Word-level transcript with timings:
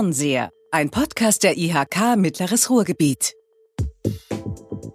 Fernseher, 0.00 0.48
ein 0.70 0.88
Podcast 0.88 1.42
der 1.42 1.58
IHK 1.58 2.16
Mittleres 2.16 2.70
Ruhrgebiet. 2.70 3.34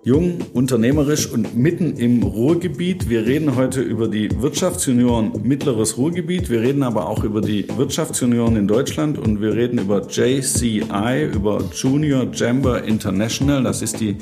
Jung, 0.04 0.40
unternehmerisch 0.52 1.32
und 1.32 1.56
mitten 1.56 1.96
im 1.98 2.24
Ruhrgebiet. 2.24 3.08
Wir 3.08 3.24
reden 3.24 3.56
heute 3.56 3.82
über 3.82 4.08
die 4.08 4.32
Wirtschaftsjunioren 4.42 5.44
Mittleres 5.44 6.00
Ruhrgebiet. 6.00 6.50
Wir 6.50 6.62
reden 6.62 6.82
aber 6.82 7.08
auch 7.08 7.24
über 7.24 7.42
die 7.42 7.68
Wirtschaftsjunioren 7.78 8.56
in 8.56 8.68
Deutschland 8.68 9.20
und 9.20 9.42
wir 9.42 9.54
reden 9.54 9.78
über 9.78 10.08
JCI, 10.08 11.30
über 11.32 11.64
Junior 11.72 12.34
Chamber 12.34 12.84
International. 12.84 13.62
Das 13.62 13.84
ist 13.84 14.00
die 14.00 14.18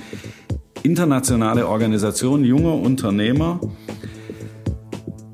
internationale 0.83 1.65
Organisation 1.69 2.43
junger 2.43 2.73
Unternehmer. 2.73 3.61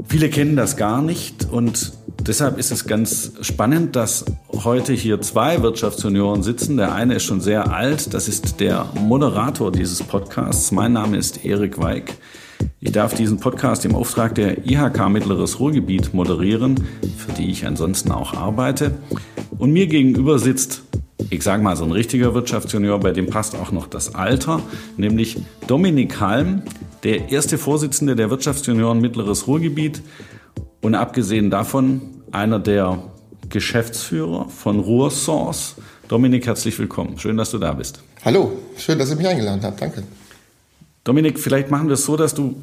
Viele 0.07 0.29
kennen 0.29 0.55
das 0.55 0.77
gar 0.77 1.01
nicht 1.01 1.47
und 1.51 1.98
deshalb 2.19 2.57
ist 2.57 2.71
es 2.71 2.85
ganz 2.85 3.31
spannend, 3.41 3.95
dass 3.95 4.25
heute 4.51 4.93
hier 4.93 5.21
zwei 5.21 5.61
Wirtschaftsjunioren 5.61 6.43
sitzen. 6.43 6.77
Der 6.77 6.93
eine 6.93 7.15
ist 7.15 7.23
schon 7.23 7.41
sehr 7.41 7.73
alt, 7.73 8.13
das 8.13 8.27
ist 8.27 8.59
der 8.59 8.87
Moderator 8.95 9.71
dieses 9.71 10.03
Podcasts. 10.03 10.71
Mein 10.71 10.93
Name 10.93 11.17
ist 11.17 11.45
Erik 11.45 11.79
Weig. 11.79 12.15
Ich 12.81 12.91
darf 12.91 13.13
diesen 13.13 13.39
Podcast 13.39 13.85
im 13.85 13.95
Auftrag 13.95 14.35
der 14.35 14.65
IHK 14.65 15.09
Mittleres 15.09 15.59
Ruhrgebiet 15.59 16.13
moderieren, 16.13 16.83
für 17.17 17.31
die 17.33 17.49
ich 17.49 17.65
ansonsten 17.65 18.11
auch 18.11 18.33
arbeite. 18.33 18.97
Und 19.57 19.71
mir 19.71 19.87
gegenüber 19.87 20.39
sitzt, 20.39 20.83
ich 21.29 21.43
sage 21.43 21.63
mal, 21.63 21.75
so 21.75 21.83
ein 21.83 21.91
richtiger 21.91 22.33
Wirtschaftsjunior, 22.33 22.99
bei 22.99 23.11
dem 23.11 23.27
passt 23.27 23.55
auch 23.55 23.71
noch 23.71 23.87
das 23.87 24.15
Alter, 24.15 24.61
nämlich 24.97 25.37
Dominik 25.67 26.19
Halm, 26.19 26.63
der 27.03 27.29
erste 27.29 27.57
Vorsitzende 27.57 28.15
der 28.15 28.29
Wirtschaftsjunioren 28.29 28.99
Mittleres 28.99 29.47
Ruhrgebiet 29.47 30.01
und 30.81 30.95
abgesehen 30.95 31.49
davon 31.49 32.01
einer 32.31 32.59
der 32.59 33.03
Geschäftsführer 33.49 34.49
von 34.49 34.79
Ruhrsource. 34.79 35.75
Dominik, 36.07 36.47
herzlich 36.47 36.77
willkommen. 36.79 37.17
Schön, 37.17 37.37
dass 37.37 37.51
du 37.51 37.57
da 37.57 37.73
bist. 37.73 38.01
Hallo, 38.23 38.51
schön, 38.77 38.99
dass 38.99 39.09
ihr 39.09 39.15
mich 39.15 39.27
eingeladen 39.27 39.61
habt. 39.63 39.81
Danke. 39.81 40.03
Dominik, 41.03 41.39
vielleicht 41.39 41.71
machen 41.71 41.87
wir 41.87 41.93
es 41.93 42.05
so, 42.05 42.17
dass 42.17 42.33
du 42.33 42.55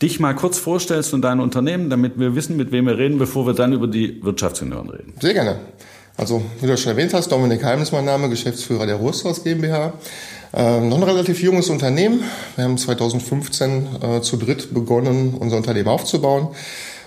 dich 0.00 0.18
mal 0.18 0.34
kurz 0.34 0.58
vorstellst 0.58 1.14
und 1.14 1.22
dein 1.22 1.38
Unternehmen, 1.38 1.90
damit 1.90 2.18
wir 2.18 2.34
wissen, 2.34 2.56
mit 2.56 2.72
wem 2.72 2.86
wir 2.86 2.98
reden, 2.98 3.18
bevor 3.18 3.46
wir 3.46 3.54
dann 3.54 3.72
über 3.72 3.86
die 3.86 4.22
Wirtschaftsjunioren 4.24 4.90
reden. 4.90 5.14
Sehr 5.20 5.34
gerne. 5.34 5.60
Also, 6.16 6.42
wie 6.60 6.66
du 6.66 6.76
schon 6.76 6.92
erwähnt 6.92 7.14
hast, 7.14 7.30
Dominik 7.30 7.64
Heim 7.64 7.80
ist 7.80 7.92
mein 7.92 8.04
Name, 8.04 8.28
Geschäftsführer 8.28 8.86
der 8.86 8.96
Ruhrsource 8.96 9.44
GmbH. 9.44 9.94
Ähm, 10.54 10.88
noch 10.88 10.98
ein 10.98 11.02
relativ 11.04 11.42
junges 11.42 11.70
Unternehmen. 11.70 12.22
Wir 12.56 12.64
haben 12.64 12.76
2015 12.76 13.86
äh, 14.02 14.20
zu 14.20 14.36
dritt 14.36 14.74
begonnen, 14.74 15.34
unser 15.38 15.56
Unternehmen 15.56 15.88
aufzubauen. 15.88 16.48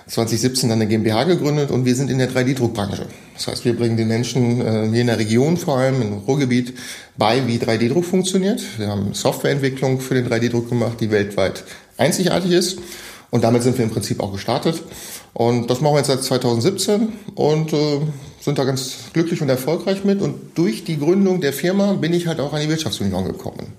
2017 0.07 0.69
dann 0.69 0.81
eine 0.81 0.87
GmbH 0.87 1.23
gegründet 1.23 1.71
und 1.71 1.85
wir 1.85 1.95
sind 1.95 2.11
in 2.11 2.19
der 2.19 2.29
3D-Druckbranche. 2.29 3.07
Das 3.33 3.47
heißt, 3.47 3.65
wir 3.65 3.75
bringen 3.75 3.97
den 3.97 4.07
Menschen 4.07 4.61
äh, 4.61 4.87
hier 4.91 5.01
in 5.01 5.07
der 5.07 5.17
Region, 5.17 5.57
vor 5.57 5.77
allem 5.77 6.01
im 6.01 6.13
Ruhrgebiet, 6.19 6.73
bei, 7.17 7.47
wie 7.47 7.57
3D-Druck 7.57 8.05
funktioniert. 8.05 8.61
Wir 8.77 8.87
haben 8.87 9.13
Softwareentwicklung 9.13 9.99
für 9.99 10.13
den 10.13 10.27
3D-Druck 10.27 10.69
gemacht, 10.69 10.99
die 10.99 11.09
weltweit 11.09 11.63
einzigartig 11.97 12.51
ist. 12.51 12.79
Und 13.31 13.43
damit 13.43 13.63
sind 13.63 13.77
wir 13.77 13.85
im 13.85 13.91
Prinzip 13.91 14.21
auch 14.21 14.31
gestartet. 14.31 14.81
Und 15.33 15.69
das 15.69 15.81
machen 15.81 15.95
wir 15.95 15.97
jetzt 15.97 16.07
seit 16.07 16.23
2017 16.23 17.09
und 17.33 17.73
äh, 17.73 17.99
sind 18.39 18.57
da 18.57 18.63
ganz 18.63 18.95
glücklich 19.11 19.41
und 19.41 19.49
erfolgreich 19.49 20.05
mit. 20.05 20.21
Und 20.21 20.57
durch 20.57 20.85
die 20.85 20.97
Gründung 20.97 21.41
der 21.41 21.51
Firma 21.51 21.93
bin 21.93 22.13
ich 22.13 22.27
halt 22.27 22.39
auch 22.39 22.53
an 22.53 22.61
die 22.61 22.69
Wirtschaftsunion 22.69 23.25
gekommen. 23.25 23.73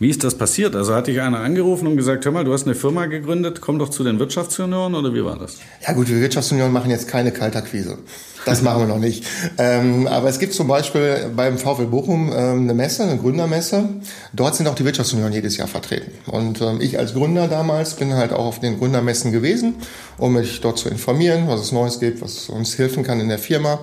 Wie 0.00 0.10
ist 0.10 0.22
das 0.22 0.36
passiert? 0.36 0.76
Also 0.76 0.94
hat 0.94 1.08
dich 1.08 1.20
einer 1.20 1.40
angerufen 1.40 1.88
und 1.88 1.96
gesagt, 1.96 2.24
hör 2.24 2.30
mal, 2.30 2.44
du 2.44 2.52
hast 2.52 2.66
eine 2.66 2.76
Firma 2.76 3.06
gegründet, 3.06 3.60
komm 3.60 3.80
doch 3.80 3.88
zu 3.88 4.04
den 4.04 4.20
Wirtschaftsjunioren 4.20 4.94
oder 4.94 5.12
wie 5.12 5.24
war 5.24 5.36
das? 5.36 5.56
Ja 5.84 5.92
gut, 5.92 6.08
wir 6.08 6.20
Wirtschaftsjunioren 6.20 6.72
machen 6.72 6.92
jetzt 6.92 7.08
keine 7.08 7.32
Kaltakquise. 7.32 7.98
Das 8.44 8.62
machen 8.62 8.82
wir 8.82 8.86
noch 8.86 9.00
nicht. 9.00 9.24
Ähm, 9.58 10.06
aber 10.06 10.28
es 10.28 10.38
gibt 10.38 10.54
zum 10.54 10.68
Beispiel 10.68 11.32
beim 11.34 11.58
VfL 11.58 11.86
Bochum 11.86 12.32
ähm, 12.32 12.60
eine 12.62 12.74
Messe, 12.74 13.02
eine 13.02 13.18
Gründermesse. 13.18 13.88
Dort 14.32 14.54
sind 14.54 14.68
auch 14.68 14.76
die 14.76 14.84
Wirtschaftsjunioren 14.84 15.32
jedes 15.32 15.56
Jahr 15.56 15.68
vertreten. 15.68 16.12
Und 16.26 16.60
ähm, 16.60 16.80
ich 16.80 16.96
als 16.96 17.14
Gründer 17.14 17.48
damals 17.48 17.94
bin 17.94 18.14
halt 18.14 18.32
auch 18.32 18.46
auf 18.46 18.60
den 18.60 18.78
Gründermessen 18.78 19.32
gewesen, 19.32 19.74
um 20.16 20.34
mich 20.34 20.60
dort 20.60 20.78
zu 20.78 20.88
informieren, 20.88 21.48
was 21.48 21.60
es 21.60 21.72
Neues 21.72 21.98
gibt, 21.98 22.22
was 22.22 22.48
uns 22.48 22.78
helfen 22.78 23.02
kann 23.02 23.18
in 23.18 23.28
der 23.28 23.40
Firma. 23.40 23.80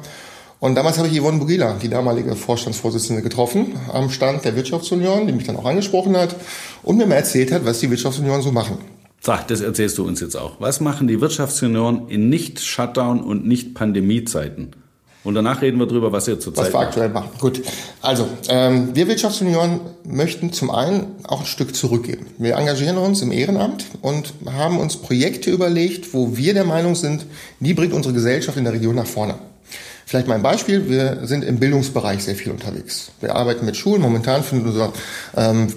Und 0.59 0.75
damals 0.75 0.97
habe 0.97 1.07
ich 1.07 1.19
Yvonne 1.19 1.38
Bugila, 1.38 1.75
die 1.81 1.89
damalige 1.89 2.35
Vorstandsvorsitzende, 2.35 3.21
getroffen 3.21 3.75
am 3.91 4.09
Stand 4.09 4.45
der 4.45 4.55
Wirtschaftsunion, 4.55 5.27
die 5.27 5.33
mich 5.33 5.45
dann 5.45 5.57
auch 5.57 5.66
angesprochen 5.66 6.16
hat 6.16 6.35
und 6.83 6.97
mir 6.97 7.05
mal 7.05 7.16
erzählt 7.16 7.51
hat, 7.51 7.66
was 7.66 7.79
die 7.79 7.89
Wirtschaftsunion 7.89 8.41
so 8.41 8.51
machen. 8.51 8.77
Sag, 9.21 9.47
das 9.47 9.61
erzählst 9.61 9.97
du 9.97 10.05
uns 10.05 10.21
jetzt 10.21 10.35
auch. 10.35 10.57
Was 10.59 10.81
machen 10.81 11.07
die 11.07 11.19
Wirtschaftsjunioren 11.19 12.09
in 12.09 12.29
Nicht-Shutdown- 12.29 13.21
und 13.21 13.47
Nicht-Pandemie-Zeiten? 13.47 14.71
Und 15.23 15.33
danach 15.33 15.63
reden 15.63 15.79
wir 15.79 15.88
darüber, 15.88 16.11
was 16.11 16.27
ihr 16.27 16.39
zurzeit 16.39 16.66
Was 16.66 16.73
wir 16.73 16.79
aktuell 16.79 17.09
machen. 17.09 17.31
Gut. 17.39 17.63
Also, 18.03 18.27
ähm, 18.47 18.91
wir 18.93 19.07
Wirtschaftsjunioren 19.07 19.79
möchten 20.03 20.53
zum 20.53 20.69
einen 20.69 21.07
auch 21.23 21.39
ein 21.39 21.45
Stück 21.47 21.75
zurückgeben. 21.75 22.27
Wir 22.37 22.55
engagieren 22.55 22.97
uns 22.97 23.23
im 23.23 23.31
Ehrenamt 23.31 23.85
und 24.03 24.35
haben 24.45 24.77
uns 24.77 24.97
Projekte 24.97 25.49
überlegt, 25.49 26.13
wo 26.13 26.37
wir 26.37 26.53
der 26.53 26.63
Meinung 26.63 26.93
sind, 26.93 27.25
die 27.59 27.73
bringt 27.73 27.93
unsere 27.93 28.13
Gesellschaft 28.13 28.59
in 28.59 28.66
der 28.66 28.73
Region 28.73 28.93
nach 28.93 29.07
vorne. 29.07 29.33
Vielleicht 30.05 30.27
mal 30.27 30.35
ein 30.35 30.43
Beispiel. 30.43 30.88
Wir 30.88 31.21
sind 31.23 31.43
im 31.43 31.59
Bildungsbereich 31.59 32.23
sehr 32.23 32.35
viel 32.35 32.51
unterwegs. 32.51 33.11
Wir 33.21 33.35
arbeiten 33.35 33.66
mit 33.66 33.75
Schulen. 33.75 34.01
Momentan 34.03 34.43
findet 34.43 34.67
unser, 34.67 34.93
ähm, 35.35 35.67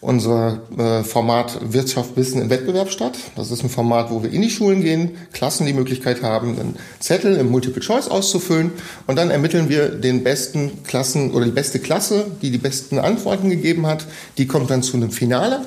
unser 0.00 0.60
äh, 0.78 1.04
Format 1.04 1.58
Wirtschaft 1.60 2.16
Wissen 2.16 2.40
im 2.40 2.48
Wettbewerb 2.48 2.90
statt. 2.90 3.18
Das 3.36 3.50
ist 3.50 3.62
ein 3.62 3.68
Format, 3.68 4.10
wo 4.10 4.22
wir 4.22 4.32
in 4.32 4.40
die 4.40 4.48
Schulen 4.48 4.80
gehen, 4.80 5.18
Klassen 5.34 5.66
die 5.66 5.74
Möglichkeit 5.74 6.22
haben, 6.22 6.58
einen 6.58 6.76
Zettel 7.00 7.36
im 7.36 7.50
Multiple 7.50 7.82
Choice 7.82 8.08
auszufüllen 8.08 8.72
und 9.06 9.16
dann 9.16 9.30
ermitteln 9.30 9.68
wir 9.68 9.90
den 9.90 10.24
besten 10.24 10.82
Klassen 10.84 11.32
oder 11.32 11.44
die 11.44 11.50
beste 11.50 11.78
Klasse, 11.78 12.26
die 12.40 12.50
die 12.50 12.58
besten 12.58 12.98
Antworten 12.98 13.50
gegeben 13.50 13.86
hat. 13.86 14.06
Die 14.38 14.46
kommt 14.46 14.70
dann 14.70 14.82
zu 14.82 14.96
einem 14.96 15.10
Finale. 15.10 15.66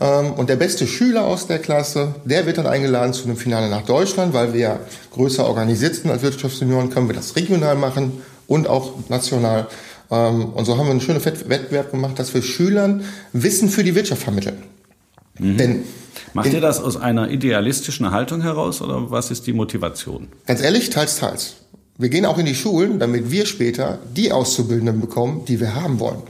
Ähm, 0.00 0.32
und 0.32 0.48
der 0.48 0.56
beste 0.56 0.86
Schüler 0.86 1.24
aus 1.24 1.46
der 1.46 1.58
Klasse, 1.58 2.14
der 2.24 2.46
wird 2.46 2.58
dann 2.58 2.66
eingeladen 2.66 3.12
zu 3.12 3.24
einem 3.24 3.36
Finale 3.36 3.68
nach 3.68 3.82
Deutschland, 3.82 4.32
weil 4.32 4.52
wir 4.52 4.60
ja 4.60 4.80
größer 5.12 5.46
organisiert 5.46 5.96
sind 5.96 6.10
als 6.10 6.22
Wirtschaftsunion, 6.22 6.90
können 6.90 7.08
wir 7.08 7.14
das 7.14 7.36
regional 7.36 7.74
machen 7.74 8.22
und 8.46 8.68
auch 8.68 8.92
national. 9.08 9.66
Ähm, 10.10 10.46
und 10.46 10.64
so 10.64 10.76
haben 10.76 10.86
wir 10.86 10.92
einen 10.92 11.00
schönen 11.00 11.24
Wettbewerb 11.24 11.90
gemacht, 11.90 12.18
dass 12.18 12.32
wir 12.34 12.42
Schülern 12.42 13.04
Wissen 13.32 13.68
für 13.68 13.82
die 13.82 13.94
Wirtschaft 13.94 14.22
vermitteln. 14.22 14.62
Mhm. 15.38 15.56
Denn 15.56 15.84
Macht 16.34 16.52
ihr 16.52 16.60
das 16.60 16.80
aus 16.80 16.96
einer 16.96 17.30
idealistischen 17.30 18.10
Haltung 18.10 18.42
heraus 18.42 18.82
oder 18.82 19.10
was 19.10 19.30
ist 19.30 19.46
die 19.46 19.52
Motivation? 19.52 20.28
Ganz 20.46 20.60
ehrlich, 20.60 20.90
teils, 20.90 21.16
teils. 21.16 21.56
Wir 21.96 22.10
gehen 22.10 22.26
auch 22.26 22.38
in 22.38 22.46
die 22.46 22.54
Schulen, 22.54 22.98
damit 22.98 23.30
wir 23.30 23.46
später 23.46 23.98
die 24.14 24.30
Auszubildenden 24.30 25.00
bekommen, 25.00 25.44
die 25.46 25.58
wir 25.58 25.74
haben 25.74 25.98
wollen. 25.98 26.22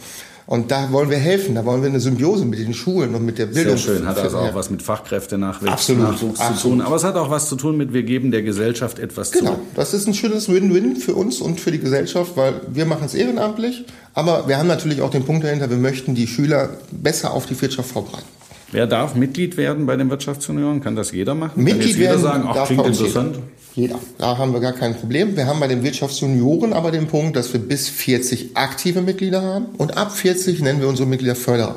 Und 0.49 0.71
da 0.71 0.91
wollen 0.93 1.11
wir 1.11 1.19
helfen, 1.19 1.55
da 1.55 1.67
wollen 1.67 1.83
wir 1.83 1.91
eine 1.91 2.01
Symbiose 2.01 2.47
mit 2.47 2.59
den 2.59 2.73
Schulen 2.73 3.15
und 3.15 3.23
mit 3.23 3.37
der 3.37 3.45
Bildung. 3.45 3.77
Sehr 3.77 3.97
schön, 3.97 4.07
hat 4.07 4.19
also 4.19 4.39
auch 4.39 4.55
was 4.55 4.71
mit 4.71 4.83
Fachkräftenachwuchs 4.83 5.71
Absolut, 5.71 6.19
zu 6.19 6.55
tun. 6.63 6.81
Aber 6.81 6.97
es 6.97 7.05
hat 7.05 7.17
auch 7.17 7.29
was 7.29 7.51
zu 7.51 7.57
tun 7.57 7.77
mit, 7.77 7.93
wir 7.93 8.03
geben 8.03 8.31
der 8.31 8.41
Gesellschaft 8.41 8.99
etwas 8.99 9.31
genau, 9.31 9.51
zu. 9.51 9.57
Genau, 9.57 9.67
das 9.75 9.93
ist 9.93 10.07
ein 10.07 10.15
schönes 10.15 10.49
Win-Win 10.49 10.97
für 10.97 11.15
uns 11.15 11.43
und 11.43 11.61
für 11.61 11.71
die 11.71 11.79
Gesellschaft, 11.79 12.39
weil 12.39 12.63
wir 12.67 12.87
machen 12.87 13.05
es 13.05 13.13
ehrenamtlich, 13.13 13.85
aber 14.15 14.49
wir 14.49 14.57
haben 14.57 14.69
natürlich 14.69 15.03
auch 15.03 15.11
den 15.11 15.27
Punkt 15.27 15.45
dahinter, 15.45 15.69
wir 15.69 15.77
möchten 15.77 16.15
die 16.15 16.27
Schüler 16.27 16.71
besser 16.93 17.35
auf 17.35 17.45
die 17.45 17.61
Wirtschaft 17.61 17.91
vorbereiten. 17.91 18.38
Wer 18.71 18.87
darf 18.87 19.15
Mitglied 19.15 19.57
werden 19.57 19.87
bei 19.87 19.97
den 19.97 20.11
Wirtschaftsunion? 20.11 20.83
Kann 20.83 20.95
das 20.95 21.13
jeder 21.13 21.35
machen? 21.35 21.63
Mitglied 21.63 21.93
Kann 21.93 22.01
werden 22.01 22.23
sagen, 22.23 22.45
ach, 22.49 22.67
klingt 22.67 22.87
interessant. 22.87 23.39
Jeder. 23.75 23.95
jeder. 23.95 23.99
Da 24.19 24.37
haben 24.37 24.53
wir 24.53 24.61
gar 24.61 24.73
kein 24.73 24.95
Problem. 24.95 25.37
Wir 25.37 25.47
haben 25.47 25.59
bei 25.59 25.69
den 25.69 25.83
Wirtschaftsjunioren 25.83 26.75
aber 26.75 26.91
den 26.91 27.07
Punkt, 27.07 27.37
dass 27.37 27.53
wir 27.53 27.61
bis 27.61 27.89
40 27.89 28.57
aktive 28.57 29.01
Mitglieder 29.01 29.43
haben 29.43 29.67
und 29.79 29.97
ab 29.97 30.13
40 30.13 30.61
nennen 30.61 30.81
wir 30.81 30.89
unsere 30.89 31.09
Mitglieder 31.09 31.35
Förderer. 31.35 31.77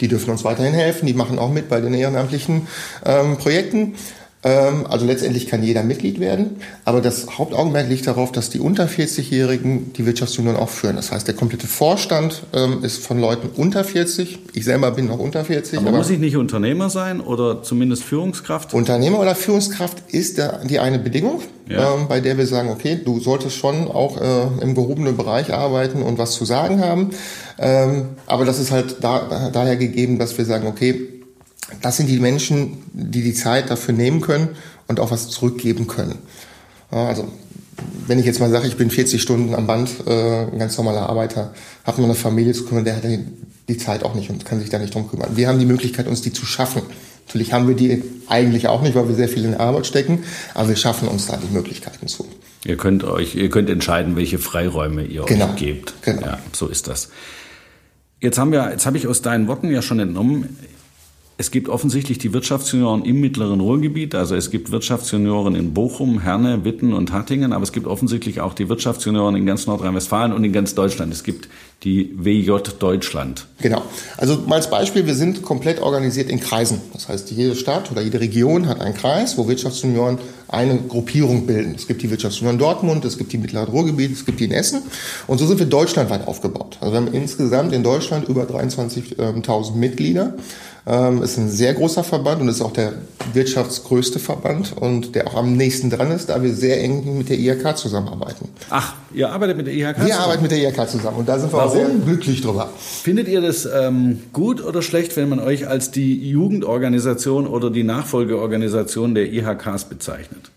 Die 0.00 0.08
dürfen 0.08 0.30
uns 0.30 0.42
weiterhin 0.42 0.74
helfen, 0.74 1.06
die 1.06 1.14
machen 1.14 1.38
auch 1.38 1.52
mit 1.52 1.68
bei 1.68 1.80
den 1.80 1.94
ehrenamtlichen 1.94 2.66
ähm, 3.06 3.38
Projekten. 3.38 3.94
Ähm, 4.44 4.86
also 4.86 5.06
letztendlich 5.06 5.46
kann 5.46 5.62
jeder 5.62 5.82
Mitglied 5.82 6.20
werden, 6.20 6.56
aber 6.84 7.00
das 7.00 7.38
Hauptaugenmerk 7.38 7.88
liegt 7.88 8.06
darauf, 8.06 8.30
dass 8.30 8.50
die 8.50 8.60
unter 8.60 8.84
40-Jährigen 8.84 9.94
die 9.94 10.04
Wirtschaftsunion 10.04 10.56
auch 10.56 10.68
führen. 10.68 10.96
Das 10.96 11.12
heißt, 11.12 11.26
der 11.26 11.34
komplette 11.34 11.66
Vorstand 11.66 12.42
ähm, 12.52 12.84
ist 12.84 12.98
von 13.04 13.18
Leuten 13.18 13.48
unter 13.56 13.84
40. 13.84 14.38
Ich 14.52 14.64
selber 14.64 14.90
bin 14.90 15.06
noch 15.06 15.18
unter 15.18 15.46
40. 15.46 15.78
Aber, 15.78 15.88
aber 15.88 15.96
muss 15.96 16.10
ich 16.10 16.18
nicht 16.18 16.36
Unternehmer 16.36 16.90
sein 16.90 17.22
oder 17.22 17.62
zumindest 17.62 18.04
Führungskraft? 18.04 18.74
Unternehmer 18.74 19.18
oder 19.18 19.34
Führungskraft 19.34 20.12
ist 20.12 20.38
die 20.68 20.78
eine 20.78 20.98
Bedingung, 20.98 21.40
ja. 21.66 21.94
Ähm, 21.94 22.08
bei 22.08 22.20
der 22.20 22.36
wir 22.36 22.46
sagen, 22.46 22.68
okay, 22.68 23.00
du 23.02 23.20
solltest 23.20 23.56
schon 23.56 23.90
auch 23.90 24.20
äh, 24.20 24.62
im 24.62 24.74
gehobenen 24.74 25.16
Bereich 25.16 25.54
arbeiten 25.54 26.02
und 26.02 26.18
was 26.18 26.32
zu 26.32 26.44
sagen 26.44 26.80
haben. 26.80 27.10
aber 28.26 28.44
das 28.44 28.58
ist 28.58 28.72
halt 28.72 28.96
da, 29.00 29.48
daher 29.52 29.76
gegeben, 29.76 30.18
dass 30.18 30.36
wir 30.36 30.44
sagen, 30.44 30.66
okay, 30.66 31.13
das 31.80 31.96
sind 31.96 32.08
die 32.08 32.18
Menschen, 32.18 32.78
die 32.92 33.22
die 33.22 33.34
Zeit 33.34 33.70
dafür 33.70 33.94
nehmen 33.94 34.20
können 34.20 34.50
und 34.86 35.00
auch 35.00 35.10
was 35.10 35.28
zurückgeben 35.28 35.86
können. 35.86 36.18
also 36.90 37.28
wenn 38.06 38.18
ich 38.18 38.26
jetzt 38.26 38.40
mal 38.40 38.50
sage, 38.50 38.66
ich 38.66 38.76
bin 38.76 38.90
40 38.90 39.20
Stunden 39.20 39.54
am 39.54 39.66
Band, 39.66 39.90
äh, 40.06 40.44
ein 40.44 40.58
ganz 40.58 40.76
normaler 40.76 41.08
Arbeiter, 41.08 41.54
habe 41.84 41.98
nur 41.98 42.06
eine 42.06 42.14
Familie 42.14 42.52
zu 42.52 42.64
kümmern, 42.64 42.84
der 42.84 42.96
hat 42.96 43.02
die 43.68 43.78
Zeit 43.78 44.04
auch 44.04 44.14
nicht 44.14 44.30
und 44.30 44.44
kann 44.44 44.60
sich 44.60 44.70
da 44.70 44.78
nicht 44.78 44.94
drum 44.94 45.08
kümmern. 45.08 45.30
Wir 45.36 45.48
haben 45.48 45.58
die 45.58 45.66
Möglichkeit, 45.66 46.06
uns 46.06 46.22
die 46.22 46.32
zu 46.32 46.46
schaffen. 46.46 46.82
Natürlich 47.26 47.52
haben 47.52 47.66
wir 47.66 47.74
die 47.74 48.02
eigentlich 48.28 48.68
auch 48.68 48.82
nicht, 48.82 48.94
weil 48.94 49.08
wir 49.08 49.14
sehr 49.14 49.28
viel 49.28 49.44
in 49.44 49.54
Arbeit 49.54 49.86
stecken, 49.86 50.24
aber 50.52 50.68
wir 50.68 50.76
schaffen 50.76 51.08
uns 51.08 51.26
da 51.26 51.36
die 51.36 51.52
Möglichkeiten 51.52 52.06
zu. 52.06 52.26
Ihr 52.64 52.76
könnt 52.76 53.04
euch, 53.04 53.34
ihr 53.34 53.48
könnt 53.50 53.70
entscheiden, 53.70 54.16
welche 54.16 54.38
Freiräume 54.38 55.04
ihr 55.04 55.24
genau. 55.24 55.50
euch 55.50 55.56
gebt. 55.56 55.94
Genau. 56.02 56.22
Ja, 56.22 56.38
so 56.52 56.68
ist 56.68 56.88
das. 56.88 57.10
Jetzt 58.20 58.38
haben 58.38 58.52
wir, 58.52 58.70
jetzt 58.70 58.86
habe 58.86 58.96
ich 58.96 59.06
aus 59.06 59.22
deinen 59.22 59.48
Worten 59.48 59.70
ja 59.70 59.82
schon 59.82 60.00
entnommen, 60.00 60.56
es 61.36 61.50
gibt 61.50 61.68
offensichtlich 61.68 62.18
die 62.18 62.32
Wirtschaftsjunioren 62.32 63.04
im 63.04 63.20
mittleren 63.20 63.60
Ruhrgebiet, 63.60 64.14
also 64.14 64.36
es 64.36 64.50
gibt 64.50 64.70
Wirtschaftsjunioren 64.70 65.56
in 65.56 65.74
Bochum, 65.74 66.20
Herne, 66.20 66.64
Witten 66.64 66.92
und 66.92 67.12
Hattingen, 67.12 67.52
aber 67.52 67.64
es 67.64 67.72
gibt 67.72 67.88
offensichtlich 67.88 68.40
auch 68.40 68.54
die 68.54 68.68
Wirtschaftsjunioren 68.68 69.34
in 69.34 69.44
ganz 69.44 69.66
Nordrhein-Westfalen 69.66 70.32
und 70.32 70.44
in 70.44 70.52
ganz 70.52 70.76
Deutschland. 70.76 71.12
Es 71.12 71.24
gibt 71.24 71.48
die 71.82 72.14
WJ 72.16 72.52
Deutschland. 72.78 73.46
Genau. 73.60 73.82
Also 74.16 74.42
mal 74.46 74.56
als 74.56 74.70
Beispiel, 74.70 75.06
wir 75.06 75.16
sind 75.16 75.42
komplett 75.42 75.80
organisiert 75.80 76.30
in 76.30 76.38
Kreisen. 76.38 76.80
Das 76.92 77.08
heißt, 77.08 77.30
jede 77.32 77.56
Stadt 77.56 77.90
oder 77.90 78.00
jede 78.00 78.20
Region 78.20 78.68
hat 78.68 78.80
einen 78.80 78.94
Kreis, 78.94 79.36
wo 79.36 79.48
Wirtschaftsjunioren 79.48 80.18
eine 80.48 80.78
Gruppierung 80.88 81.46
bilden. 81.46 81.74
Es 81.74 81.88
gibt 81.88 82.02
die 82.02 82.10
Wirtschaftsjunioren 82.10 82.58
Dortmund, 82.58 83.04
es 83.04 83.18
gibt 83.18 83.32
die 83.32 83.38
Mittlere 83.38 83.66
Ruhrgebiet, 83.66 84.12
es 84.12 84.24
gibt 84.24 84.38
die 84.38 84.44
in 84.44 84.52
Essen. 84.52 84.82
Und 85.26 85.38
so 85.38 85.46
sind 85.46 85.58
wir 85.58 85.66
deutschlandweit 85.66 86.28
aufgebaut. 86.28 86.78
Also 86.80 86.92
wir 86.92 87.00
haben 87.00 87.12
insgesamt 87.12 87.72
in 87.72 87.82
Deutschland 87.82 88.28
über 88.28 88.44
23.000 88.44 89.74
Mitglieder. 89.74 90.34
Ähm, 90.86 91.22
ist 91.22 91.38
ein 91.38 91.48
sehr 91.48 91.72
großer 91.72 92.04
Verband 92.04 92.42
und 92.42 92.48
ist 92.48 92.60
auch 92.60 92.72
der 92.72 92.92
wirtschaftsgrößte 93.32 94.18
Verband 94.18 94.76
und 94.78 95.14
der 95.14 95.26
auch 95.28 95.34
am 95.34 95.56
nächsten 95.56 95.88
dran 95.88 96.10
ist, 96.10 96.28
da 96.28 96.42
wir 96.42 96.54
sehr 96.54 96.82
eng 96.82 97.16
mit 97.16 97.30
der 97.30 97.38
IHK 97.38 97.76
zusammenarbeiten. 97.78 98.50
Ach, 98.68 98.94
ihr 99.14 99.30
arbeitet 99.32 99.56
mit 99.56 99.66
der 99.66 99.72
IHK 99.74 99.96
Wir 99.98 100.04
zusammen? 100.04 100.12
arbeiten 100.12 100.42
mit 100.42 100.50
der 100.50 100.58
IHK 100.58 100.88
zusammen 100.90 101.16
und 101.16 101.28
da 101.28 101.38
sind 101.38 101.52
wir 101.52 101.62
auch 101.62 101.72
sehr 101.72 101.86
Warum? 101.86 102.04
glücklich 102.04 102.42
drüber. 102.42 102.68
Findet 102.78 103.28
ihr 103.28 103.40
das 103.40 103.66
ähm, 103.66 104.20
gut 104.34 104.62
oder 104.62 104.82
schlecht, 104.82 105.16
wenn 105.16 105.30
man 105.30 105.40
euch 105.40 105.66
als 105.66 105.90
die 105.90 106.28
Jugendorganisation 106.28 107.46
oder 107.46 107.70
die 107.70 107.82
Nachfolgeorganisation 107.82 109.14
der 109.14 109.32
IHKs 109.32 109.84
bezeichnet? 109.84 110.50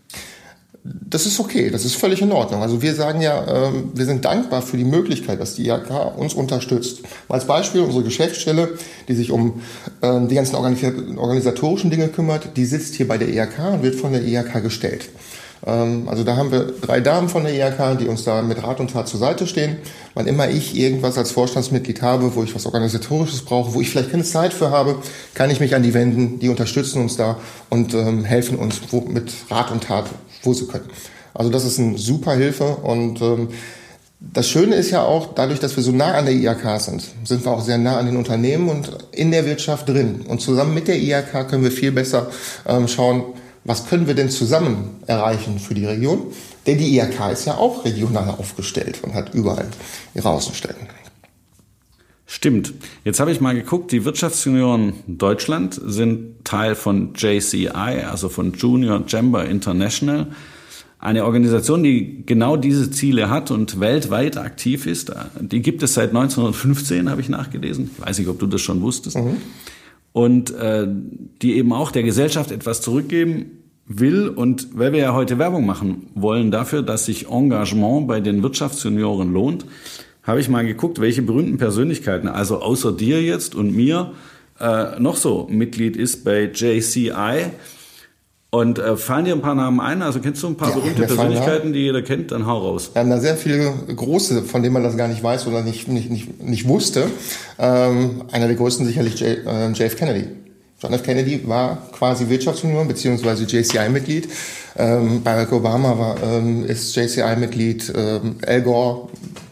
Das 1.10 1.26
ist 1.26 1.40
okay, 1.40 1.70
das 1.70 1.84
ist 1.84 1.96
völlig 1.96 2.22
in 2.22 2.32
Ordnung. 2.32 2.62
Also 2.62 2.82
wir 2.82 2.94
sagen 2.94 3.20
ja, 3.20 3.68
ähm, 3.68 3.90
wir 3.94 4.04
sind 4.04 4.24
dankbar 4.24 4.62
für 4.62 4.76
die 4.76 4.84
Möglichkeit, 4.84 5.40
dass 5.40 5.54
die 5.54 5.68
IHK 5.68 6.16
uns 6.16 6.34
unterstützt. 6.34 7.00
Als 7.28 7.46
Beispiel 7.46 7.80
unsere 7.80 8.04
Geschäftsstelle, 8.04 8.78
die 9.08 9.14
sich 9.14 9.30
um 9.30 9.60
ähm, 10.02 10.28
die 10.28 10.34
ganzen 10.34 10.54
organisatorischen 10.54 11.90
Dinge 11.90 12.08
kümmert, 12.08 12.56
die 12.56 12.64
sitzt 12.64 12.94
hier 12.94 13.08
bei 13.08 13.18
der 13.18 13.28
IHK 13.28 13.72
und 13.72 13.82
wird 13.82 13.96
von 13.96 14.12
der 14.12 14.22
IHK 14.22 14.62
gestellt. 14.62 15.08
Ähm, 15.66 16.08
also 16.08 16.24
da 16.24 16.36
haben 16.36 16.52
wir 16.52 16.72
drei 16.80 17.00
Damen 17.00 17.28
von 17.28 17.44
der 17.44 17.54
IHK, 17.54 17.98
die 17.98 18.06
uns 18.06 18.24
da 18.24 18.42
mit 18.42 18.62
Rat 18.62 18.80
und 18.80 18.90
Tat 18.90 19.08
zur 19.08 19.20
Seite 19.20 19.46
stehen. 19.46 19.78
Wann 20.14 20.26
immer 20.26 20.48
ich 20.48 20.76
irgendwas 20.76 21.18
als 21.18 21.30
Vorstandsmitglied 21.32 22.02
habe, 22.02 22.34
wo 22.34 22.42
ich 22.42 22.54
was 22.54 22.66
Organisatorisches 22.66 23.42
brauche, 23.42 23.74
wo 23.74 23.80
ich 23.80 23.90
vielleicht 23.90 24.10
keine 24.10 24.24
Zeit 24.24 24.52
für 24.52 24.70
habe, 24.70 24.96
kann 25.34 25.50
ich 25.50 25.60
mich 25.60 25.74
an 25.74 25.82
die 25.82 25.94
wenden. 25.94 26.38
Die 26.38 26.48
unterstützen 26.48 27.02
uns 27.02 27.16
da 27.16 27.36
und 27.70 27.94
ähm, 27.94 28.24
helfen 28.24 28.58
uns 28.58 28.80
mit 29.08 29.32
Rat 29.50 29.70
und 29.70 29.84
Tat, 29.84 30.06
wo 30.42 30.52
sie 30.52 30.66
können. 30.66 30.88
Also 31.34 31.50
das 31.50 31.64
ist 31.64 31.78
eine 31.78 31.98
super 31.98 32.34
Hilfe 32.34 32.76
und 32.76 33.20
ähm, 33.20 33.48
das 34.20 34.48
Schöne 34.48 34.74
ist 34.74 34.90
ja 34.90 35.04
auch, 35.04 35.34
dadurch, 35.34 35.60
dass 35.60 35.76
wir 35.76 35.82
so 35.82 35.92
nah 35.92 36.14
an 36.14 36.26
der 36.26 36.34
IHK 36.34 36.80
sind, 36.80 37.04
sind 37.24 37.44
wir 37.44 37.52
auch 37.52 37.62
sehr 37.62 37.78
nah 37.78 37.98
an 37.98 38.06
den 38.06 38.16
Unternehmen 38.16 38.68
und 38.68 38.90
in 39.12 39.30
der 39.30 39.46
Wirtschaft 39.46 39.88
drin. 39.88 40.22
Und 40.26 40.40
zusammen 40.40 40.74
mit 40.74 40.88
der 40.88 40.96
IHK 40.96 41.48
können 41.48 41.62
wir 41.62 41.70
viel 41.70 41.92
besser 41.92 42.28
ähm, 42.66 42.88
schauen, 42.88 43.22
was 43.64 43.86
können 43.86 44.06
wir 44.08 44.14
denn 44.14 44.30
zusammen 44.30 44.96
erreichen 45.06 45.58
für 45.58 45.74
die 45.74 45.86
Region? 45.86 46.32
Denn 46.66 46.78
die 46.78 46.98
IHK 46.98 47.32
ist 47.32 47.44
ja 47.44 47.58
auch 47.58 47.84
regional 47.84 48.30
aufgestellt 48.30 48.98
und 49.02 49.14
hat 49.14 49.34
überall 49.34 49.66
ihre 50.14 50.30
Außenstellen. 50.30 50.97
Stimmt. 52.30 52.74
Jetzt 53.04 53.20
habe 53.20 53.32
ich 53.32 53.40
mal 53.40 53.54
geguckt, 53.54 53.90
die 53.90 54.04
Wirtschaftsjunioren 54.04 54.92
Deutschland 55.06 55.80
sind 55.82 56.44
Teil 56.44 56.74
von 56.74 57.14
JCI, 57.16 57.68
also 57.68 58.28
von 58.28 58.52
Junior 58.52 59.02
Chamber 59.06 59.46
International. 59.46 60.26
Eine 60.98 61.24
Organisation, 61.24 61.82
die 61.82 62.26
genau 62.26 62.58
diese 62.58 62.90
Ziele 62.90 63.30
hat 63.30 63.50
und 63.50 63.80
weltweit 63.80 64.36
aktiv 64.36 64.86
ist. 64.86 65.10
Die 65.40 65.62
gibt 65.62 65.82
es 65.82 65.94
seit 65.94 66.10
1915, 66.10 67.08
habe 67.08 67.22
ich 67.22 67.30
nachgelesen. 67.30 67.90
Ich 67.96 68.06
weiß 68.06 68.18
nicht, 68.18 68.28
ob 68.28 68.38
du 68.38 68.46
das 68.46 68.60
schon 68.60 68.82
wusstest. 68.82 69.16
Mhm. 69.16 69.38
Und 70.12 70.50
äh, 70.50 70.86
die 71.40 71.54
eben 71.54 71.72
auch 71.72 71.90
der 71.90 72.02
Gesellschaft 72.02 72.50
etwas 72.50 72.82
zurückgeben 72.82 73.52
will. 73.86 74.28
Und 74.28 74.68
weil 74.78 74.92
wir 74.92 75.00
ja 75.00 75.14
heute 75.14 75.38
Werbung 75.38 75.64
machen 75.64 76.08
wollen 76.14 76.50
dafür, 76.50 76.82
dass 76.82 77.06
sich 77.06 77.30
Engagement 77.30 78.06
bei 78.06 78.20
den 78.20 78.42
Wirtschaftsjunioren 78.42 79.32
lohnt, 79.32 79.64
habe 80.28 80.40
ich 80.40 80.48
mal 80.48 80.64
geguckt, 80.64 81.00
welche 81.00 81.22
berühmten 81.22 81.58
Persönlichkeiten, 81.58 82.28
also 82.28 82.60
außer 82.60 82.92
dir 82.92 83.22
jetzt 83.22 83.54
und 83.54 83.74
mir, 83.74 84.12
äh, 84.60 85.00
noch 85.00 85.16
so 85.16 85.48
Mitglied 85.50 85.96
ist 85.96 86.24
bei 86.24 86.50
JCI. 86.52 87.46
Und 88.50 88.78
äh, 88.78 88.96
fallen 88.96 89.26
dir 89.26 89.34
ein 89.34 89.42
paar 89.42 89.54
Namen 89.54 89.78
ein? 89.78 90.00
Also 90.00 90.20
kennst 90.20 90.42
du 90.42 90.46
ein 90.46 90.56
paar 90.56 90.70
Ja, 90.70 90.76
berühmte 90.76 91.02
Persönlichkeiten, 91.02 91.72
die 91.74 91.80
jeder 91.80 92.00
kennt? 92.00 92.32
Dann 92.32 92.46
hau 92.46 92.58
raus. 92.58 92.90
Wir 92.94 93.00
haben 93.00 93.10
da 93.10 93.20
sehr 93.20 93.36
viele 93.36 93.74
große, 93.94 94.42
von 94.42 94.62
denen 94.62 94.72
man 94.72 94.82
das 94.82 94.96
gar 94.96 95.08
nicht 95.08 95.22
weiß 95.22 95.46
oder 95.46 95.62
nicht, 95.62 95.88
nicht, 95.88 96.10
nicht, 96.10 96.42
nicht 96.42 96.66
wusste. 96.66 97.04
Ähm, 97.58 98.24
einer 98.32 98.46
der 98.46 98.56
größten 98.56 98.86
sicherlich 98.86 99.20
J, 99.20 99.46
äh, 99.46 99.70
JF 99.72 99.96
Kennedy. 99.96 100.28
John 100.80 100.92
F. 100.92 101.02
Kennedy 101.02 101.42
war 101.46 101.88
quasi 101.90 102.28
Wirtschaftsunion 102.28 102.86
bzw. 102.86 103.44
JCI-Mitglied. 103.44 104.28
Ähm, 104.76 105.22
Barack 105.24 105.52
Obama 105.52 105.98
war, 105.98 106.16
ähm, 106.22 106.64
ist 106.64 106.94
JCI-Mitglied. 106.94 107.92
Ähm, 107.96 108.36
Al 108.46 108.62
Gore. 108.62 109.08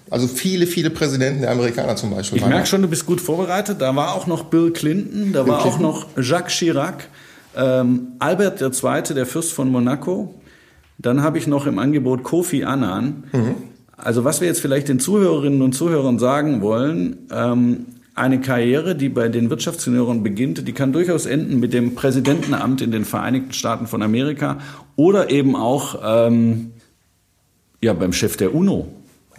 Also 0.09 0.29
viele, 0.29 0.67
viele 0.67 0.91
Präsidenten 0.91 1.41
der 1.41 1.51
Amerikaner 1.51 1.97
zum 1.97 2.11
Beispiel. 2.11 2.39
Ich 2.39 2.47
merke 2.47 2.67
schon, 2.67 2.83
du 2.83 2.89
bist 2.89 3.07
gut 3.07 3.21
vorbereitet. 3.21 3.81
Da 3.81 3.95
war 3.97 4.15
auch 4.15 4.27
noch 4.27 4.45
Bill 4.45 4.71
Clinton, 4.71 5.33
da 5.33 5.49
war 5.49 5.59
auch 5.59 5.77
Clinton. 5.77 5.83
noch 5.83 6.07
Jacques 6.21 6.53
Chirac, 6.53 7.09
ähm, 7.57 8.09
Albert 8.19 8.63
II., 8.63 9.15
der 9.15 9.27
Fürst 9.27 9.53
von 9.53 9.71
Monaco. 9.71 10.35
Dann 10.99 11.23
habe 11.23 11.39
ich 11.39 11.47
noch 11.47 11.67
im 11.67 11.79
Angebot 11.79 12.23
Kofi 12.23 12.65
Annan. 12.65 13.25
Also 13.97 14.25
was 14.25 14.41
wir 14.41 14.49
jetzt 14.49 14.61
vielleicht 14.61 14.89
den 14.89 15.01
Zuhörerinnen 15.01 15.63
und 15.63 15.73
Zuhörern 15.73 16.19
sagen 16.19 16.61
wollen, 16.61 17.27
ähm, 17.31 17.87
eine 18.15 18.41
Karriere, 18.41 18.95
die 18.95 19.11
bei 19.11 19.29
den 19.29 19.51
Wirtschaftssenioren 19.51 20.23
beginnt, 20.23 20.67
die 20.67 20.73
kann 20.73 20.93
durchaus 20.93 21.27
enden 21.27 21.61
mit 21.61 21.75
dem 21.75 21.95
Präsidentenamt 21.95 22.81
in 22.81 22.91
den 22.91 23.05
Vereinigten 23.05 23.53
Staaten 23.53 23.87
von 23.87 24.03
Amerika 24.03 24.59
oder 24.97 25.31
eben 25.31 25.55
auch 25.55 25.99
ähm, 26.03 26.73
ja, 27.83 27.93
beim 27.93 28.15
Chef 28.15 28.37
der 28.39 28.55
UNO. 28.55 28.89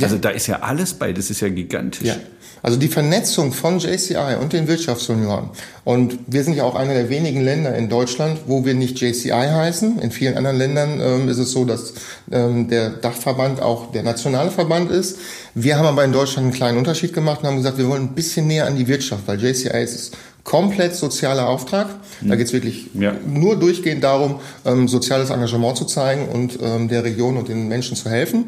Also 0.01 0.17
da 0.17 0.29
ist 0.29 0.47
ja 0.47 0.59
alles 0.61 0.93
bei, 0.93 1.11
das 1.13 1.29
ist 1.29 1.41
ja 1.41 1.49
gigantisch. 1.49 2.07
Ja. 2.07 2.15
Also 2.63 2.77
die 2.77 2.87
Vernetzung 2.87 3.53
von 3.53 3.77
JCI 3.79 4.35
und 4.41 4.51
den 4.51 4.67
Wirtschaftsjunioren. 4.67 5.49
Und 5.83 6.17
wir 6.27 6.43
sind 6.43 6.55
ja 6.55 6.63
auch 6.63 6.75
einer 6.75 6.93
der 6.93 7.07
wenigen 7.09 7.41
Länder 7.41 7.75
in 7.75 7.87
Deutschland, 7.87 8.39
wo 8.47 8.65
wir 8.65 8.73
nicht 8.73 8.99
JCI 8.99 9.29
heißen. 9.29 9.99
In 9.99 10.11
vielen 10.11 10.35
anderen 10.37 10.57
Ländern 10.57 10.99
ähm, 10.99 11.29
ist 11.29 11.37
es 11.37 11.51
so, 11.51 11.65
dass 11.65 11.93
ähm, 12.31 12.67
der 12.67 12.89
Dachverband 12.89 13.61
auch 13.61 13.91
der 13.91 14.03
nationale 14.03 14.49
Verband 14.51 14.91
ist. 14.91 15.17
Wir 15.53 15.77
haben 15.77 15.85
aber 15.85 16.03
in 16.03 16.11
Deutschland 16.11 16.45
einen 16.47 16.53
kleinen 16.53 16.77
Unterschied 16.79 17.13
gemacht 17.13 17.41
und 17.41 17.47
haben 17.47 17.57
gesagt, 17.57 17.77
wir 17.77 17.87
wollen 17.87 18.03
ein 18.03 18.15
bisschen 18.15 18.47
näher 18.47 18.65
an 18.65 18.75
die 18.75 18.87
Wirtschaft, 18.87 19.23
weil 19.27 19.39
JCI 19.41 19.83
ist 19.83 20.17
komplett 20.43 20.95
sozialer 20.95 21.49
Auftrag. 21.49 21.87
Da 22.21 22.35
geht 22.37 22.47
es 22.47 22.53
wirklich 22.53 22.87
Ja. 22.93 23.13
nur 23.27 23.57
durchgehend 23.57 24.01
darum, 24.03 24.39
ähm, 24.65 24.87
soziales 24.87 25.29
Engagement 25.29 25.77
zu 25.77 25.83
zeigen 25.85 26.27
und 26.29 26.57
ähm, 26.61 26.87
der 26.87 27.03
Region 27.03 27.35
und 27.37 27.49
den 27.49 27.67
Menschen 27.67 27.97
zu 27.97 28.09
helfen. 28.09 28.45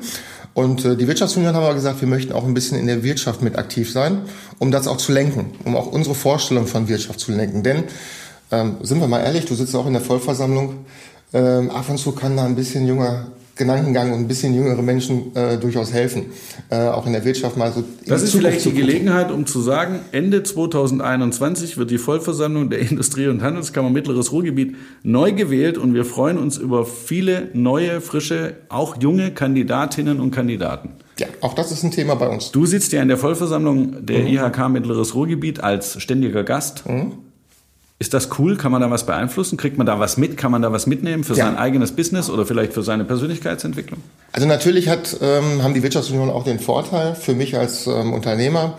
Und 0.53 0.84
äh, 0.86 0.96
die 0.96 1.08
Wirtschaftsunion 1.08 1.53
haben 1.53 1.63
aber 1.63 1.74
gesagt, 1.74 2.01
wir 2.01 2.08
möchten 2.08 2.34
auch 2.34 2.44
ein 2.44 2.53
bisschen 2.53 2.77
in 2.79 2.88
der 2.88 3.03
Wirtschaft 3.03 3.41
mit 3.41 3.58
aktiv 3.58 3.91
sein, 3.91 4.24
um 4.58 4.72
das 4.72 4.88
auch 4.88 4.98
zu 4.98 5.12
lenken, 5.12 5.51
um 5.63 5.75
auch 5.75 5.88
unsere 5.88 6.15
Vorstellung 6.15 6.68
von 6.68 6.88
Wirtschaft 6.88 7.20
zu 7.20 7.32
lenken. 7.32 7.63
Denn, 7.63 7.84
ähm, 8.51 8.77
sind 8.82 9.00
wir 9.00 9.08
mal 9.08 9.22
ehrlich, 9.22 9.46
du 9.46 9.56
sitzt 9.56 9.75
auch 9.75 9.86
in 9.86 9.94
der 9.94 10.01
Vollversammlung, 10.01 10.86
ähm, 11.34 11.70
ab 11.70 11.89
und 11.89 11.98
zu 11.98 12.12
kann 12.12 12.36
da 12.36 12.46
ein 12.46 12.56
bisschen 12.56 12.88
junger 12.88 13.27
Gedankengang 13.59 14.13
und 14.13 14.19
ein 14.19 14.27
bisschen 14.27 14.55
jüngere 14.55 14.81
Menschen 14.81 15.35
äh, 15.35 15.57
durchaus 15.57 15.93
helfen, 15.93 16.27
äh, 16.69 16.77
auch 16.87 17.05
in 17.05 17.13
der 17.13 17.23
Wirtschaft 17.25 17.57
mal 17.57 17.71
so. 17.71 17.81
in 17.81 17.85
Das 18.07 18.23
ist 18.23 18.31
Zukunft 18.31 18.53
vielleicht 18.53 18.65
die. 18.65 18.73
Gelegenheit, 18.73 19.31
um 19.31 19.45
zu 19.45 19.61
sagen, 19.61 19.99
Ende 20.11 20.41
2021 20.41 21.77
wird 21.77 21.91
die 21.91 21.97
Vollversammlung 21.97 22.69
der 22.69 22.79
Industrie- 22.79 23.27
und 23.27 23.43
Handelskammer 23.43 23.89
Mittleres 23.89 24.31
Ruhrgebiet 24.31 24.75
neu 25.03 25.33
gewählt 25.33 25.77
und 25.77 25.93
wir 25.93 26.05
freuen 26.05 26.37
uns 26.37 26.57
über 26.57 26.85
viele 26.85 27.49
neue, 27.53 28.01
frische, 28.01 28.55
auch 28.69 28.99
junge 29.01 29.31
Kandidatinnen 29.31 30.19
und 30.21 30.31
Kandidaten. 30.31 30.91
Ja, 31.19 31.27
auch 31.41 31.53
das 31.53 31.71
ist 31.73 31.83
ein 31.83 31.91
Thema 31.91 32.15
bei 32.15 32.29
uns. 32.29 32.51
Du 32.51 32.65
sitzt 32.65 32.93
ja 32.93 33.01
in 33.01 33.09
der 33.09 33.17
Vollversammlung 33.17 34.05
der 34.05 34.25
IHK 34.25 34.69
Mittleres 34.69 35.15
Ruhrgebiet 35.15 35.61
als 35.61 36.01
ständiger 36.01 36.45
Gast. 36.45 36.85
Ist 38.01 38.13
das 38.13 38.29
cool? 38.39 38.56
Kann 38.56 38.72
man 38.72 38.79
da 38.82 38.89
was 38.89 39.06
beeinflussen? 39.06 39.58
Kriegt 39.58 39.77
man 39.77 39.86
da 39.86 40.00
was 40.00 40.15
mit? 40.15 40.38
Kann 40.38 40.51
man 40.51 40.62
da 40.62 40.72
was 40.72 40.88
mitnehmen 40.88 41.25
für 41.25 41.34
Ja. 41.34 41.46
sein 41.46 41.58
eigenes 41.58 41.91
Business 41.91 42.29
oder 42.29 42.46
vielleicht 42.46 42.72
für 42.74 42.82
seine 42.82 43.03
Persönlichkeitsentwicklung? 43.03 44.01
Also 44.32 44.48
natürlich 44.48 44.88
hat, 44.88 45.18
ähm, 45.22 45.62
haben 45.63 45.74
die 45.74 45.84
Wirtschaftsunion 45.84 46.29
auch 46.29 46.46
den 46.46 46.60
Vorteil 46.60 47.13
für 47.15 47.36
mich 47.36 47.58
als 47.58 47.88
ähm, 47.88 48.13
Unternehmer, 48.13 48.77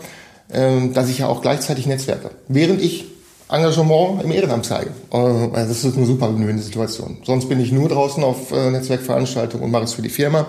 ähm, 0.51 0.93
dass 0.93 1.07
ich 1.09 1.19
ja 1.19 1.27
auch 1.27 1.43
gleichzeitig 1.43 1.85
netzwerke. 1.85 2.31
Während 2.47 2.81
ich 2.81 3.05
Engagement 3.51 4.23
im 4.23 4.31
Ehrenamt 4.31 4.65
zeige. 4.65 4.91
Also 5.09 5.47
das 5.53 5.83
ist 5.83 5.97
eine 5.97 6.05
super 6.05 6.33
win 6.37 6.59
Situation. 6.59 7.17
Sonst 7.25 7.49
bin 7.49 7.59
ich 7.59 7.71
nur 7.71 7.89
draußen 7.89 8.23
auf 8.23 8.51
äh, 8.51 8.71
Netzwerkveranstaltungen 8.71 9.65
und 9.65 9.71
mache 9.71 9.83
es 9.83 9.93
für 9.93 10.01
die 10.01 10.09
Firma. 10.09 10.47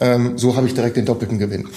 Ähm, 0.00 0.36
so 0.36 0.56
habe 0.56 0.66
ich 0.66 0.74
direkt 0.74 0.96
den 0.96 1.06
doppelten 1.06 1.38
Gewinn. 1.38 1.68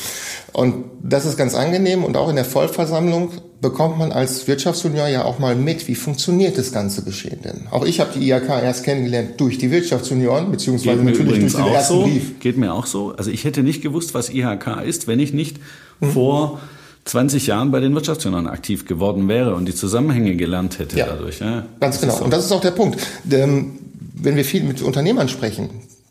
Und 0.52 0.86
das 1.02 1.26
ist 1.26 1.38
ganz 1.38 1.56
angenehm 1.56 2.04
und 2.04 2.18
auch 2.18 2.30
in 2.30 2.36
der 2.36 2.46
Vollversammlung 2.46 3.30
bekommt 3.62 3.98
man 3.98 4.12
als 4.12 4.48
Wirtschaftsunion 4.48 5.10
ja 5.10 5.26
auch 5.26 5.40
mal 5.40 5.56
mit, 5.56 5.88
wie 5.88 5.96
funktioniert 5.96 6.58
das 6.58 6.72
ganze 6.72 7.04
Geschehen 7.04 7.40
denn. 7.44 7.68
Auch 7.72 7.86
ich 7.86 8.00
habe 8.00 8.12
die 8.14 8.30
IHK 8.30 8.50
erst 8.50 8.84
kennengelernt 8.84 9.40
durch 9.40 9.58
die 9.58 9.72
Wirtschaftsunion, 9.72 10.52
beziehungsweise 10.52 11.04
natürlich 11.04 11.40
durch 11.40 11.54
den 11.54 11.66
ersten 11.68 11.94
so. 11.94 12.04
Brief. 12.04 12.40
Geht 12.40 12.58
mir 12.58 12.74
auch 12.74 12.86
so. 12.86 13.16
Also 13.16 13.32
ich 13.32 13.46
hätte 13.46 13.64
nicht 13.64 13.82
gewusst, 13.82 14.14
was 14.14 14.30
IHK 14.30 14.82
ist, 14.86 15.08
wenn 15.08 15.20
ich 15.20 15.34
nicht 15.34 15.58
mhm. 16.00 16.12
vor 16.12 16.60
20 17.06 17.48
Jahren 17.48 17.72
bei 17.72 17.80
den 17.80 17.94
Wirtschaftsunionen 17.94 18.48
aktiv 18.48 18.86
geworden 18.86 19.28
wäre 19.28 19.56
und 19.56 19.66
die 19.66 19.76
Zusammenhänge 19.76 20.36
gelernt 20.36 20.80
hätte 20.80 20.98
ja, 20.98 21.08
dadurch. 21.08 21.40
Ja, 21.40 21.66
ganz 21.80 22.00
genau. 22.00 22.18
So. 22.18 22.24
Und 22.24 22.32
das 22.32 22.46
ist 22.46 22.52
auch 22.52 22.62
der 22.62 22.72
Punkt. 22.72 23.00
Ähm, 23.30 23.80
wenn 24.16 24.36
wir 24.36 24.46
viel 24.46 24.64
mit 24.64 24.82
Unternehmern 24.82 25.28
sprechen, 25.28 25.70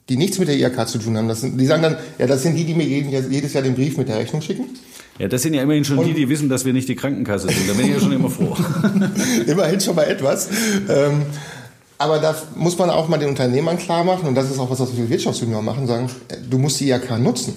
die 0.08 0.16
nichts 0.16 0.38
mit 0.38 0.48
der 0.48 0.56
IHK 0.56 0.86
zu 0.88 0.98
tun 0.98 1.16
haben, 1.16 1.32
sind, 1.34 1.58
die 1.58 1.66
sagen 1.66 1.82
dann, 1.82 1.96
ja, 2.18 2.26
das 2.26 2.42
sind 2.42 2.56
die, 2.56 2.64
die 2.64 2.74
mir 2.74 2.84
jedes 2.84 3.52
Jahr 3.52 3.62
den 3.62 3.74
Brief 3.74 3.96
mit 3.96 4.08
der 4.08 4.18
Rechnung 4.18 4.42
schicken. 4.42 4.66
Ja, 5.18 5.28
das 5.28 5.42
sind 5.42 5.54
ja 5.54 5.62
immerhin 5.62 5.84
schon 5.84 5.98
und 5.98 6.06
die, 6.06 6.14
die 6.14 6.28
wissen, 6.28 6.48
dass 6.48 6.64
wir 6.64 6.72
nicht 6.72 6.88
die 6.88 6.96
Krankenkasse 6.96 7.48
sind. 7.48 7.68
Da 7.68 7.74
bin 7.74 7.86
ich 7.86 7.92
ja 7.92 8.00
schon 8.00 8.12
immer 8.12 8.30
froh. 8.30 8.56
immerhin 9.46 9.80
schon 9.80 9.94
mal 9.94 10.04
etwas. 10.04 10.48
Ähm, 10.88 11.22
aber 11.98 12.18
da 12.18 12.34
muss 12.56 12.76
man 12.78 12.90
auch 12.90 13.08
mal 13.08 13.18
den 13.18 13.28
Unternehmern 13.28 13.78
klar 13.78 14.04
machen, 14.04 14.26
und 14.26 14.34
das 14.34 14.50
ist 14.50 14.58
auch 14.58 14.68
was, 14.68 14.80
was 14.80 14.96
wir 14.96 15.08
Wirtschaftsunion 15.08 15.64
machen, 15.64 15.86
sagen, 15.86 16.10
du 16.50 16.58
musst 16.58 16.80
die 16.80 16.90
IHK 16.90 17.18
nutzen. 17.18 17.54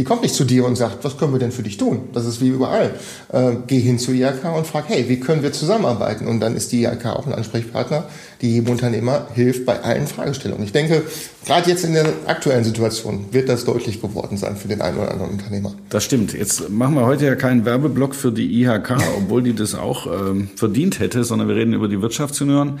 Die 0.00 0.04
kommt 0.04 0.22
nicht 0.22 0.34
zu 0.34 0.44
dir 0.44 0.64
und 0.64 0.76
sagt, 0.76 1.04
was 1.04 1.18
können 1.18 1.34
wir 1.34 1.38
denn 1.38 1.52
für 1.52 1.62
dich 1.62 1.76
tun? 1.76 2.08
Das 2.14 2.24
ist 2.24 2.40
wie 2.40 2.48
überall. 2.48 2.94
Äh, 3.30 3.56
geh 3.66 3.80
hin 3.80 3.98
zu 3.98 4.12
IHK 4.12 4.46
und 4.56 4.66
frag, 4.66 4.84
hey, 4.88 5.10
wie 5.10 5.20
können 5.20 5.42
wir 5.42 5.52
zusammenarbeiten? 5.52 6.26
Und 6.26 6.40
dann 6.40 6.56
ist 6.56 6.72
die 6.72 6.84
IHK 6.84 7.04
auch 7.04 7.26
ein 7.26 7.34
Ansprechpartner, 7.34 8.04
die 8.40 8.50
jedem 8.50 8.70
Unternehmer 8.70 9.26
hilft 9.34 9.66
bei 9.66 9.82
allen 9.82 10.06
Fragestellungen. 10.06 10.64
Ich 10.64 10.72
denke, 10.72 11.02
gerade 11.44 11.68
jetzt 11.68 11.84
in 11.84 11.92
der 11.92 12.06
aktuellen 12.24 12.64
Situation 12.64 13.26
wird 13.30 13.50
das 13.50 13.66
deutlich 13.66 14.00
geworden 14.00 14.38
sein 14.38 14.56
für 14.56 14.68
den 14.68 14.80
einen 14.80 14.96
oder 14.96 15.10
anderen 15.10 15.32
Unternehmer. 15.32 15.74
Das 15.90 16.02
stimmt. 16.02 16.32
Jetzt 16.32 16.70
machen 16.70 16.94
wir 16.94 17.04
heute 17.04 17.26
ja 17.26 17.34
keinen 17.34 17.66
Werbeblock 17.66 18.14
für 18.14 18.32
die 18.32 18.62
IHK, 18.62 18.96
obwohl 19.18 19.42
die 19.42 19.54
das 19.54 19.74
auch 19.74 20.06
ähm, 20.06 20.48
verdient 20.56 20.98
hätte, 20.98 21.24
sondern 21.24 21.46
wir 21.46 21.56
reden 21.56 21.74
über 21.74 21.88
die 21.88 22.00
Wirtschaftsunion. 22.00 22.78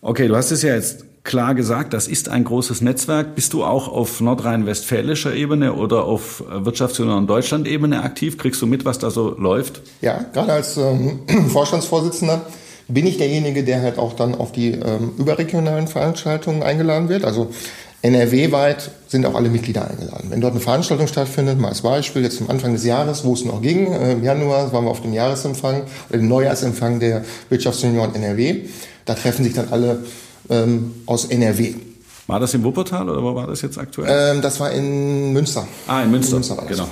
Okay, 0.00 0.28
du 0.28 0.34
hast 0.34 0.50
es 0.50 0.62
ja 0.62 0.74
jetzt 0.74 1.04
klar 1.24 1.54
gesagt, 1.54 1.94
das 1.94 2.06
ist 2.06 2.28
ein 2.28 2.44
großes 2.44 2.82
Netzwerk. 2.82 3.34
Bist 3.34 3.54
du 3.54 3.64
auch 3.64 3.88
auf 3.88 4.20
nordrhein-westfälischer 4.20 5.34
Ebene 5.34 5.72
oder 5.72 6.04
auf 6.04 6.44
Wirtschaftsunion 6.48 7.26
Deutschland-Ebene 7.26 8.02
aktiv? 8.02 8.38
Kriegst 8.38 8.62
du 8.62 8.66
mit, 8.66 8.84
was 8.84 8.98
da 8.98 9.10
so 9.10 9.34
läuft? 9.36 9.80
Ja, 10.02 10.24
gerade 10.32 10.52
als 10.52 10.76
ähm, 10.76 11.20
Vorstandsvorsitzender 11.48 12.42
bin 12.88 13.06
ich 13.06 13.16
derjenige, 13.16 13.64
der 13.64 13.80
halt 13.80 13.98
auch 13.98 14.12
dann 14.12 14.34
auf 14.34 14.52
die 14.52 14.72
ähm, 14.72 15.12
überregionalen 15.16 15.88
Veranstaltungen 15.88 16.62
eingeladen 16.62 17.08
wird. 17.08 17.24
Also 17.24 17.50
NRW-weit 18.02 18.90
sind 19.08 19.24
auch 19.24 19.34
alle 19.34 19.48
Mitglieder 19.48 19.88
eingeladen. 19.88 20.26
Wenn 20.28 20.42
dort 20.42 20.52
eine 20.52 20.60
Veranstaltung 20.60 21.06
stattfindet, 21.06 21.58
mal 21.58 21.68
als 21.68 21.80
Beispiel, 21.80 22.22
jetzt 22.22 22.36
zum 22.36 22.50
Anfang 22.50 22.74
des 22.74 22.84
Jahres, 22.84 23.24
wo 23.24 23.32
es 23.32 23.46
noch 23.46 23.62
ging, 23.62 23.90
äh, 23.90 24.12
im 24.12 24.22
Januar 24.22 24.74
waren 24.74 24.84
wir 24.84 24.90
auf 24.90 25.00
dem 25.00 25.14
Jahresempfang 25.14 25.84
oder 26.10 26.18
dem 26.18 26.28
Neujahrsempfang 26.28 27.00
der 27.00 27.24
Wirtschaftsunion 27.48 28.14
NRW. 28.14 28.66
Da 29.06 29.14
treffen 29.14 29.44
sich 29.44 29.54
dann 29.54 29.68
alle 29.70 30.04
ähm, 30.48 30.92
aus 31.06 31.26
NRW. 31.26 31.74
War 32.26 32.40
das 32.40 32.54
in 32.54 32.64
Wuppertal 32.64 33.08
oder 33.08 33.22
wo 33.22 33.34
war 33.34 33.46
das 33.46 33.60
jetzt 33.62 33.78
aktuell? 33.78 34.36
Ähm, 34.36 34.42
das 34.42 34.58
war 34.60 34.70
in 34.70 35.32
Münster. 35.32 35.66
Ah, 35.86 36.02
in 36.02 36.10
Münster. 36.10 36.32
In 36.32 36.36
Münster 36.38 36.56
war 36.56 36.64
das. 36.66 36.76
Genau. 36.76 36.88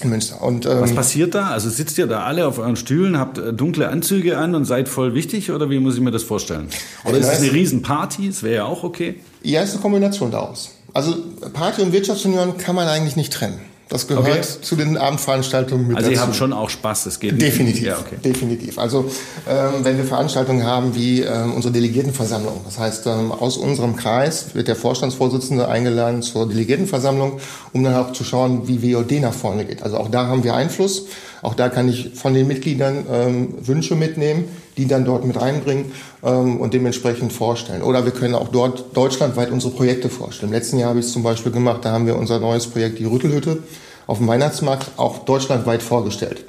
In 0.00 0.10
Münster. 0.10 0.42
Und, 0.42 0.66
ähm, 0.66 0.80
Was 0.80 0.94
passiert 0.94 1.34
da? 1.34 1.48
Also 1.48 1.70
sitzt 1.70 1.98
ihr 1.98 2.06
da 2.06 2.24
alle 2.24 2.46
auf 2.46 2.58
euren 2.58 2.76
Stühlen, 2.76 3.18
habt 3.18 3.38
äh, 3.38 3.52
dunkle 3.52 3.88
Anzüge 3.88 4.38
an 4.38 4.54
und 4.54 4.64
seid 4.64 4.88
voll 4.88 5.14
wichtig 5.14 5.50
oder 5.50 5.70
wie 5.70 5.78
muss 5.78 5.94
ich 5.94 6.00
mir 6.00 6.10
das 6.10 6.22
vorstellen? 6.22 6.68
Oder 7.04 7.18
ist 7.18 7.28
es 7.28 7.40
eine 7.40 7.52
Riesenparty? 7.52 8.28
Das 8.28 8.42
wäre 8.42 8.54
ja 8.54 8.64
auch 8.64 8.82
okay. 8.82 9.20
Ja, 9.42 9.60
es 9.60 9.68
ist 9.68 9.74
eine 9.74 9.82
Kombination 9.82 10.30
daraus. 10.30 10.72
Also 10.94 11.14
Party 11.52 11.82
und 11.82 11.92
Wirtschaftsunion 11.92 12.56
kann 12.56 12.74
man 12.74 12.88
eigentlich 12.88 13.16
nicht 13.16 13.32
trennen. 13.32 13.58
Das 13.88 14.08
gehört 14.08 14.26
okay. 14.26 14.42
zu 14.62 14.76
den 14.76 14.96
Abendveranstaltungen 14.96 15.88
mit 15.88 15.96
Also 15.96 16.08
dazu. 16.08 16.18
Sie 16.18 16.26
haben 16.26 16.34
schon 16.34 16.52
auch 16.52 16.70
Spaß, 16.70 17.04
das 17.04 17.20
geht 17.20 17.40
Definitiv, 17.40 17.82
ja, 17.82 17.98
okay. 17.98 18.16
definitiv. 18.24 18.78
Also 18.78 19.10
ähm, 19.48 19.84
wenn 19.84 19.98
wir 19.98 20.04
Veranstaltungen 20.04 20.64
haben 20.64 20.94
wie 20.94 21.20
ähm, 21.20 21.52
unsere 21.52 21.72
Delegiertenversammlung, 21.72 22.60
das 22.64 22.78
heißt 22.78 23.06
ähm, 23.06 23.30
aus 23.30 23.56
unserem 23.58 23.96
Kreis 23.96 24.54
wird 24.54 24.68
der 24.68 24.76
Vorstandsvorsitzende 24.76 25.68
eingeladen 25.68 26.22
zur 26.22 26.48
Delegiertenversammlung, 26.48 27.40
um 27.72 27.84
dann 27.84 27.94
auch 27.94 28.12
zu 28.12 28.24
schauen, 28.24 28.66
wie 28.68 28.94
WOD 28.94 29.20
nach 29.20 29.34
vorne 29.34 29.66
geht. 29.66 29.82
Also 29.82 29.98
auch 29.98 30.10
da 30.10 30.26
haben 30.26 30.44
wir 30.44 30.54
Einfluss. 30.54 31.06
Auch 31.42 31.54
da 31.54 31.68
kann 31.68 31.88
ich 31.88 32.12
von 32.14 32.32
den 32.32 32.48
Mitgliedern 32.48 33.04
ähm, 33.12 33.54
Wünsche 33.60 33.96
mitnehmen, 33.96 34.44
die 34.76 34.86
dann 34.86 35.04
dort 35.04 35.24
mit 35.24 35.40
reinbringen 35.40 35.92
ähm, 36.22 36.60
und 36.60 36.74
dementsprechend 36.74 37.32
vorstellen. 37.32 37.82
Oder 37.82 38.04
wir 38.04 38.12
können 38.12 38.34
auch 38.34 38.48
dort 38.48 38.96
deutschlandweit 38.96 39.50
unsere 39.50 39.72
Projekte 39.72 40.08
vorstellen. 40.08 40.52
Im 40.52 40.54
letzten 40.54 40.78
Jahr 40.78 40.90
habe 40.90 41.00
ich 41.00 41.06
es 41.06 41.12
zum 41.12 41.22
Beispiel 41.22 41.52
gemacht, 41.52 41.84
da 41.84 41.92
haben 41.92 42.06
wir 42.06 42.16
unser 42.16 42.40
neues 42.40 42.66
Projekt, 42.66 42.98
die 42.98 43.04
Rüttelhütte, 43.04 43.62
auf 44.06 44.18
dem 44.18 44.28
Weihnachtsmarkt 44.28 44.92
auch 44.96 45.24
deutschlandweit 45.24 45.82
vorgestellt. 45.82 46.44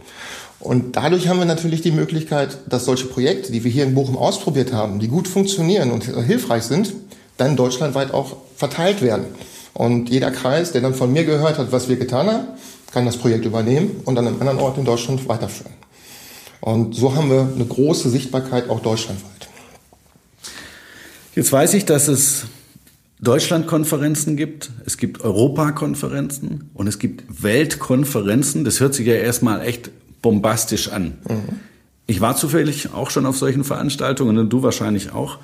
Und 0.59 0.95
dadurch 0.95 1.27
haben 1.27 1.39
wir 1.39 1.45
natürlich 1.45 1.81
die 1.81 1.91
Möglichkeit, 1.91 2.57
dass 2.67 2.85
solche 2.85 3.05
Projekte, 3.05 3.51
die 3.51 3.63
wir 3.63 3.71
hier 3.71 3.83
in 3.83 3.93
Bochum 3.93 4.17
ausprobiert 4.17 4.73
haben, 4.73 4.99
die 4.99 5.07
gut 5.07 5.27
funktionieren 5.27 5.91
und 5.91 6.05
hilfreich 6.05 6.63
sind, 6.63 6.93
dann 7.37 7.55
deutschlandweit 7.55 8.13
auch 8.13 8.37
verteilt 8.55 9.01
werden. 9.01 9.25
Und 9.73 10.09
jeder 10.09 10.31
Kreis, 10.31 10.71
der 10.71 10.81
dann 10.81 10.93
von 10.93 11.11
mir 11.11 11.25
gehört 11.25 11.57
hat, 11.57 11.71
was 11.71 11.89
wir 11.89 11.97
getan 11.97 12.27
haben, 12.27 12.47
kann 12.91 13.05
das 13.05 13.17
Projekt 13.17 13.45
übernehmen 13.45 14.01
und 14.05 14.17
an 14.17 14.25
einem 14.25 14.39
anderen 14.39 14.59
Ort 14.59 14.77
in 14.77 14.85
Deutschland 14.85 15.27
weiterführen. 15.27 15.73
Und 16.65 16.95
so 16.95 17.13
haben 17.13 17.29
wir 17.29 17.47
eine 17.53 17.63
große 17.63 18.09
Sichtbarkeit 18.09 18.69
auch 18.71 18.79
deutschlandweit. 18.79 19.47
Jetzt 21.35 21.51
weiß 21.51 21.75
ich, 21.75 21.85
dass 21.85 22.07
es 22.07 22.47
Deutschlandkonferenzen 23.21 24.35
gibt, 24.35 24.71
es 24.83 24.97
gibt 24.97 25.21
Europakonferenzen 25.21 26.71
und 26.73 26.87
es 26.87 26.97
gibt 26.97 27.43
Weltkonferenzen. 27.43 28.65
Das 28.65 28.79
hört 28.79 28.95
sich 28.95 29.05
ja 29.05 29.13
erstmal 29.13 29.61
echt 29.61 29.91
bombastisch 30.23 30.89
an. 30.89 31.19
Mhm. 31.29 31.59
Ich 32.07 32.19
war 32.19 32.35
zufällig 32.35 32.91
auch 32.93 33.11
schon 33.11 33.27
auf 33.27 33.37
solchen 33.37 33.63
Veranstaltungen 33.63 34.39
und 34.39 34.49
du 34.49 34.63
wahrscheinlich 34.63 35.11
auch. 35.13 35.37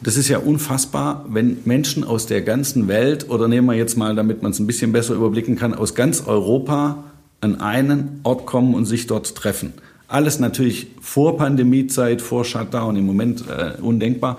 Das 0.00 0.16
ist 0.16 0.28
ja 0.28 0.38
unfassbar, 0.38 1.26
wenn 1.28 1.58
Menschen 1.64 2.04
aus 2.04 2.26
der 2.26 2.40
ganzen 2.40 2.86
Welt 2.86 3.28
oder 3.28 3.48
nehmen 3.48 3.66
wir 3.66 3.74
jetzt 3.74 3.96
mal, 3.96 4.14
damit 4.14 4.42
man 4.42 4.52
es 4.52 4.60
ein 4.60 4.68
bisschen 4.68 4.92
besser 4.92 5.14
überblicken 5.14 5.56
kann, 5.56 5.74
aus 5.74 5.96
ganz 5.96 6.22
Europa 6.24 7.02
an 7.40 7.60
einen 7.60 8.20
Ort 8.22 8.46
kommen 8.46 8.74
und 8.74 8.84
sich 8.84 9.08
dort 9.08 9.34
treffen. 9.34 9.72
Alles 10.12 10.38
natürlich 10.38 10.88
vor 11.00 11.38
Pandemiezeit, 11.38 12.20
vor 12.20 12.44
Shutdown, 12.44 12.96
im 12.96 13.06
Moment 13.06 13.44
äh, 13.48 13.80
undenkbar. 13.80 14.36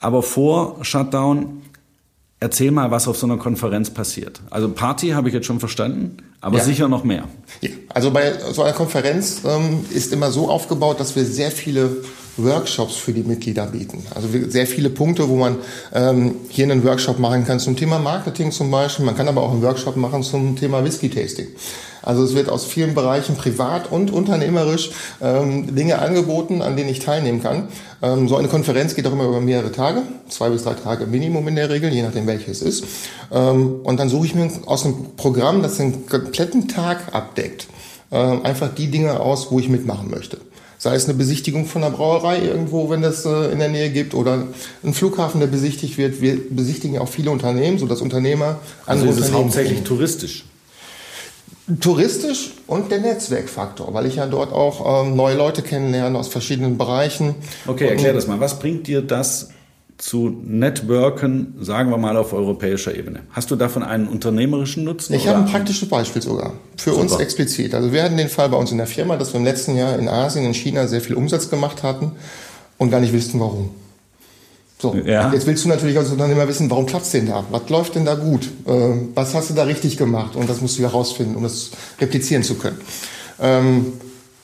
Aber 0.00 0.22
vor 0.22 0.84
Shutdown, 0.84 1.62
erzähl 2.40 2.70
mal, 2.70 2.90
was 2.90 3.08
auf 3.08 3.16
so 3.16 3.26
einer 3.26 3.38
Konferenz 3.38 3.88
passiert. 3.88 4.42
Also 4.50 4.68
Party 4.68 5.08
habe 5.10 5.28
ich 5.28 5.34
jetzt 5.34 5.46
schon 5.46 5.60
verstanden, 5.60 6.18
aber 6.42 6.58
ja. 6.58 6.64
sicher 6.64 6.88
noch 6.88 7.04
mehr. 7.04 7.24
Ja, 7.62 7.70
also 7.88 8.10
bei 8.10 8.38
so 8.52 8.62
einer 8.62 8.74
Konferenz 8.74 9.40
ähm, 9.46 9.86
ist 9.90 10.12
immer 10.12 10.30
so 10.30 10.50
aufgebaut, 10.50 11.00
dass 11.00 11.16
wir 11.16 11.24
sehr 11.24 11.50
viele 11.50 11.90
Workshops 12.38 12.96
für 12.96 13.12
die 13.12 13.22
Mitglieder 13.22 13.66
bieten. 13.66 14.04
Also 14.14 14.28
sehr 14.48 14.66
viele 14.66 14.90
Punkte, 14.90 15.28
wo 15.28 15.36
man 15.36 15.56
ähm, 15.94 16.36
hier 16.48 16.64
einen 16.64 16.84
Workshop 16.84 17.18
machen 17.18 17.44
kann 17.44 17.60
zum 17.60 17.76
Thema 17.76 17.98
Marketing 17.98 18.52
zum 18.52 18.70
Beispiel. 18.70 19.04
Man 19.04 19.16
kann 19.16 19.28
aber 19.28 19.42
auch 19.42 19.52
einen 19.52 19.62
Workshop 19.62 19.96
machen 19.96 20.22
zum 20.22 20.56
Thema 20.56 20.84
Whisky-Tasting. 20.84 21.48
Also 22.02 22.24
es 22.24 22.34
wird 22.34 22.48
aus 22.48 22.64
vielen 22.64 22.94
Bereichen 22.94 23.36
privat 23.36 23.92
und 23.92 24.10
unternehmerisch 24.10 24.90
ähm, 25.20 25.74
Dinge 25.74 25.98
angeboten, 25.98 26.62
an 26.62 26.76
denen 26.76 26.88
ich 26.88 27.00
teilnehmen 27.00 27.42
kann. 27.42 27.68
Ähm, 28.02 28.28
so 28.28 28.36
eine 28.36 28.48
Konferenz 28.48 28.94
geht 28.94 29.06
auch 29.06 29.12
immer 29.12 29.24
über 29.24 29.40
mehrere 29.40 29.72
Tage, 29.72 30.02
zwei 30.28 30.48
bis 30.48 30.64
drei 30.64 30.74
Tage 30.74 31.06
Minimum 31.06 31.46
in 31.48 31.56
der 31.56 31.68
Regel, 31.68 31.92
je 31.92 32.02
nachdem 32.02 32.26
welches 32.26 32.62
es 32.62 32.80
ist. 32.80 32.84
Ähm, 33.32 33.80
und 33.82 34.00
dann 34.00 34.08
suche 34.08 34.26
ich 34.26 34.34
mir 34.34 34.50
aus 34.66 34.84
einem 34.84 35.16
Programm, 35.16 35.62
das 35.62 35.76
den 35.76 36.06
kompletten 36.06 36.68
Tag 36.68 37.14
abdeckt, 37.14 37.66
äh, 38.10 38.16
einfach 38.16 38.74
die 38.74 38.90
Dinge 38.90 39.20
aus, 39.20 39.50
wo 39.50 39.58
ich 39.58 39.68
mitmachen 39.68 40.10
möchte. 40.10 40.38
Sei 40.88 40.94
es 40.94 41.04
eine 41.04 41.18
Besichtigung 41.18 41.66
von 41.66 41.84
einer 41.84 41.94
Brauerei 41.94 42.40
irgendwo, 42.40 42.88
wenn 42.88 43.02
das 43.02 43.26
äh, 43.26 43.52
in 43.52 43.58
der 43.58 43.68
Nähe 43.68 43.90
gibt, 43.90 44.14
oder 44.14 44.44
ein 44.82 44.94
Flughafen, 44.94 45.38
der 45.38 45.46
besichtigt 45.46 45.98
wird. 45.98 46.22
Wir 46.22 46.38
besichtigen 46.48 46.94
ja 46.94 47.02
auch 47.02 47.10
viele 47.10 47.30
Unternehmen, 47.30 47.76
sodass 47.76 48.00
Unternehmer 48.00 48.58
also 48.86 49.04
ist 49.04 49.20
es 49.20 49.30
hauptsächlich 49.30 49.82
touristisch. 49.82 50.46
Touristisch 51.78 52.52
und 52.66 52.90
der 52.90 53.00
Netzwerkfaktor, 53.00 53.92
weil 53.92 54.06
ich 54.06 54.16
ja 54.16 54.24
dort 54.24 54.50
auch 54.50 55.04
ähm, 55.04 55.14
neue 55.14 55.36
Leute 55.36 55.60
kennenlerne 55.60 56.18
aus 56.18 56.28
verschiedenen 56.28 56.78
Bereichen. 56.78 57.34
Okay, 57.66 57.88
erklär 57.88 58.14
das 58.14 58.26
mal. 58.26 58.40
Was 58.40 58.58
bringt 58.58 58.86
dir 58.86 59.02
das 59.02 59.50
zu 59.98 60.30
networken, 60.44 61.54
sagen 61.60 61.90
wir 61.90 61.98
mal 61.98 62.16
auf 62.16 62.32
europäischer 62.32 62.94
Ebene. 62.96 63.20
Hast 63.30 63.50
du 63.50 63.56
davon 63.56 63.82
einen 63.82 64.06
unternehmerischen 64.06 64.84
Nutzen? 64.84 65.14
Ich 65.14 65.26
habe 65.26 65.40
ein 65.40 65.46
praktisches 65.46 65.88
Beispiel 65.88 66.22
sogar. 66.22 66.52
Für 66.76 66.90
Super. 66.90 67.02
uns 67.02 67.16
explizit. 67.16 67.74
Also 67.74 67.92
wir 67.92 68.04
hatten 68.04 68.16
den 68.16 68.28
Fall 68.28 68.48
bei 68.48 68.56
uns 68.56 68.70
in 68.70 68.78
der 68.78 68.86
Firma, 68.86 69.16
dass 69.16 69.32
wir 69.32 69.40
im 69.40 69.44
letzten 69.44 69.76
Jahr 69.76 69.98
in 69.98 70.08
Asien, 70.08 70.44
in 70.44 70.54
China 70.54 70.86
sehr 70.86 71.00
viel 71.00 71.16
Umsatz 71.16 71.50
gemacht 71.50 71.82
hatten 71.82 72.12
und 72.78 72.90
gar 72.90 73.00
nicht 73.00 73.12
wussten, 73.12 73.40
warum. 73.40 73.70
So, 74.80 74.94
ja. 74.94 75.32
jetzt 75.32 75.48
willst 75.48 75.64
du 75.64 75.68
natürlich 75.68 75.98
als 75.98 76.10
Unternehmer 76.10 76.46
wissen, 76.46 76.70
warum 76.70 76.86
klappt's 76.86 77.10
denn 77.10 77.26
da? 77.26 77.44
Was 77.50 77.68
läuft 77.68 77.96
denn 77.96 78.04
da 78.04 78.14
gut? 78.14 78.48
Äh, 78.66 78.92
was 79.16 79.34
hast 79.34 79.50
du 79.50 79.54
da 79.54 79.64
richtig 79.64 79.96
gemacht? 79.96 80.36
Und 80.36 80.48
das 80.48 80.60
musst 80.60 80.78
du 80.78 80.82
herausfinden, 80.82 81.34
um 81.34 81.42
das 81.42 81.72
replizieren 82.00 82.44
zu 82.44 82.54
können. 82.54 82.78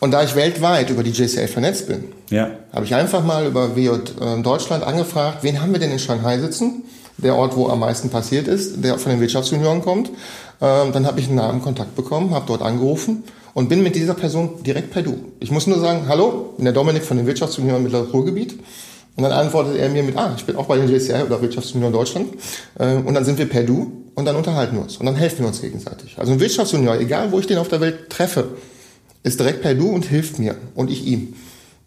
Ähm, 0.04 0.08
Und 0.08 0.10
da 0.10 0.22
ich 0.22 0.34
weltweit 0.36 0.90
über 0.90 1.02
die 1.02 1.10
JCA 1.12 1.46
vernetzt 1.46 1.88
bin, 1.88 2.04
Ja. 2.30 2.50
habe 2.72 2.84
ich 2.84 2.94
einfach 2.94 3.24
mal 3.24 3.46
über 3.46 3.74
WJ 3.74 3.88
äh, 4.20 4.42
Deutschland 4.42 4.84
angefragt, 4.84 5.38
wen 5.42 5.60
haben 5.62 5.72
wir 5.72 5.80
denn 5.80 5.90
in 5.92 5.98
Shanghai 5.98 6.38
sitzen? 6.38 6.84
Der 7.16 7.36
Ort, 7.36 7.56
wo 7.56 7.68
am 7.68 7.78
meisten 7.80 8.10
passiert 8.10 8.48
ist, 8.48 8.82
der 8.84 8.98
von 8.98 9.10
den 9.12 9.20
Wirtschaftsjunioren 9.20 9.82
kommt. 9.82 10.10
Ähm, 10.60 10.92
dann 10.92 11.06
habe 11.06 11.20
ich 11.20 11.26
einen 11.28 11.36
Namen 11.36 11.62
Kontakt 11.62 11.94
bekommen, 11.96 12.30
habe 12.34 12.44
dort 12.46 12.60
angerufen 12.62 13.22
und 13.54 13.68
bin 13.68 13.82
mit 13.82 13.94
dieser 13.94 14.14
Person 14.14 14.62
direkt 14.66 14.90
per 14.90 15.02
Du. 15.02 15.14
Ich 15.40 15.50
muss 15.52 15.66
nur 15.68 15.78
sagen, 15.78 16.06
hallo, 16.08 16.54
bin 16.56 16.64
der 16.64 16.74
Dominik 16.74 17.04
von 17.04 17.16
den 17.16 17.26
Wirtschaftsjunioren 17.26 17.82
Mittleres 17.84 18.12
Ruhrgebiet. 18.12 18.58
Und 19.16 19.22
dann 19.22 19.30
antwortet 19.32 19.76
er 19.76 19.88
mir 19.90 20.02
mit, 20.02 20.16
ah, 20.18 20.34
ich 20.36 20.44
bin 20.44 20.56
auch 20.56 20.66
bei 20.66 20.76
den 20.76 20.88
JCI 20.90 21.22
oder 21.24 21.40
Wirtschaftsjunior 21.40 21.92
Deutschland. 21.92 22.30
Äh, 22.80 22.96
Und 22.96 23.14
dann 23.14 23.24
sind 23.24 23.38
wir 23.38 23.48
per 23.48 23.62
Du 23.62 23.92
und 24.16 24.24
dann 24.24 24.34
unterhalten 24.34 24.74
wir 24.76 24.82
uns. 24.82 24.96
Und 24.96 25.06
dann 25.06 25.14
helfen 25.14 25.38
wir 25.40 25.46
uns 25.46 25.60
gegenseitig. 25.60 26.16
Also 26.18 26.32
ein 26.32 26.40
Wirtschaftsjunior, 26.40 26.98
egal 26.98 27.30
wo 27.30 27.38
ich 27.38 27.46
den 27.46 27.58
auf 27.58 27.68
der 27.68 27.80
Welt 27.80 28.10
treffe, 28.10 28.48
ist 29.24 29.40
direkt 29.40 29.62
per 29.62 29.74
Du 29.74 29.88
und 29.88 30.04
hilft 30.04 30.38
mir 30.38 30.54
und 30.76 30.90
ich 30.90 31.04
ihm. 31.06 31.34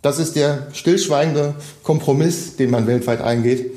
Das 0.01 0.20
ist 0.20 0.36
der 0.36 0.67
stillschweigende 0.74 1.56
Kompromiss, 1.84 2.56
den 2.58 2.70
man 2.72 2.86
weltweit 2.88 3.22
eingeht. 3.22 3.72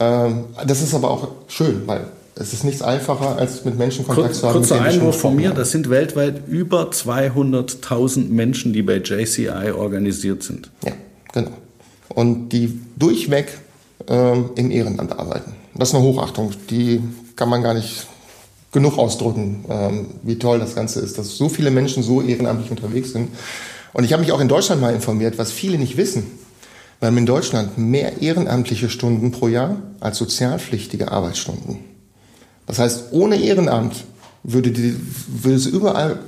Ähm, 0.00 0.44
Das 0.66 0.82
ist 0.82 0.94
aber 0.94 1.10
auch 1.10 1.28
schön, 1.48 1.82
weil 1.86 2.06
es 2.34 2.52
ist 2.52 2.64
nichts 2.64 2.82
einfacher, 2.82 3.36
als 3.36 3.64
mit 3.64 3.78
Menschen 3.78 4.06
Kontakt 4.06 4.28
Kurz, 4.28 4.40
zu 4.40 4.46
haben. 4.48 4.54
kurzer 4.54 4.80
Einwurf 4.82 5.20
von 5.20 5.36
mir, 5.36 5.50
das 5.50 5.70
sind 5.70 5.90
weltweit 5.90 6.48
über 6.48 6.90
200.000 6.90 8.28
Menschen, 8.28 8.72
die 8.72 8.82
bei 8.82 8.96
JCI 8.96 9.72
organisiert 9.76 10.42
sind. 10.42 10.70
Ja, 10.84 10.92
genau. 11.32 11.50
Und 12.08 12.50
die 12.50 12.78
durchweg 12.96 13.58
ähm, 14.08 14.50
im 14.56 14.70
Ehrenamt 14.70 15.12
arbeiten. 15.18 15.54
Das 15.74 15.90
ist 15.90 15.94
eine 15.94 16.04
Hochachtung, 16.04 16.52
die 16.70 17.00
kann 17.36 17.48
man 17.48 17.62
gar 17.62 17.74
nicht 17.74 18.06
genug 18.72 18.98
ausdrücken, 18.98 19.64
ähm, 19.68 20.06
wie 20.22 20.38
toll 20.38 20.58
das 20.58 20.74
Ganze 20.74 21.00
ist, 21.00 21.18
dass 21.18 21.36
so 21.36 21.48
viele 21.48 21.70
Menschen 21.70 22.02
so 22.02 22.22
ehrenamtlich 22.22 22.70
unterwegs 22.70 23.12
sind. 23.12 23.28
Und 23.92 24.04
ich 24.04 24.12
habe 24.12 24.22
mich 24.22 24.32
auch 24.32 24.40
in 24.40 24.48
Deutschland 24.48 24.80
mal 24.80 24.94
informiert, 24.94 25.38
was 25.38 25.52
viele 25.52 25.78
nicht 25.78 25.96
wissen. 25.98 26.24
Wir 26.98 27.08
haben 27.08 27.18
in 27.18 27.26
Deutschland 27.26 27.76
mehr 27.78 28.22
ehrenamtliche 28.22 28.88
Stunden 28.88 29.32
pro 29.32 29.48
Jahr 29.48 29.76
als 30.00 30.18
sozialpflichtige 30.18 31.12
Arbeitsstunden. 31.12 31.80
Das 32.66 32.78
heißt, 32.78 33.06
ohne 33.10 33.36
Ehrenamt 33.36 34.04
würde, 34.42 34.70
die, 34.70 34.96
würde 35.28 35.56
es 35.56 35.66
überall 35.66 36.20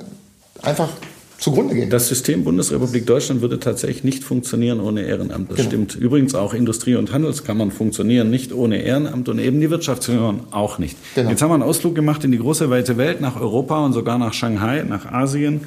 einfach 0.62 0.90
zugrunde 1.38 1.75
gehen. 1.75 1.91
Das 1.91 2.09
System 2.09 2.45
Bundesrepublik 2.45 3.07
Deutschland 3.07 3.41
würde 3.41 3.61
tatsächlich 3.61 4.05
nicht 4.05 4.25
funktionieren 4.25 4.81
ohne 4.81 5.03
Ehrenamt. 5.03 5.50
Das 5.50 5.57
Genau. 5.59 5.69
stimmt. 5.69 5.95
Übrigens 5.97 6.35
auch 6.35 6.55
Industrie- 6.55 6.95
und 6.97 7.12
Handelskammern 7.12 7.71
funktionieren 7.71 8.31
nicht 8.31 8.53
ohne 8.53 8.83
Ehrenamt 8.83 9.29
und 9.29 9.38
eben 9.38 9.61
die 9.61 9.71
Wirtschaftsjunioren 9.71 10.41
auch 10.53 10.79
nicht. 10.79 10.97
Genau. 11.14 11.31
Jetzt 11.31 11.43
haben 11.43 11.50
wir 11.50 11.55
einen 11.55 11.62
Ausflug 11.62 11.95
gemacht 11.95 12.25
in 12.25 12.33
die 12.33 12.38
große 12.38 12.71
weite 12.71 12.97
Welt, 12.97 13.21
nach 13.21 13.41
Europa 13.41 13.85
und 13.85 13.93
sogar 13.93 14.19
nach 14.19 14.33
Shanghai, 14.33 14.83
nach 14.88 15.07
Asien. 15.07 15.62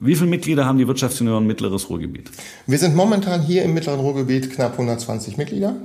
Wie 0.00 0.16
viele 0.16 0.28
Mitglieder 0.28 0.66
haben 0.66 0.76
die 0.78 0.86
Wirtschaftsjunioren 0.86 1.46
Mittleres 1.46 1.88
Ruhrgebiet? 1.88 2.30
Wir 2.66 2.78
sind 2.78 2.94
momentan 2.94 3.40
hier 3.42 3.62
im 3.62 3.72
Mittleren 3.74 4.00
Ruhrgebiet 4.00 4.50
knapp 4.52 4.72
120 4.72 5.36
Mitglieder. 5.36 5.76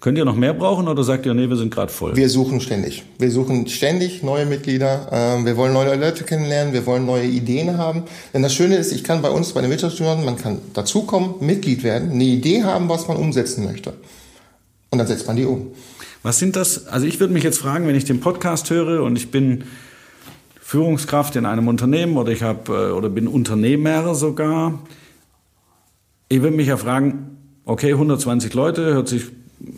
Könnt 0.00 0.18
ihr 0.18 0.26
noch 0.26 0.36
mehr 0.36 0.52
brauchen 0.52 0.86
oder 0.86 1.02
sagt 1.02 1.24
ihr, 1.24 1.32
nee, 1.32 1.48
wir 1.48 1.56
sind 1.56 1.72
gerade 1.74 1.90
voll? 1.90 2.14
Wir 2.14 2.28
suchen 2.28 2.60
ständig. 2.60 3.04
Wir 3.18 3.30
suchen 3.30 3.66
ständig 3.68 4.22
neue 4.22 4.44
Mitglieder. 4.44 5.08
Ähm, 5.10 5.46
Wir 5.46 5.56
wollen 5.56 5.72
neue 5.72 5.94
Leute 5.96 6.24
kennenlernen. 6.24 6.74
Wir 6.74 6.84
wollen 6.84 7.06
neue 7.06 7.24
Ideen 7.24 7.78
haben. 7.78 8.02
Denn 8.34 8.42
das 8.42 8.52
Schöne 8.52 8.76
ist, 8.76 8.92
ich 8.92 9.02
kann 9.02 9.22
bei 9.22 9.30
uns, 9.30 9.52
bei 9.52 9.62
den 9.62 9.70
Wirtschaftsstudenten, 9.70 10.26
man 10.26 10.36
kann 10.36 10.58
dazukommen, 10.74 11.36
Mitglied 11.40 11.82
werden, 11.84 12.10
eine 12.10 12.24
Idee 12.24 12.64
haben, 12.64 12.90
was 12.90 13.08
man 13.08 13.16
umsetzen 13.16 13.64
möchte. 13.64 13.94
Und 14.90 14.98
dann 14.98 15.06
setzt 15.06 15.26
man 15.26 15.36
die 15.36 15.46
um. 15.46 15.68
Was 16.22 16.38
sind 16.38 16.54
das? 16.56 16.86
Also 16.86 17.06
ich 17.06 17.18
würde 17.18 17.32
mich 17.32 17.42
jetzt 17.44 17.58
fragen, 17.58 17.86
wenn 17.86 17.94
ich 17.96 18.04
den 18.04 18.20
Podcast 18.20 18.68
höre 18.70 19.02
und 19.02 19.16
ich 19.16 19.30
bin 19.30 19.64
Führungskraft 20.60 21.36
in 21.36 21.46
einem 21.46 21.66
Unternehmen 21.68 22.16
oder 22.16 22.30
ich 22.32 22.42
habe 22.42 22.94
oder 22.94 23.08
bin 23.08 23.26
Unternehmer 23.26 24.14
sogar. 24.14 24.80
Ich 26.28 26.42
würde 26.42 26.56
mich 26.56 26.68
ja 26.68 26.76
fragen, 26.76 27.38
okay, 27.64 27.92
120 27.92 28.52
Leute, 28.54 28.82
hört 28.94 29.08
sich 29.08 29.24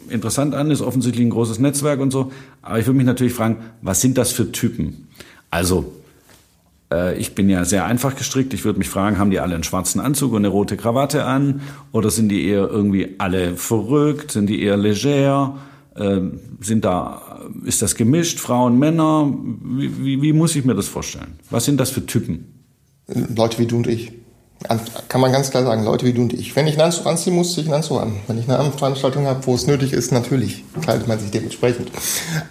interessant 0.08 0.54
an, 0.54 0.70
ist 0.70 0.80
offensichtlich 0.80 1.24
ein 1.24 1.30
großes 1.30 1.58
Netzwerk 1.58 2.00
und 2.00 2.10
so. 2.10 2.32
Aber 2.62 2.78
ich 2.78 2.86
würde 2.86 2.96
mich 2.96 3.06
natürlich 3.06 3.32
fragen, 3.32 3.58
was 3.82 4.00
sind 4.00 4.18
das 4.18 4.32
für 4.32 4.52
Typen? 4.52 5.08
Also, 5.50 5.92
äh, 6.92 7.18
ich 7.18 7.34
bin 7.34 7.48
ja 7.48 7.64
sehr 7.64 7.84
einfach 7.84 8.16
gestrickt. 8.16 8.54
Ich 8.54 8.64
würde 8.64 8.78
mich 8.78 8.88
fragen, 8.88 9.18
haben 9.18 9.30
die 9.30 9.40
alle 9.40 9.54
einen 9.54 9.64
schwarzen 9.64 10.00
Anzug 10.00 10.32
und 10.32 10.38
eine 10.38 10.48
rote 10.48 10.76
Krawatte 10.76 11.24
an? 11.24 11.60
Oder 11.92 12.10
sind 12.10 12.28
die 12.28 12.46
eher 12.46 12.68
irgendwie 12.68 13.14
alle 13.18 13.56
verrückt? 13.56 14.32
Sind 14.32 14.48
die 14.48 14.62
eher 14.62 14.76
leger? 14.76 15.56
Ähm, 15.96 16.40
sind 16.60 16.84
da, 16.84 17.40
ist 17.64 17.82
das 17.82 17.94
gemischt, 17.94 18.38
Frauen, 18.38 18.78
Männer? 18.78 19.32
Wie, 19.62 20.04
wie, 20.04 20.22
wie 20.22 20.32
muss 20.32 20.56
ich 20.56 20.64
mir 20.64 20.74
das 20.74 20.88
vorstellen? 20.88 21.38
Was 21.50 21.64
sind 21.64 21.78
das 21.78 21.90
für 21.90 22.04
Typen? 22.04 22.52
Leute 23.34 23.58
wie 23.58 23.66
du 23.66 23.76
und 23.76 23.86
ich. 23.86 24.12
An- 24.68 24.80
Kann 25.08 25.20
man 25.20 25.32
ganz 25.32 25.50
klar 25.50 25.64
sagen, 25.64 25.84
Leute 25.84 26.06
wie 26.06 26.12
du 26.12 26.22
und 26.22 26.32
ich. 26.32 26.56
Wenn 26.56 26.66
ich 26.66 26.74
einen 26.74 26.82
Anzug 26.82 27.06
anziehen 27.06 27.34
muss, 27.34 27.52
ziehe 27.52 27.62
ich 27.62 27.68
einen 27.68 27.76
Anzug 27.76 28.00
an. 28.00 28.16
Wenn 28.26 28.38
ich 28.38 28.48
eine 28.48 28.58
Abendveranstaltung 28.58 29.26
habe, 29.26 29.46
wo 29.46 29.54
es 29.54 29.66
nötig 29.66 29.92
ist, 29.92 30.12
natürlich 30.12 30.64
kleidet 30.82 31.06
man 31.06 31.20
sich 31.20 31.30
dementsprechend. 31.30 31.90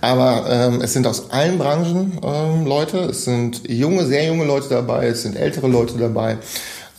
Aber 0.01 0.45
ähm, 0.49 0.81
es 0.81 0.93
sind 0.93 1.07
aus 1.07 1.31
allen 1.31 1.57
Branchen 1.57 2.19
ähm, 2.23 2.65
Leute. 2.65 2.99
Es 2.99 3.25
sind 3.25 3.67
junge, 3.69 4.05
sehr 4.05 4.25
junge 4.27 4.45
Leute 4.45 4.69
dabei. 4.69 5.07
Es 5.07 5.23
sind 5.23 5.35
ältere 5.35 5.67
Leute 5.67 5.95
dabei. 5.97 6.37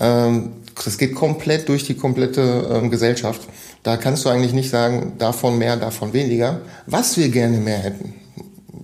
Ähm, 0.01 0.53
das 0.85 0.99
geht 0.99 1.15
komplett 1.15 1.69
durch 1.69 1.85
die 1.85 1.95
komplette 1.95 2.69
ähm, 2.71 2.91
Gesellschaft. 2.91 3.41
Da 3.85 3.97
kannst 3.97 4.25
du 4.25 4.29
eigentlich 4.29 4.53
nicht 4.53 4.69
sagen, 4.71 5.13
davon 5.19 5.57
mehr, 5.57 5.77
davon 5.77 6.13
weniger. 6.13 6.61
Was 6.87 7.17
wir 7.17 7.29
gerne 7.29 7.59
mehr 7.59 7.79
hätten, 7.79 8.15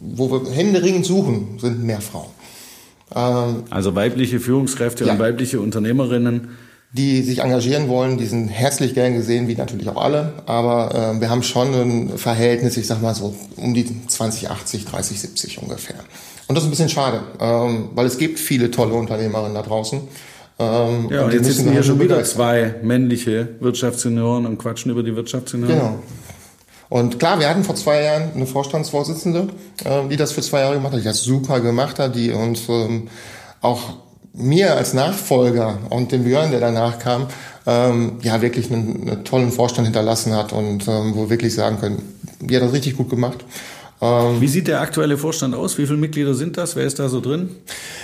wo 0.00 0.30
wir 0.30 0.50
händeringend 0.52 1.04
suchen, 1.04 1.58
sind 1.60 1.82
mehr 1.82 2.00
Frauen. 2.00 2.30
Ähm, 3.14 3.64
Also 3.70 3.94
weibliche 3.94 4.40
Führungskräfte 4.40 5.04
Ja. 5.04 5.12
und 5.12 5.18
weibliche 5.18 5.60
Unternehmerinnen. 5.60 6.50
die 6.94 7.22
sich 7.22 7.38
engagieren 7.38 7.88
wollen, 7.88 8.18
die 8.18 8.26
sind 8.26 8.48
herzlich 8.48 8.92
gern 8.92 9.14
gesehen, 9.14 9.48
wie 9.48 9.54
natürlich 9.54 9.88
auch 9.88 9.96
alle. 9.96 10.34
Aber 10.44 11.14
äh, 11.16 11.20
wir 11.22 11.30
haben 11.30 11.42
schon 11.42 11.72
ein 11.72 12.18
Verhältnis, 12.18 12.76
ich 12.76 12.86
sag 12.86 13.00
mal 13.00 13.14
so 13.14 13.34
um 13.56 13.72
die 13.72 13.86
20, 14.08 14.50
80, 14.50 14.84
30, 14.84 15.18
70 15.22 15.62
ungefähr. 15.62 15.96
Und 16.48 16.54
das 16.54 16.64
ist 16.64 16.68
ein 16.68 16.70
bisschen 16.70 16.90
schade, 16.90 17.22
ähm, 17.40 17.88
weil 17.94 18.04
es 18.04 18.18
gibt 18.18 18.38
viele 18.38 18.70
tolle 18.70 18.92
Unternehmerinnen 18.92 19.54
da 19.54 19.62
draußen. 19.62 20.00
Ähm, 20.58 21.08
Ja, 21.10 21.24
und 21.24 21.32
die 21.32 21.36
jetzt 21.38 21.46
sitzen 21.46 21.62
hier 21.68 21.76
halt 21.76 21.86
schon 21.86 21.98
wieder 21.98 22.22
zwei 22.24 22.74
männliche 22.82 23.48
Wirtschaftssenioren 23.60 24.44
und 24.44 24.58
quatschen 24.58 24.90
über 24.90 25.02
die 25.02 25.16
Wirtschaftssenioren. 25.16 25.74
Genau. 25.74 25.98
Und 26.92 27.18
klar, 27.18 27.40
wir 27.40 27.48
hatten 27.48 27.64
vor 27.64 27.74
zwei 27.74 28.02
Jahren 28.02 28.32
eine 28.34 28.44
Vorstandsvorsitzende, 28.44 29.48
äh, 29.82 30.08
die 30.10 30.16
das 30.16 30.32
für 30.32 30.42
zwei 30.42 30.60
Jahre 30.60 30.74
gemacht 30.74 30.92
hat, 30.92 31.00
die 31.00 31.04
das 31.04 31.22
super 31.22 31.60
gemacht 31.60 31.98
hat, 31.98 32.14
die 32.14 32.32
uns 32.32 32.68
ähm, 32.68 33.08
auch 33.62 33.94
mir 34.34 34.76
als 34.76 34.92
Nachfolger 34.92 35.78
und 35.88 36.12
dem 36.12 36.24
Björn, 36.24 36.50
der 36.50 36.60
danach 36.60 36.98
kam, 36.98 37.28
ähm, 37.66 38.18
ja 38.20 38.42
wirklich 38.42 38.70
einen, 38.70 39.08
einen 39.08 39.24
tollen 39.24 39.52
Vorstand 39.52 39.86
hinterlassen 39.86 40.34
hat 40.34 40.52
und 40.52 40.86
ähm, 40.86 41.14
wo 41.14 41.22
wir 41.22 41.30
wirklich 41.30 41.54
sagen 41.54 41.78
können, 41.80 42.02
die 42.40 42.54
hat 42.54 42.62
das 42.62 42.74
richtig 42.74 42.98
gut 42.98 43.08
gemacht. 43.08 43.38
Ähm, 44.02 44.42
Wie 44.42 44.48
sieht 44.48 44.68
der 44.68 44.82
aktuelle 44.82 45.16
Vorstand 45.16 45.54
aus? 45.54 45.78
Wie 45.78 45.86
viele 45.86 45.96
Mitglieder 45.96 46.34
sind 46.34 46.58
das? 46.58 46.76
Wer 46.76 46.84
ist 46.84 46.98
da 46.98 47.08
so 47.08 47.22
drin? 47.22 47.56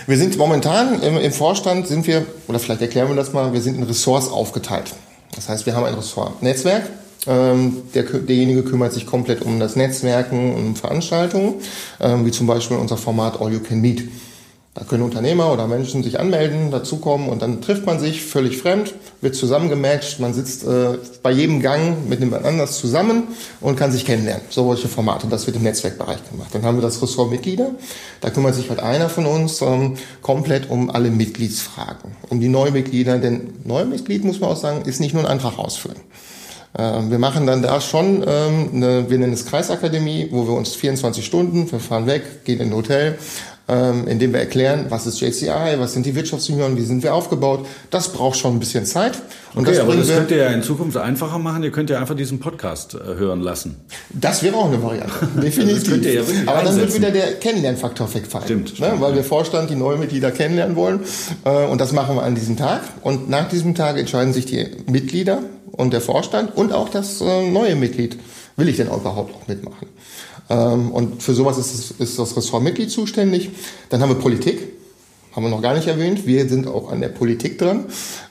Wir 0.06 0.16
sind 0.16 0.38
momentan 0.38 1.02
im, 1.02 1.18
im 1.18 1.32
Vorstand 1.32 1.88
sind 1.88 2.06
wir, 2.06 2.24
oder 2.46 2.58
vielleicht 2.58 2.80
erklären 2.80 3.08
wir 3.08 3.16
das 3.16 3.34
mal, 3.34 3.52
wir 3.52 3.60
sind 3.60 3.76
in 3.76 3.82
Ressorts 3.82 4.30
aufgeteilt. 4.30 4.94
Das 5.34 5.50
heißt, 5.50 5.66
wir 5.66 5.76
haben 5.76 5.84
ein 5.84 5.92
Ressort 5.92 6.42
Netzwerk. 6.42 6.84
Ähm, 7.28 7.82
der, 7.94 8.04
derjenige 8.04 8.62
kümmert 8.62 8.92
sich 8.92 9.06
komplett 9.06 9.42
um 9.42 9.60
das 9.60 9.76
Netzwerken 9.76 10.54
und 10.54 10.78
Veranstaltungen, 10.78 11.54
ähm, 12.00 12.24
wie 12.24 12.30
zum 12.30 12.46
Beispiel 12.46 12.76
unser 12.76 12.96
Format 12.96 13.40
All 13.40 13.52
You 13.52 13.60
Can 13.60 13.80
Meet. 13.80 14.08
Da 14.78 14.84
können 14.84 15.02
Unternehmer 15.02 15.52
oder 15.52 15.66
Menschen 15.66 16.04
sich 16.04 16.20
anmelden, 16.20 16.70
dazukommen 16.70 17.28
und 17.28 17.42
dann 17.42 17.60
trifft 17.60 17.84
man 17.84 17.98
sich 17.98 18.22
völlig 18.24 18.58
fremd, 18.58 18.94
wird 19.20 19.34
zusammengematcht, 19.34 20.20
man 20.20 20.32
sitzt 20.32 20.64
äh, 20.64 20.98
bei 21.20 21.32
jedem 21.32 21.60
Gang 21.60 22.08
mit 22.08 22.20
jemand 22.20 22.44
anders 22.44 22.78
zusammen 22.78 23.24
und 23.60 23.76
kann 23.76 23.90
sich 23.90 24.04
kennenlernen. 24.04 24.44
So 24.50 24.64
solche 24.66 24.86
Formate. 24.86 25.26
Das 25.26 25.46
wird 25.46 25.56
im 25.56 25.64
Netzwerkbereich 25.64 26.18
gemacht. 26.30 26.50
Dann 26.52 26.62
haben 26.62 26.76
wir 26.76 26.82
das 26.82 27.02
Ressort 27.02 27.32
Mitglieder. 27.32 27.72
Da 28.20 28.30
kümmert 28.30 28.54
sich 28.54 28.70
halt 28.70 28.78
einer 28.78 29.08
von 29.08 29.26
uns 29.26 29.60
ähm, 29.62 29.94
komplett 30.22 30.70
um 30.70 30.90
alle 30.90 31.10
Mitgliedsfragen, 31.10 32.12
um 32.28 32.40
die 32.40 32.48
Neumitglieder. 32.48 33.18
Denn 33.18 33.54
Neumitglied, 33.64 34.24
muss 34.24 34.38
man 34.38 34.50
auch 34.50 34.56
sagen, 34.56 34.82
ist 34.88 35.00
nicht 35.00 35.12
nur 35.12 35.24
ein 35.24 35.28
Antrag 35.28 35.58
ausfüllen. 35.58 35.98
Ähm, 36.78 37.10
Wir 37.10 37.18
machen 37.18 37.46
dann 37.46 37.62
da 37.62 37.80
schon 37.80 38.22
ähm, 38.26 38.70
eine, 38.74 39.10
wir 39.10 39.18
nennen 39.18 39.32
es 39.32 39.44
Kreisakademie, 39.46 40.28
wo 40.30 40.46
wir 40.46 40.54
uns 40.54 40.74
24 40.74 41.24
Stunden, 41.24 41.70
wir 41.70 41.80
fahren 41.80 42.06
weg, 42.06 42.44
gehen 42.44 42.60
in 42.60 42.68
ein 42.68 42.74
Hotel, 42.74 43.18
ähm, 43.70 44.06
in 44.08 44.18
dem 44.18 44.32
wir 44.32 44.40
erklären, 44.40 44.86
was 44.88 45.06
ist 45.06 45.20
JCI, 45.20 45.50
was 45.78 45.92
sind 45.92 46.06
die 46.06 46.14
Wirtschaftsunion, 46.14 46.76
wie 46.78 46.82
sind 46.82 47.02
wir 47.02 47.12
aufgebaut. 47.14 47.66
Das 47.90 48.12
braucht 48.12 48.38
schon 48.38 48.54
ein 48.56 48.60
bisschen 48.60 48.86
Zeit. 48.86 49.18
Und 49.54 49.62
Okay, 49.66 49.72
das 49.76 49.80
aber 49.80 49.96
das 49.96 50.08
könnt 50.08 50.30
ihr 50.30 50.36
ja 50.38 50.48
in 50.50 50.62
Zukunft 50.62 50.96
einfacher 50.96 51.38
machen. 51.38 51.62
Ihr 51.64 51.70
könnt 51.72 51.90
ja 51.90 51.98
einfach 51.98 52.14
diesen 52.14 52.38
Podcast 52.38 52.94
äh, 52.94 52.98
hören 53.18 53.40
lassen. 53.42 53.76
Das 54.10 54.42
wäre 54.42 54.56
auch 54.56 54.66
eine 54.72 54.82
Variante, 54.82 55.12
definitiv. 55.42 55.80
Das 55.82 55.88
könnt 55.90 56.04
ihr 56.06 56.14
ja 56.14 56.26
wirklich 56.26 56.48
Aber 56.48 56.62
dann 56.62 56.76
wird 56.76 56.84
einsetzen. 56.86 56.96
wieder 57.02 57.10
der 57.10 57.34
Kennenlernfaktor 57.34 58.14
wegfallen. 58.14 58.44
Stimmt, 58.46 58.68
Ne? 58.70 58.86
stimmt, 58.86 59.00
Weil 59.02 59.10
ja. 59.10 59.16
wir 59.16 59.24
Vorstand 59.24 59.68
die 59.68 59.74
neuen 59.76 59.98
Mitglieder 60.00 60.30
kennenlernen 60.30 60.76
wollen. 60.76 61.00
Äh, 61.44 61.66
Und 61.66 61.80
das 61.80 61.92
machen 61.92 62.14
wir 62.16 62.22
an 62.22 62.36
diesem 62.36 62.56
Tag. 62.56 62.80
Und 63.02 63.28
nach 63.28 63.48
diesem 63.48 63.74
Tag 63.74 63.98
entscheiden 63.98 64.32
sich 64.32 64.46
die 64.46 64.64
Mitglieder 64.86 65.40
und 65.78 65.92
der 65.94 66.02
Vorstand 66.02 66.54
und 66.54 66.72
auch 66.74 66.90
das 66.90 67.20
äh, 67.22 67.50
neue 67.50 67.74
Mitglied. 67.76 68.18
Will 68.56 68.68
ich 68.68 68.76
denn 68.76 68.88
überhaupt 68.88 69.34
auch 69.34 69.48
mitmachen? 69.48 69.86
Ähm, 70.50 70.90
Und 70.90 71.22
für 71.22 71.34
sowas 71.34 71.56
ist, 71.58 71.72
das- 71.72 72.08
ist 72.08 72.18
das 72.18 72.36
Ressort 72.36 72.62
Mitglied 72.62 72.90
zuständig. 72.90 73.50
Dann 73.88 74.00
haben 74.02 74.10
wir 74.10 74.16
Politik. 74.18 74.72
haben 75.36 75.44
wir 75.44 75.50
noch 75.50 75.62
gar 75.62 75.74
nicht 75.74 75.86
erwähnt. 75.86 76.26
Wir 76.26 76.48
sind 76.48 76.66
auch 76.66 76.90
an 76.90 77.00
der 77.00 77.10
Politik 77.10 77.58
dran. 77.58 77.84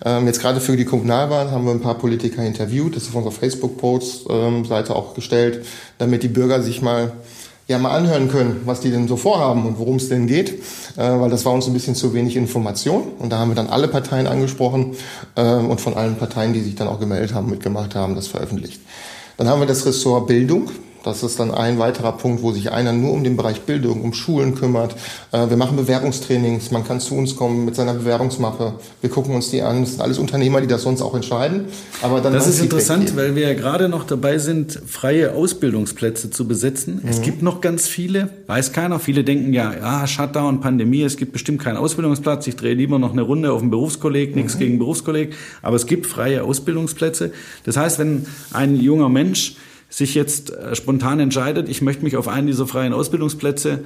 Ähm, 0.04 0.26
jetzt 0.28 0.42
gerade 0.42 0.60
für 0.60 0.76
die 0.76 0.84
Kommunalwahl 0.84 1.52
haben 1.52 1.64
wir 1.64 1.72
ein 1.72 1.80
paar 1.80 1.98
Politiker 1.98 2.44
interviewt. 2.44 2.96
Das 2.98 3.04
ist 3.04 3.10
auf 3.10 3.16
unserer 3.16 3.32
Facebook-Post-Seite 3.32 4.94
auch 4.96 5.14
gestellt, 5.14 5.66
damit 6.00 6.24
die 6.24 6.28
Bürger 6.28 6.62
sich 6.62 6.82
mal 6.82 7.14
ja 7.68 7.78
mal 7.78 7.92
anhören 7.92 8.30
können, 8.30 8.62
was 8.66 8.80
die 8.80 8.92
denn 8.92 9.08
so 9.08 9.18
vorhaben 9.18 9.66
und 9.66 9.78
worum 9.78 9.98
es 9.98 10.10
denn 10.10 10.28
geht, 10.28 10.52
äh, 10.96 11.20
weil 11.20 11.30
das 11.30 11.46
war 11.46 11.54
uns 11.54 11.68
ein 11.68 11.74
bisschen 11.74 11.96
zu 11.96 12.14
wenig 12.14 12.36
Information 12.36 13.04
und 13.20 13.32
da 13.32 13.40
haben 13.40 13.52
wir 13.52 13.56
dann 13.56 13.68
alle 13.68 13.88
Parteien 13.88 14.28
angesprochen 14.28 14.96
äh, 15.36 15.56
und 15.56 15.82
von 15.82 15.96
allen 15.96 16.16
Parteien, 16.16 16.54
die 16.54 16.62
sich 16.62 16.76
dann 16.76 16.88
auch 16.88 17.00
gemeldet 17.00 17.34
haben, 17.34 17.50
mitgemacht 17.50 17.96
haben, 17.96 18.16
das 18.16 18.28
veröffentlicht. 18.28 18.82
Dann 19.38 19.48
haben 19.48 19.60
wir 19.60 19.68
das 19.68 19.86
Ressort 19.86 20.28
Bildung. 20.28 20.70
Das 21.08 21.24
ist 21.24 21.40
dann 21.40 21.52
ein 21.52 21.80
weiterer 21.80 22.12
Punkt, 22.12 22.42
wo 22.44 22.52
sich 22.52 22.72
einer 22.72 22.92
nur 22.92 23.14
um 23.14 23.24
den 23.24 23.38
Bereich 23.38 23.62
Bildung, 23.62 24.02
um 24.02 24.14
Schulen 24.14 24.56
kümmert. 24.56 24.96
Äh, 25.32 25.50
wir 25.50 25.58
machen 25.58 25.78
Bewerbungstrainings. 25.78 26.72
Man 26.72 26.84
kann 26.84 27.00
zu 27.00 27.16
uns 27.16 27.36
kommen 27.36 27.66
mit 27.66 27.76
seiner 27.76 27.94
Bewerbungsmappe. 27.94 28.74
Wir 29.02 29.10
gucken 29.10 29.34
uns 29.34 29.50
die 29.50 29.62
an. 29.62 29.82
Das 29.82 29.92
sind 29.92 30.02
alles 30.02 30.18
Unternehmer, 30.18 30.60
die 30.62 30.68
das 30.68 30.84
sonst 30.84 31.02
auch 31.02 31.16
entscheiden. 31.16 31.66
Aber 32.02 32.20
dann 32.20 32.34
das 32.34 32.48
ist 32.48 32.60
interessant, 32.60 33.16
weil 33.16 33.36
wir 33.36 33.48
ja 33.48 33.54
gerade 33.54 33.88
noch 33.90 34.04
dabei 34.04 34.38
sind, 34.38 34.80
freie 34.86 35.34
Ausbildungsplätze 35.34 36.30
zu 36.30 36.48
besetzen. 36.48 37.00
Mhm. 37.02 37.10
Es 37.10 37.22
gibt 37.22 37.42
noch 37.42 37.62
ganz 37.62 37.88
viele, 37.88 38.30
weiß 38.48 38.74
keiner. 38.74 39.00
Viele 39.00 39.24
denken 39.24 39.54
ja, 39.54 39.74
ja, 39.74 40.08
Shutdown, 40.08 40.60
Pandemie, 40.60 41.04
es 41.04 41.16
gibt 41.16 41.32
bestimmt 41.32 41.62
keinen 41.62 41.78
Ausbildungsplatz. 41.78 42.48
Ich 42.48 42.58
drehe 42.58 42.74
lieber 42.74 43.00
noch 43.00 43.14
eine 43.14 43.22
Runde 43.22 43.54
auf 43.54 43.62
dem 43.62 43.70
Berufskolleg, 43.70 44.36
nichts 44.36 44.56
mhm. 44.56 44.60
gegen 44.60 44.80
Berufskolleg. 44.80 45.36
Aber 45.62 45.78
es 45.78 45.86
gibt 45.86 46.06
freie 46.06 46.44
Ausbildungsplätze. 46.44 47.32
Das 47.64 47.78
heißt, 47.78 47.98
wenn 48.00 48.26
ein 48.52 48.76
junger 48.76 49.10
Mensch 49.10 49.56
sich 49.90 50.16
jetzt 50.16 50.52
äh, 50.52 50.76
spontan 50.76 51.20
entscheidet, 51.20 51.70
ich 51.70 51.82
möchte 51.82 52.04
mich 52.04 52.18
auf 52.18 52.28
einen 52.28 52.48
dieser 52.48 52.68
freien 52.68 52.94
Ausbildungsplätze 52.94 53.84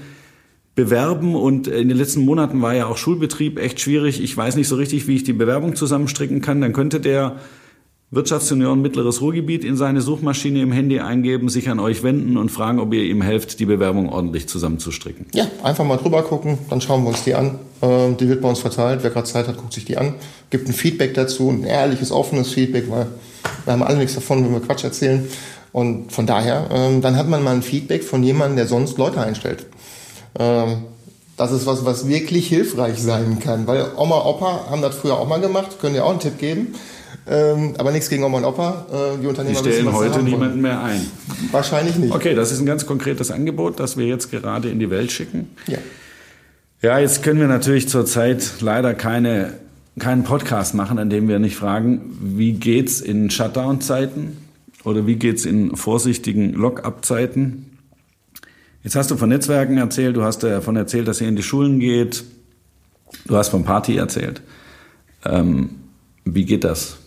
bewerben 0.76 1.36
und 1.36 1.68
in 1.68 1.90
den 1.90 1.98
letzten 1.98 2.22
Monaten 2.22 2.62
war 2.62 2.74
ja 2.74 2.88
auch 2.88 2.98
Schulbetrieb 2.98 3.60
echt 3.60 3.80
schwierig. 3.82 4.22
Ich 4.24 4.36
weiß 4.36 4.56
nicht 4.56 4.68
so 4.68 4.76
richtig, 4.76 5.08
wie 5.08 5.16
ich 5.16 5.24
die 5.24 5.34
Bewerbung 5.34 5.76
zusammenstricken 5.76 6.42
kann. 6.42 6.62
Dann 6.62 6.72
könnte 6.72 7.02
der 7.02 7.38
Wirtschaftsunion 8.10 8.82
Mittleres 8.82 9.22
Ruhrgebiet 9.22 9.64
in 9.64 9.78
seine 9.78 10.02
Suchmaschine 10.02 10.62
im 10.62 10.74
Handy 10.74 11.00
eingeben, 11.00 11.48
sich 11.48 11.70
an 11.70 11.80
euch 11.80 12.04
wenden 12.04 12.36
und 12.36 12.50
fragen, 12.50 12.80
ob 12.80 12.94
ihr 12.94 13.04
ihm 13.04 13.22
helft, 13.22 13.60
die 13.60 13.66
Bewerbung 13.66 14.10
ordentlich 14.10 14.50
zusammenzustricken. 14.50 15.28
Ja, 15.34 15.48
einfach 15.64 15.86
mal 15.86 15.96
drüber 15.96 16.22
gucken, 16.24 16.58
dann 16.70 16.82
schauen 16.82 17.04
wir 17.04 17.10
uns 17.10 17.24
die 17.24 17.36
an. 17.36 17.60
Ähm, 17.82 18.18
die 18.18 18.28
wird 18.28 18.42
bei 18.42 18.50
uns 18.50 18.60
verteilt. 18.60 19.00
Wer 19.04 19.12
gerade 19.12 19.28
Zeit 19.28 19.48
hat, 19.48 19.56
guckt 19.56 19.72
sich 19.72 19.86
die 19.86 19.98
an, 19.98 20.16
gibt 20.50 20.68
ein 20.68 20.74
Feedback 20.74 21.14
dazu, 21.14 21.50
ein 21.50 21.64
ehrliches, 21.64 22.12
offenes 22.12 22.52
Feedback, 22.52 22.90
weil 22.90 23.08
wir 23.64 23.74
haben 23.74 23.84
alle 23.84 24.00
nichts 24.00 24.16
davon, 24.16 24.44
wenn 24.44 24.52
wir 24.52 24.60
Quatsch 24.60 24.84
erzählen. 24.84 25.26
Und 25.72 26.12
von 26.12 26.26
daher, 26.26 26.68
ähm, 26.72 27.02
dann 27.02 27.16
hat 27.16 27.30
man 27.30 27.44
mal 27.44 27.56
ein 27.56 27.62
Feedback 27.62 28.04
von 28.04 28.24
jemandem, 28.24 28.58
der 28.58 28.68
sonst 28.68 28.98
Leute 28.98 29.22
einstellt. 29.22 29.66
Ähm, 30.38 30.84
das 31.38 31.52
ist 31.52 31.66
was, 31.66 31.86
was 31.86 32.08
wirklich 32.08 32.48
hilfreich 32.48 33.02
sein 33.02 33.40
kann, 33.40 33.66
weil 33.68 33.86
Oma, 33.98 34.26
Opa 34.26 34.68
haben 34.70 34.82
das 34.82 34.96
früher 34.96 35.18
auch 35.18 35.28
mal 35.28 35.40
gemacht, 35.40 35.80
können 35.80 35.96
ja 35.96 36.04
auch 36.04 36.12
einen 36.12 36.20
Tipp 36.20 36.38
geben. 36.38 36.76
Ähm, 37.28 37.76
aber 37.78 37.92
nichts 37.92 38.10
gegen 38.10 38.24
Oma 38.24 38.40
und 38.40 38.46
Opa. 38.46 38.86
Äh, 38.92 39.22
die 39.22 39.28
Unternehmer 39.28 39.62
die 39.62 39.72
stellen 39.72 39.94
heute 39.94 40.24
niemanden 40.24 40.62
mehr 40.62 40.84
ein. 40.84 41.06
Wahrscheinlich 41.52 41.96
nicht. 41.96 42.14
Okay, 42.14 42.36
das 42.36 42.52
ist 42.52 42.60
ein 42.60 42.66
ganz 42.66 42.86
konkretes 42.86 43.32
Angebot, 43.32 43.80
das 43.80 43.96
wir 43.96 44.08
jetzt 44.08 44.32
gerade 44.32 44.70
in 44.70 44.80
die 44.80 44.90
Welt 44.90 45.12
schicken. 45.12 45.50
Ja. 45.68 45.78
Ja, 46.82 46.98
jetzt 46.98 47.22
können 47.22 47.40
wir 47.40 47.48
natürlich 47.48 47.88
zurzeit 47.88 48.54
leider 48.60 48.96
keine, 48.96 49.54
keinen 50.00 50.24
Podcast 50.24 50.74
machen, 50.74 50.98
an 50.98 51.12
dem 51.12 51.28
wir 51.28 51.38
nicht 51.38 51.56
fragen, 51.56 52.18
wie 52.20 52.54
geht's 52.54 53.02
in 53.02 53.30
Shutdown-Zeiten? 53.30 54.38
Oder 54.84 55.06
wie 55.06 55.16
geht's 55.16 55.46
in 55.46 55.76
vorsichtigen 55.76 56.54
Lock-up-Zeiten? 56.54 57.78
Jetzt 58.84 58.96
hast 58.96 59.12
du 59.12 59.18
von 59.18 59.30
Netzwerken 59.30 59.78
erzählt, 59.78 60.16
du 60.16 60.24
hast 60.24 60.44
davon 60.44 60.76
erzählt, 60.76 61.08
dass 61.08 61.22
ihr 61.22 61.28
in 61.28 61.36
die 61.36 61.44
Schulen 61.44 61.80
geht, 61.80 62.24
du 63.26 63.38
hast 63.38 63.50
von 63.50 63.64
Party 63.64 63.96
erzählt. 63.96 64.42
Ähm, 65.24 65.70
wie 66.26 66.46
geht 66.46 66.64
das 66.64 66.98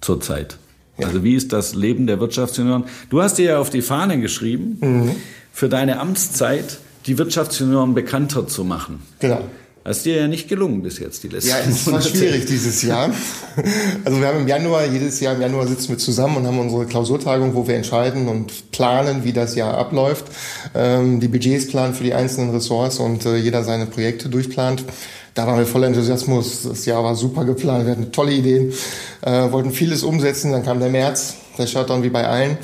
zurzeit? 0.00 0.58
Ja. 0.96 1.06
Also 1.06 1.22
wie 1.22 1.34
ist 1.34 1.52
das 1.52 1.74
Leben 1.74 2.06
der 2.06 2.18
Wirtschaftsjunioren? 2.18 2.84
Du 3.10 3.22
hast 3.22 3.36
dir 3.36 3.44
ja 3.44 3.58
auf 3.58 3.70
die 3.70 3.82
Fahne 3.82 4.20
geschrieben, 4.20 4.78
mhm. 4.80 5.10
für 5.52 5.68
deine 5.68 6.00
Amtszeit 6.00 6.78
die 7.06 7.18
Wirtschaftsjunioren 7.18 7.94
bekannter 7.94 8.46
zu 8.46 8.64
machen. 8.64 9.02
Genau. 9.20 9.42
Das 9.88 9.98
ist 9.98 10.06
dir 10.06 10.16
ja 10.16 10.28
nicht 10.28 10.48
gelungen 10.48 10.82
bis 10.82 10.98
jetzt, 10.98 11.22
die 11.22 11.28
letzten 11.28 11.48
Ja, 11.48 11.56
es 11.66 11.90
war 11.90 12.02
schwierig 12.02 12.44
dieses 12.44 12.82
Jahr. 12.82 13.10
Also 14.04 14.20
wir 14.20 14.28
haben 14.28 14.40
im 14.40 14.46
Januar, 14.46 14.84
jedes 14.84 15.18
Jahr 15.20 15.34
im 15.34 15.40
Januar 15.40 15.66
sitzen 15.66 15.88
wir 15.88 15.98
zusammen 15.98 16.36
und 16.36 16.46
haben 16.46 16.58
unsere 16.58 16.84
Klausurtagung, 16.84 17.54
wo 17.54 17.66
wir 17.66 17.74
entscheiden 17.74 18.28
und 18.28 18.70
planen, 18.70 19.24
wie 19.24 19.32
das 19.32 19.54
Jahr 19.54 19.78
abläuft. 19.78 20.26
Ähm, 20.74 21.20
die 21.20 21.28
Budgets 21.28 21.68
planen 21.68 21.94
für 21.94 22.04
die 22.04 22.12
einzelnen 22.12 22.50
Ressorts 22.50 22.98
und 22.98 23.24
äh, 23.24 23.36
jeder 23.36 23.64
seine 23.64 23.86
Projekte 23.86 24.28
durchplant. 24.28 24.84
Da 25.32 25.46
waren 25.46 25.58
wir 25.58 25.66
voller 25.66 25.86
Enthusiasmus. 25.86 26.64
Das 26.64 26.84
Jahr 26.84 27.02
war 27.02 27.16
super 27.16 27.46
geplant. 27.46 27.86
Wir 27.86 27.92
hatten 27.92 28.12
tolle 28.12 28.32
Ideen, 28.32 28.74
äh, 29.22 29.50
wollten 29.50 29.70
vieles 29.70 30.02
umsetzen. 30.02 30.52
Dann 30.52 30.64
kam 30.64 30.80
der 30.80 30.90
März, 30.90 31.36
der 31.56 31.66
Shutdown 31.66 32.02
wie 32.02 32.10
bei 32.10 32.26
allen. 32.28 32.58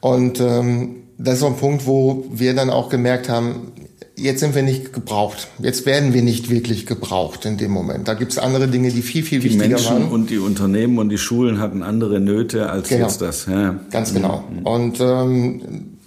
Und 0.00 0.38
ähm, 0.38 1.02
das 1.18 1.34
ist 1.34 1.40
so 1.40 1.46
ein 1.48 1.56
Punkt, 1.56 1.86
wo 1.86 2.24
wir 2.30 2.54
dann 2.54 2.70
auch 2.70 2.88
gemerkt 2.88 3.28
haben, 3.28 3.72
jetzt 4.18 4.40
sind 4.40 4.54
wir 4.54 4.62
nicht 4.62 4.92
gebraucht. 4.92 5.48
Jetzt 5.58 5.86
werden 5.86 6.12
wir 6.12 6.22
nicht 6.22 6.50
wirklich 6.50 6.86
gebraucht 6.86 7.44
in 7.44 7.56
dem 7.56 7.70
Moment. 7.70 8.08
Da 8.08 8.14
gibt 8.14 8.32
es 8.32 8.38
andere 8.38 8.68
Dinge, 8.68 8.90
die 8.90 9.02
viel, 9.02 9.22
viel 9.22 9.40
die 9.40 9.46
wichtiger 9.46 9.68
Menschen 9.68 9.94
waren. 9.94 10.08
Und 10.08 10.30
die 10.30 10.38
Unternehmen 10.38 10.98
und 10.98 11.08
die 11.08 11.18
Schulen 11.18 11.60
hatten 11.60 11.82
andere 11.82 12.20
Nöte 12.20 12.70
als 12.70 12.88
genau. 12.88 13.06
jetzt 13.06 13.20
das. 13.20 13.46
Ja. 13.46 13.76
Ganz 13.90 14.12
genau. 14.12 14.44
Mhm. 14.50 14.66
Und 14.66 15.00
ähm, 15.00 15.60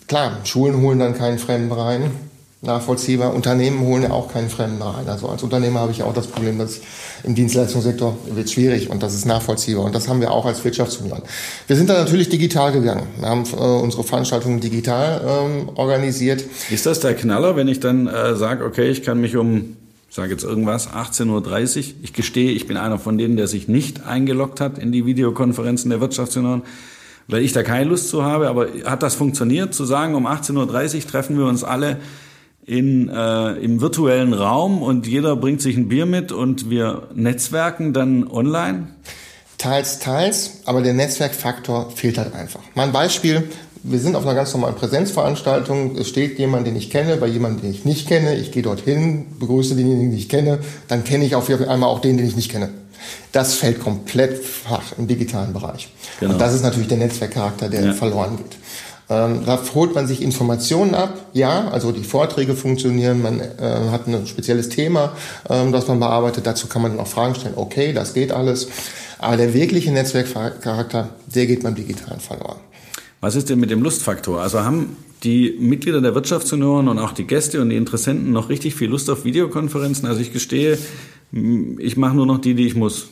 klar, 0.08 0.38
Schulen 0.44 0.82
holen 0.82 1.00
dann 1.00 1.18
keinen 1.18 1.40
Fremden 1.40 1.72
rein 1.72 2.12
nachvollziehbar. 2.62 3.34
Unternehmen 3.34 3.80
holen 3.82 4.04
ja 4.04 4.12
auch 4.12 4.32
keinen 4.32 4.50
Fremden 4.50 4.82
rein. 4.82 5.08
Also 5.08 5.28
als 5.28 5.42
Unternehmer 5.44 5.80
habe 5.80 5.92
ich 5.92 6.04
auch 6.04 6.14
das 6.14 6.28
Problem, 6.28 6.60
dass 6.60 6.80
im 7.24 7.36
Dienstleistungssektor 7.36 8.18
wird 8.34 8.50
schwierig 8.50 8.90
und 8.90 9.04
das 9.04 9.14
ist 9.14 9.26
nachvollziehbar. 9.26 9.86
Und 9.86 9.96
das 9.96 10.08
haben 10.08 10.22
wir 10.22 10.32
auch 10.32 10.46
als 10.46 10.64
Wirtschaftsunion. 10.64 11.22
Wir 11.68 11.76
sind 11.76 11.90
da 11.90 11.94
natürlich 11.94 12.30
digital 12.30 12.72
gegangen. 12.72 13.08
Wir 13.20 13.30
haben 13.30 13.44
äh, 13.54 13.56
unsere 13.58 14.04
Veranstaltungen 14.04 14.60
digital 14.60 15.22
ähm, 15.26 15.70
organisiert. 15.76 16.44
Ist 16.70 16.86
das 16.86 17.00
der 17.00 17.14
Knaller, 17.14 17.56
wenn 17.56 17.68
ich 17.68 17.80
dann 17.80 18.08
äh, 18.08 18.36
sage, 18.36 18.66
okay, 18.66 18.90
ich 18.90 19.04
kann 19.04 19.22
mich 19.22 19.36
um 19.36 19.78
ich 20.12 20.16
sage 20.16 20.32
jetzt 20.32 20.44
irgendwas, 20.44 20.90
18.30 20.90 21.30
Uhr. 21.78 21.84
Ich 22.04 22.12
gestehe, 22.12 22.52
ich 22.52 22.68
bin 22.68 22.76
einer 22.76 23.00
von 23.00 23.18
denen, 23.18 23.38
der 23.38 23.48
sich 23.48 23.70
nicht 23.70 24.06
eingeloggt 24.06 24.60
hat 24.60 24.78
in 24.78 24.92
die 24.92 25.06
Videokonferenzen 25.06 25.90
der 25.90 26.02
Wirtschaftsunion, 26.02 26.64
weil 27.30 27.44
ich 27.44 27.54
da 27.54 27.64
keine 27.64 27.90
Lust 27.90 28.10
zu 28.10 28.22
habe. 28.22 28.50
Aber 28.50 28.68
hat 28.84 29.04
das 29.04 29.16
funktioniert, 29.16 29.74
zu 29.74 29.86
sagen, 29.86 30.16
um 30.16 30.28
18.30 30.28 30.96
Uhr 30.96 31.08
treffen 31.08 31.38
wir 31.38 31.46
uns 31.46 31.64
alle 31.64 31.96
in, 32.72 33.10
äh, 33.10 33.52
im 33.56 33.82
virtuellen 33.82 34.34
Raum 34.34 34.82
und 34.82 35.06
jeder 35.06 35.36
bringt 35.36 35.62
sich 35.62 35.76
ein 35.76 35.90
Bier 35.90 36.06
mit 36.06 36.32
und 36.32 36.70
wir 36.70 37.10
netzwerken 37.14 37.92
dann 37.92 38.26
online? 38.26 38.88
Teils, 39.58 40.00
teils, 40.00 40.62
aber 40.64 40.82
der 40.82 40.94
Netzwerkfaktor 40.94 41.92
fehlt 41.94 42.18
halt 42.18 42.34
einfach. 42.34 42.62
Mal 42.74 42.84
ein 42.84 42.94
Beispiel. 42.94 43.44
Wir 43.84 44.00
sind 44.00 44.16
auf 44.16 44.26
einer 44.26 44.36
ganz 44.36 44.54
normalen 44.54 44.76
Präsenzveranstaltung. 44.76 45.98
Es 45.98 46.08
steht 46.08 46.40
jemand, 46.40 46.66
den 46.66 46.78
ich 46.78 46.90
kenne, 46.90 47.18
bei 47.18 47.28
jemandem, 47.28 47.64
den 47.64 47.72
ich 47.72 47.84
nicht 47.84 48.08
kenne. 48.08 48.36
Ich 48.36 48.54
gehe 48.54 48.64
dorthin, 48.64 49.26
begrüße 49.38 49.76
denjenigen, 49.76 50.12
den 50.12 50.18
ich 50.18 50.30
kenne. 50.30 50.60
Dann 50.88 51.04
kenne 51.04 51.26
ich 51.26 51.36
auf 51.36 51.50
einmal 51.50 51.90
auch 51.90 52.00
den, 52.00 52.18
den 52.18 52.26
ich 52.26 52.38
nicht 52.38 52.52
kenne. 52.52 52.70
Das 53.34 53.56
fällt 53.56 53.82
komplett 53.82 54.46
flach 54.46 54.94
im 54.98 55.08
digitalen 55.08 55.52
Bereich. 55.52 55.90
Genau. 56.22 56.34
Und 56.34 56.40
das 56.40 56.54
ist 56.54 56.64
natürlich 56.64 56.88
der 56.88 57.00
Netzwerkcharakter, 57.00 57.68
der 57.68 57.88
ja. 57.88 57.94
verloren 57.94 58.38
geht. 58.38 58.61
Ähm, 59.12 59.42
da 59.46 59.60
holt 59.76 59.94
man 59.94 60.08
sich 60.08 60.22
Informationen 60.22 60.96
ab, 60.96 61.14
ja, 61.34 61.68
also 61.68 61.92
die 61.92 62.06
Vorträge 62.06 62.56
funktionieren, 62.56 63.22
man 63.22 63.42
äh, 63.42 63.90
hat 63.92 64.08
ein 64.08 64.26
spezielles 64.26 64.70
Thema, 64.70 65.12
ähm, 65.50 65.74
das 65.74 65.90
man 65.90 66.00
bearbeitet, 66.00 66.48
dazu 66.48 66.68
kann 66.68 66.82
man 66.82 66.92
dann 66.92 67.02
auch 67.02 67.08
Fragen 67.08 67.36
stellen, 67.36 67.56
okay, 67.58 67.92
das 67.92 68.14
geht 68.14 68.32
alles, 68.32 68.70
aber 69.20 69.36
der 69.36 69.54
wirkliche 69.54 69.92
Netzwerkcharakter, 69.92 71.10
der 71.36 71.46
geht 71.46 71.64
beim 71.64 71.76
Digitalen 71.76 72.22
verloren. 72.22 72.60
Was 73.20 73.36
ist 73.36 73.50
denn 73.50 73.60
mit 73.60 73.70
dem 73.70 73.82
Lustfaktor? 73.82 74.42
Also 74.42 74.62
haben 74.62 74.96
die 75.24 75.58
Mitglieder 75.60 76.00
der 76.00 76.16
Wirtschaftsunion 76.16 76.88
und 76.88 76.98
auch 76.98 77.12
die 77.12 77.28
Gäste 77.28 77.62
und 77.62 77.70
die 77.70 77.76
Interessenten 77.76 78.32
noch 78.32 78.48
richtig 78.48 78.76
viel 78.76 78.90
Lust 78.90 79.10
auf 79.10 79.26
Videokonferenzen? 79.26 80.08
Also 80.08 80.22
ich 80.22 80.32
gestehe, 80.32 80.78
ich 81.80 81.98
mache 81.98 82.16
nur 82.16 82.26
noch 82.26 82.40
die, 82.40 82.56
die 82.56 82.66
ich 82.66 82.76
muss. 82.76 83.10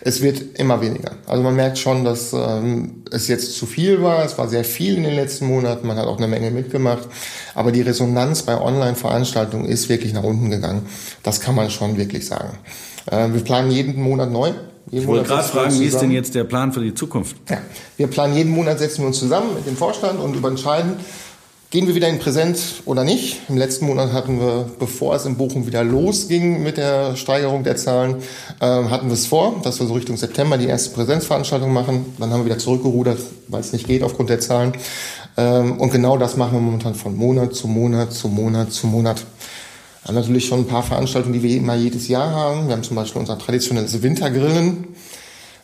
Es 0.00 0.20
wird 0.20 0.58
immer 0.58 0.80
weniger. 0.80 1.12
Also 1.26 1.42
man 1.42 1.54
merkt 1.54 1.78
schon, 1.78 2.04
dass 2.04 2.32
ähm, 2.32 3.02
es 3.10 3.28
jetzt 3.28 3.56
zu 3.56 3.66
viel 3.66 4.02
war. 4.02 4.24
Es 4.24 4.38
war 4.38 4.48
sehr 4.48 4.64
viel 4.64 4.96
in 4.96 5.04
den 5.04 5.14
letzten 5.14 5.46
Monaten. 5.46 5.86
Man 5.86 5.96
hat 5.96 6.06
auch 6.06 6.18
eine 6.18 6.28
Menge 6.28 6.50
mitgemacht. 6.50 7.08
Aber 7.54 7.72
die 7.72 7.82
Resonanz 7.82 8.42
bei 8.42 8.60
Online-Veranstaltungen 8.60 9.66
ist 9.66 9.88
wirklich 9.88 10.12
nach 10.12 10.24
unten 10.24 10.50
gegangen. 10.50 10.86
Das 11.22 11.40
kann 11.40 11.54
man 11.54 11.70
schon 11.70 11.96
wirklich 11.96 12.26
sagen. 12.26 12.58
Äh, 13.10 13.28
wir 13.32 13.42
planen 13.42 13.70
jeden 13.70 14.00
Monat 14.00 14.30
neu. 14.30 14.52
Jeden 14.90 15.04
ich 15.04 15.06
wollte 15.06 15.28
gerade 15.28 15.48
fragen, 15.48 15.78
wie 15.78 15.84
ist 15.84 16.00
denn 16.00 16.10
jetzt 16.10 16.34
der 16.34 16.44
Plan 16.44 16.72
für 16.72 16.82
die 16.82 16.94
Zukunft? 16.94 17.36
Ja, 17.48 17.58
wir 17.96 18.08
planen 18.08 18.34
jeden 18.36 18.52
Monat, 18.52 18.78
setzen 18.78 19.02
wir 19.02 19.06
uns 19.06 19.18
zusammen 19.18 19.54
mit 19.54 19.66
dem 19.66 19.76
Vorstand 19.76 20.20
und 20.20 20.34
überentscheiden, 20.34 20.96
Gehen 21.72 21.86
wir 21.86 21.94
wieder 21.94 22.10
in 22.10 22.18
Präsenz 22.18 22.82
oder 22.84 23.02
nicht? 23.02 23.48
Im 23.48 23.56
letzten 23.56 23.86
Monat 23.86 24.12
hatten 24.12 24.38
wir, 24.38 24.68
bevor 24.78 25.14
es 25.14 25.24
in 25.24 25.38
Bochum 25.38 25.66
wieder 25.66 25.82
losging 25.82 26.62
mit 26.62 26.76
der 26.76 27.16
Steigerung 27.16 27.64
der 27.64 27.76
Zahlen, 27.76 28.16
äh, 28.60 28.66
hatten 28.66 29.06
wir 29.06 29.14
es 29.14 29.24
vor, 29.24 29.58
dass 29.62 29.80
wir 29.80 29.86
so 29.86 29.94
Richtung 29.94 30.18
September 30.18 30.58
die 30.58 30.66
erste 30.66 30.90
Präsenzveranstaltung 30.90 31.72
machen. 31.72 32.14
Dann 32.18 32.30
haben 32.30 32.40
wir 32.40 32.44
wieder 32.44 32.58
zurückgerudert, 32.58 33.20
weil 33.48 33.62
es 33.62 33.72
nicht 33.72 33.86
geht 33.86 34.02
aufgrund 34.02 34.28
der 34.28 34.38
Zahlen. 34.38 34.74
Ähm, 35.38 35.80
und 35.80 35.90
genau 35.90 36.18
das 36.18 36.36
machen 36.36 36.52
wir 36.52 36.60
momentan 36.60 36.94
von 36.94 37.16
Monat 37.16 37.54
zu 37.54 37.68
Monat 37.68 38.12
zu 38.12 38.28
Monat 38.28 38.70
zu 38.70 38.86
Monat. 38.86 39.20
Wir 40.02 40.08
haben 40.08 40.16
natürlich 40.16 40.44
schon 40.44 40.58
ein 40.58 40.66
paar 40.66 40.82
Veranstaltungen, 40.82 41.32
die 41.32 41.42
wir 41.42 41.56
immer 41.56 41.74
jedes 41.74 42.06
Jahr 42.06 42.32
haben. 42.32 42.66
Wir 42.66 42.74
haben 42.74 42.82
zum 42.82 42.96
Beispiel 42.96 43.18
unser 43.18 43.38
traditionelles 43.38 44.02
Wintergrillen. 44.02 44.88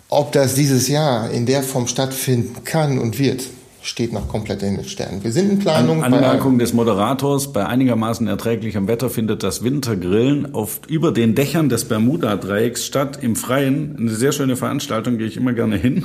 Ob 0.09 0.33
das 0.33 0.55
dieses 0.55 0.89
Jahr 0.89 1.31
in 1.31 1.45
der 1.45 1.63
Form 1.63 1.87
stattfinden 1.87 2.65
kann 2.65 2.99
und 2.99 3.19
wird, 3.19 3.43
steht 3.83 4.13
noch 4.13 4.29
komplett 4.29 4.63
in 4.63 4.77
den 4.77 4.85
Sternen. 4.85 5.23
Wir 5.23 5.33
sind 5.33 5.51
in 5.51 5.59
Planung. 5.59 6.03
An 6.03 6.15
Anmerkung 6.15 6.59
des 6.59 6.73
Moderators, 6.73 7.53
bei 7.53 7.67
einigermaßen 7.67 8.27
erträglichem 8.27 8.89
Wetter 8.89 9.11
findet 9.11 9.43
das 9.43 9.63
Wintergrillen 9.63 10.55
auf, 10.55 10.81
über 10.89 11.13
den 11.13 11.35
Dächern 11.35 11.69
des 11.69 11.85
Bermuda-Dreiecks 11.87 12.85
statt, 12.85 13.19
im 13.23 13.37
Freien. 13.37 13.97
Eine 13.99 14.11
sehr 14.11 14.33
schöne 14.33 14.57
Veranstaltung, 14.57 15.19
gehe 15.19 15.27
ich 15.27 15.37
immer 15.37 15.53
gerne 15.53 15.77
hin. 15.77 16.05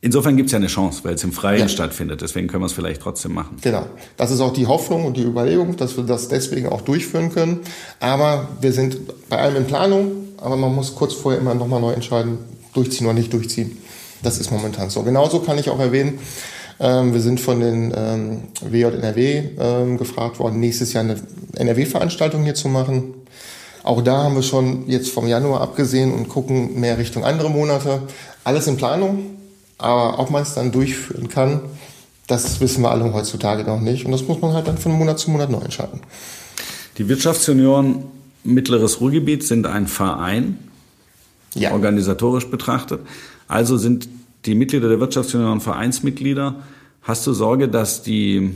Insofern 0.00 0.36
gibt 0.36 0.46
es 0.46 0.52
ja 0.52 0.58
eine 0.58 0.68
Chance, 0.68 1.00
weil 1.02 1.14
es 1.14 1.24
im 1.24 1.32
Freien 1.32 1.62
ja. 1.62 1.68
stattfindet. 1.68 2.20
Deswegen 2.20 2.46
können 2.46 2.62
wir 2.62 2.66
es 2.66 2.72
vielleicht 2.72 3.02
trotzdem 3.02 3.34
machen. 3.34 3.56
Genau. 3.60 3.86
Das 4.16 4.30
ist 4.30 4.40
auch 4.40 4.52
die 4.52 4.66
Hoffnung 4.66 5.04
und 5.04 5.16
die 5.16 5.24
Überlegung, 5.24 5.76
dass 5.76 5.96
wir 5.96 6.04
das 6.04 6.28
deswegen 6.28 6.68
auch 6.68 6.82
durchführen 6.82 7.32
können. 7.32 7.60
Aber 7.98 8.48
wir 8.60 8.72
sind 8.72 8.98
bei 9.28 9.38
allem 9.38 9.56
in 9.56 9.64
Planung. 9.66 10.28
Aber 10.40 10.56
man 10.56 10.72
muss 10.72 10.94
kurz 10.94 11.14
vorher 11.14 11.40
immer 11.40 11.54
nochmal 11.54 11.80
neu 11.80 11.92
entscheiden, 11.92 12.38
durchziehen 12.74 13.06
oder 13.08 13.14
nicht 13.14 13.32
durchziehen. 13.32 13.76
Das 14.22 14.38
ist 14.38 14.52
momentan 14.52 14.88
so. 14.90 15.02
Genauso 15.02 15.40
kann 15.40 15.58
ich 15.58 15.68
auch 15.68 15.80
erwähnen, 15.80 16.20
ähm, 16.80 17.12
wir 17.12 17.20
sind 17.20 17.40
von 17.40 17.60
den 17.60 17.92
ähm, 17.96 18.42
WJNRW 18.60 19.50
ähm, 19.58 19.98
gefragt 19.98 20.38
worden, 20.38 20.60
nächstes 20.60 20.92
Jahr 20.92 21.04
eine 21.04 21.16
NRW-Veranstaltung 21.56 22.44
hier 22.44 22.54
zu 22.54 22.68
machen. 22.68 23.14
Auch 23.82 24.02
da 24.02 24.24
haben 24.24 24.34
wir 24.34 24.42
schon 24.42 24.88
jetzt 24.88 25.10
vom 25.10 25.26
Januar 25.26 25.60
abgesehen 25.60 26.12
und 26.12 26.28
gucken 26.28 26.78
mehr 26.78 26.98
Richtung 26.98 27.24
andere 27.24 27.50
Monate. 27.50 28.02
Alles 28.44 28.66
in 28.66 28.76
Planung, 28.76 29.36
aber 29.78 30.18
ob 30.18 30.30
man 30.30 30.42
es 30.42 30.54
dann 30.54 30.72
durchführen 30.72 31.28
kann, 31.28 31.60
das 32.26 32.60
wissen 32.60 32.82
wir 32.82 32.90
alle 32.90 33.12
heutzutage 33.12 33.64
noch 33.64 33.80
nicht. 33.80 34.04
Und 34.04 34.12
das 34.12 34.22
muss 34.28 34.40
man 34.40 34.52
halt 34.52 34.68
dann 34.68 34.78
von 34.78 34.92
Monat 34.92 35.18
zu 35.18 35.30
Monat 35.30 35.50
neu 35.50 35.60
entscheiden. 35.60 36.00
Die 36.98 37.08
Wirtschaftsunion 37.08 38.04
Mittleres 38.44 39.00
Ruhrgebiet 39.00 39.42
sind 39.42 39.66
ein 39.66 39.86
Verein, 39.86 40.58
ja. 41.54 41.72
organisatorisch 41.72 42.50
betrachtet. 42.50 43.00
Also 43.46 43.76
sind 43.76 44.08
die 44.44 44.54
Mitglieder 44.54 44.88
der 44.88 45.00
Wirtschaftsunion 45.00 45.60
Vereinsmitglieder. 45.60 46.62
Hast 47.02 47.26
du 47.26 47.32
Sorge, 47.32 47.68
dass 47.68 48.02
die, 48.02 48.54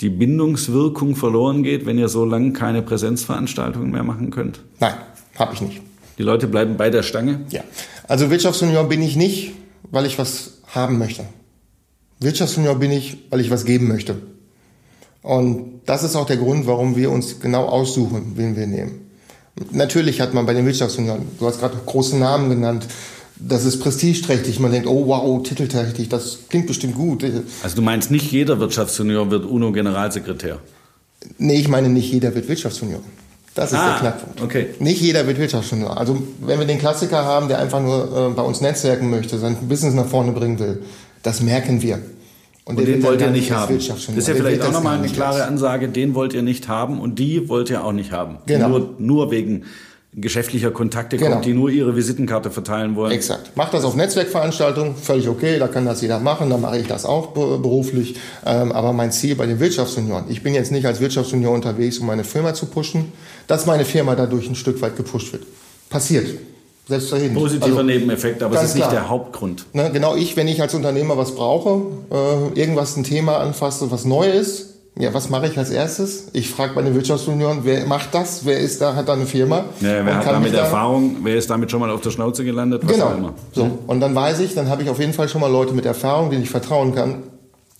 die 0.00 0.10
Bindungswirkung 0.10 1.16
verloren 1.16 1.62
geht, 1.62 1.86
wenn 1.86 1.98
ihr 1.98 2.08
so 2.08 2.24
lange 2.24 2.52
keine 2.52 2.82
Präsenzveranstaltungen 2.82 3.90
mehr 3.90 4.04
machen 4.04 4.30
könnt? 4.30 4.60
Nein, 4.80 4.94
habe 5.38 5.54
ich 5.54 5.60
nicht. 5.60 5.80
Die 6.18 6.22
Leute 6.22 6.48
bleiben 6.48 6.76
bei 6.76 6.90
der 6.90 7.02
Stange? 7.02 7.46
Ja. 7.50 7.62
Also 8.08 8.30
Wirtschaftsunion 8.30 8.88
bin 8.88 9.02
ich 9.02 9.16
nicht, 9.16 9.52
weil 9.90 10.06
ich 10.06 10.18
was 10.18 10.62
haben 10.66 10.98
möchte. 10.98 11.24
Wirtschaftsunion 12.20 12.78
bin 12.78 12.90
ich, 12.90 13.18
weil 13.30 13.40
ich 13.40 13.50
was 13.50 13.64
geben 13.64 13.86
möchte. 13.86 14.16
Und 15.22 15.82
das 15.86 16.02
ist 16.02 16.16
auch 16.16 16.26
der 16.26 16.36
Grund, 16.36 16.66
warum 16.66 16.96
wir 16.96 17.10
uns 17.10 17.40
genau 17.40 17.66
aussuchen, 17.66 18.32
wen 18.36 18.56
wir 18.56 18.66
nehmen. 18.66 19.10
Natürlich 19.72 20.20
hat 20.20 20.34
man 20.34 20.46
bei 20.46 20.54
den 20.54 20.66
Wirtschaftsunion, 20.66 21.26
du 21.38 21.46
hast 21.46 21.60
gerade 21.60 21.76
große 21.84 22.16
Namen 22.16 22.48
genannt, 22.50 22.86
das 23.40 23.64
ist 23.64 23.80
prestigeträchtig. 23.80 24.58
Man 24.60 24.72
denkt, 24.72 24.88
oh 24.88 25.06
wow, 25.06 25.42
titelträchtig, 25.42 26.08
das 26.08 26.38
klingt 26.48 26.66
bestimmt 26.66 26.94
gut. 26.94 27.24
Also 27.62 27.76
du 27.76 27.82
meinst, 27.82 28.10
nicht 28.10 28.30
jeder 28.32 28.58
Wirtschaftsunion 28.60 29.30
wird 29.30 29.44
UNO-Generalsekretär? 29.44 30.58
Nee, 31.38 31.56
ich 31.56 31.68
meine, 31.68 31.88
nicht 31.88 32.12
jeder 32.12 32.34
wird 32.34 32.48
Wirtschaftsunion. 32.48 33.00
Das 33.54 33.72
ist 33.72 33.78
ah, 33.78 33.90
der 33.90 33.98
Knackpunkt. 33.98 34.40
Okay. 34.40 34.66
Nicht 34.78 35.00
jeder 35.00 35.26
wird 35.26 35.38
Wirtschaftsunion. 35.38 35.90
Also 35.90 36.22
wenn 36.40 36.60
wir 36.60 36.66
den 36.66 36.78
Klassiker 36.78 37.24
haben, 37.24 37.48
der 37.48 37.58
einfach 37.58 37.82
nur 37.82 38.30
äh, 38.30 38.34
bei 38.34 38.42
uns 38.42 38.60
netzwerken 38.60 39.10
möchte, 39.10 39.38
sein 39.38 39.56
Business 39.68 39.94
nach 39.94 40.06
vorne 40.06 40.32
bringen 40.32 40.58
will, 40.60 40.82
das 41.22 41.42
merken 41.42 41.82
wir. 41.82 41.98
Und, 42.64 42.78
und 42.78 42.86
den 42.86 43.02
wollt 43.02 43.20
ihr 43.20 43.30
nicht 43.30 43.50
haben. 43.50 43.76
Das 43.76 44.08
ist 44.08 44.28
ja 44.28 44.34
vielleicht 44.34 44.62
auch 44.62 44.72
nochmal 44.72 44.98
eine 44.98 45.08
klare 45.08 45.44
Ansage, 45.44 45.88
den 45.88 46.14
wollt 46.14 46.34
ihr 46.34 46.42
nicht 46.42 46.68
haben 46.68 47.00
und 47.00 47.18
die 47.18 47.48
wollt 47.48 47.70
ihr 47.70 47.82
auch 47.82 47.92
nicht 47.92 48.12
haben. 48.12 48.38
Genau. 48.46 48.68
Nur, 48.68 48.94
nur 48.98 49.30
wegen 49.30 49.64
geschäftlicher 50.14 50.70
Kontakte 50.70 51.16
genau. 51.16 51.32
kommt, 51.32 51.44
die 51.44 51.52
nur 51.52 51.70
ihre 51.70 51.94
Visitenkarte 51.94 52.50
verteilen 52.50 52.96
wollen. 52.96 53.12
Exakt. 53.12 53.56
Macht 53.56 53.74
das 53.74 53.84
auf 53.84 53.94
Netzwerkveranstaltungen, 53.94 54.96
völlig 54.96 55.28
okay, 55.28 55.58
da 55.58 55.68
kann 55.68 55.84
das 55.84 56.00
jeder 56.00 56.18
machen, 56.18 56.50
dann 56.50 56.60
mache 56.60 56.78
ich 56.78 56.86
das 56.86 57.04
auch 57.04 57.28
beruflich. 57.28 58.16
Ähm, 58.46 58.72
aber 58.72 58.92
mein 58.92 59.12
Ziel 59.12 59.36
bei 59.36 59.46
den 59.46 59.60
Wirtschaftsunion, 59.60 60.24
ich 60.28 60.42
bin 60.42 60.54
jetzt 60.54 60.72
nicht 60.72 60.86
als 60.86 61.00
Wirtschaftsunion 61.00 61.54
unterwegs, 61.54 61.98
um 61.98 62.06
meine 62.06 62.24
Firma 62.24 62.54
zu 62.54 62.66
pushen, 62.66 63.12
dass 63.46 63.66
meine 63.66 63.84
Firma 63.84 64.14
dadurch 64.14 64.48
ein 64.48 64.54
Stück 64.54 64.80
weit 64.80 64.96
gepusht 64.96 65.32
wird. 65.32 65.44
Passiert. 65.90 66.26
Selbstverständlich. 66.88 67.42
Positiver 67.42 67.66
also, 67.66 67.82
Nebeneffekt, 67.82 68.42
aber 68.42 68.56
es 68.56 68.70
ist 68.70 68.76
nicht 68.76 68.90
der 68.90 69.10
Hauptgrund. 69.10 69.66
Ne, 69.74 69.90
genau 69.92 70.16
ich, 70.16 70.36
wenn 70.36 70.48
ich 70.48 70.62
als 70.62 70.74
Unternehmer 70.74 71.18
was 71.18 71.34
brauche, 71.34 71.82
äh, 72.10 72.58
irgendwas 72.58 72.96
ein 72.96 73.04
Thema 73.04 73.40
anfasse, 73.40 73.90
was 73.90 74.06
neu 74.06 74.26
ist, 74.30 74.77
ja, 74.98 75.14
was 75.14 75.30
mache 75.30 75.46
ich 75.46 75.56
als 75.56 75.70
erstes? 75.70 76.26
Ich 76.32 76.50
frage 76.50 76.74
bei 76.74 76.82
der 76.82 76.92
Wirtschaftsunion, 76.92 77.60
wer 77.62 77.86
macht 77.86 78.12
das? 78.14 78.44
Wer 78.44 78.58
ist 78.58 78.80
da, 78.80 78.96
hat 78.96 79.08
da 79.08 79.12
eine 79.12 79.26
Firma? 79.26 79.64
Ja, 79.80 80.04
wer 80.04 80.16
hat 80.16 80.26
damit 80.26 80.52
da 80.52 80.58
Erfahrung? 80.58 81.18
Wer 81.22 81.36
ist 81.36 81.48
damit 81.48 81.70
schon 81.70 81.78
mal 81.78 81.90
auf 81.90 82.00
der 82.00 82.10
Schnauze 82.10 82.44
gelandet? 82.44 82.82
Was 82.84 82.92
genau. 82.92 83.30
So. 83.52 83.78
Und 83.86 84.00
dann 84.00 84.14
weiß 84.14 84.40
ich, 84.40 84.54
dann 84.54 84.68
habe 84.68 84.82
ich 84.82 84.90
auf 84.90 84.98
jeden 84.98 85.12
Fall 85.12 85.28
schon 85.28 85.40
mal 85.40 85.50
Leute 85.50 85.72
mit 85.72 85.86
Erfahrung, 85.86 86.30
denen 86.30 86.42
ich 86.42 86.50
vertrauen 86.50 86.96
kann, 86.96 87.22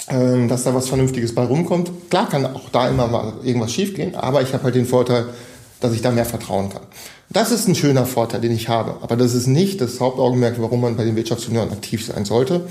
ähm, 0.09 0.49
dass 0.49 0.63
da 0.63 0.75
was 0.75 0.89
Vernünftiges 0.89 1.35
bei 1.35 1.43
rumkommt. 1.43 1.91
Klar 2.09 2.29
kann 2.29 2.47
auch 2.47 2.69
da 2.71 2.89
immer 2.89 3.09
mal 3.09 3.33
irgendwas 3.43 3.73
schiefgehen, 3.73 4.15
aber 4.15 4.43
ich 4.43 4.53
habe 4.55 4.63
halt 4.63 4.77
den 4.77 4.87
Vorteil, 4.87 5.27
dass 5.81 5.93
ich 5.93 6.03
da 6.03 6.13
mehr 6.13 6.25
vertrauen 6.25 6.71
kann. 6.71 6.83
Das 7.31 7.51
ist 7.51 7.67
ein 7.67 7.75
schöner 7.75 8.07
Vorteil, 8.07 8.41
den 8.41 8.53
ich 8.53 8.69
habe. 8.69 8.97
Aber 9.03 9.17
das 9.17 9.35
ist 9.35 9.49
nicht 9.49 9.81
das 9.81 10.01
Hauptaugenmerk, 10.01 10.55
warum 10.61 10.81
man 10.81 10.97
bei 10.97 11.05
den 11.05 11.17
Wirtschaftsunionen 11.17 11.73
aktiv 11.73 12.07
sein 12.07 12.25
sollte. 12.25 12.63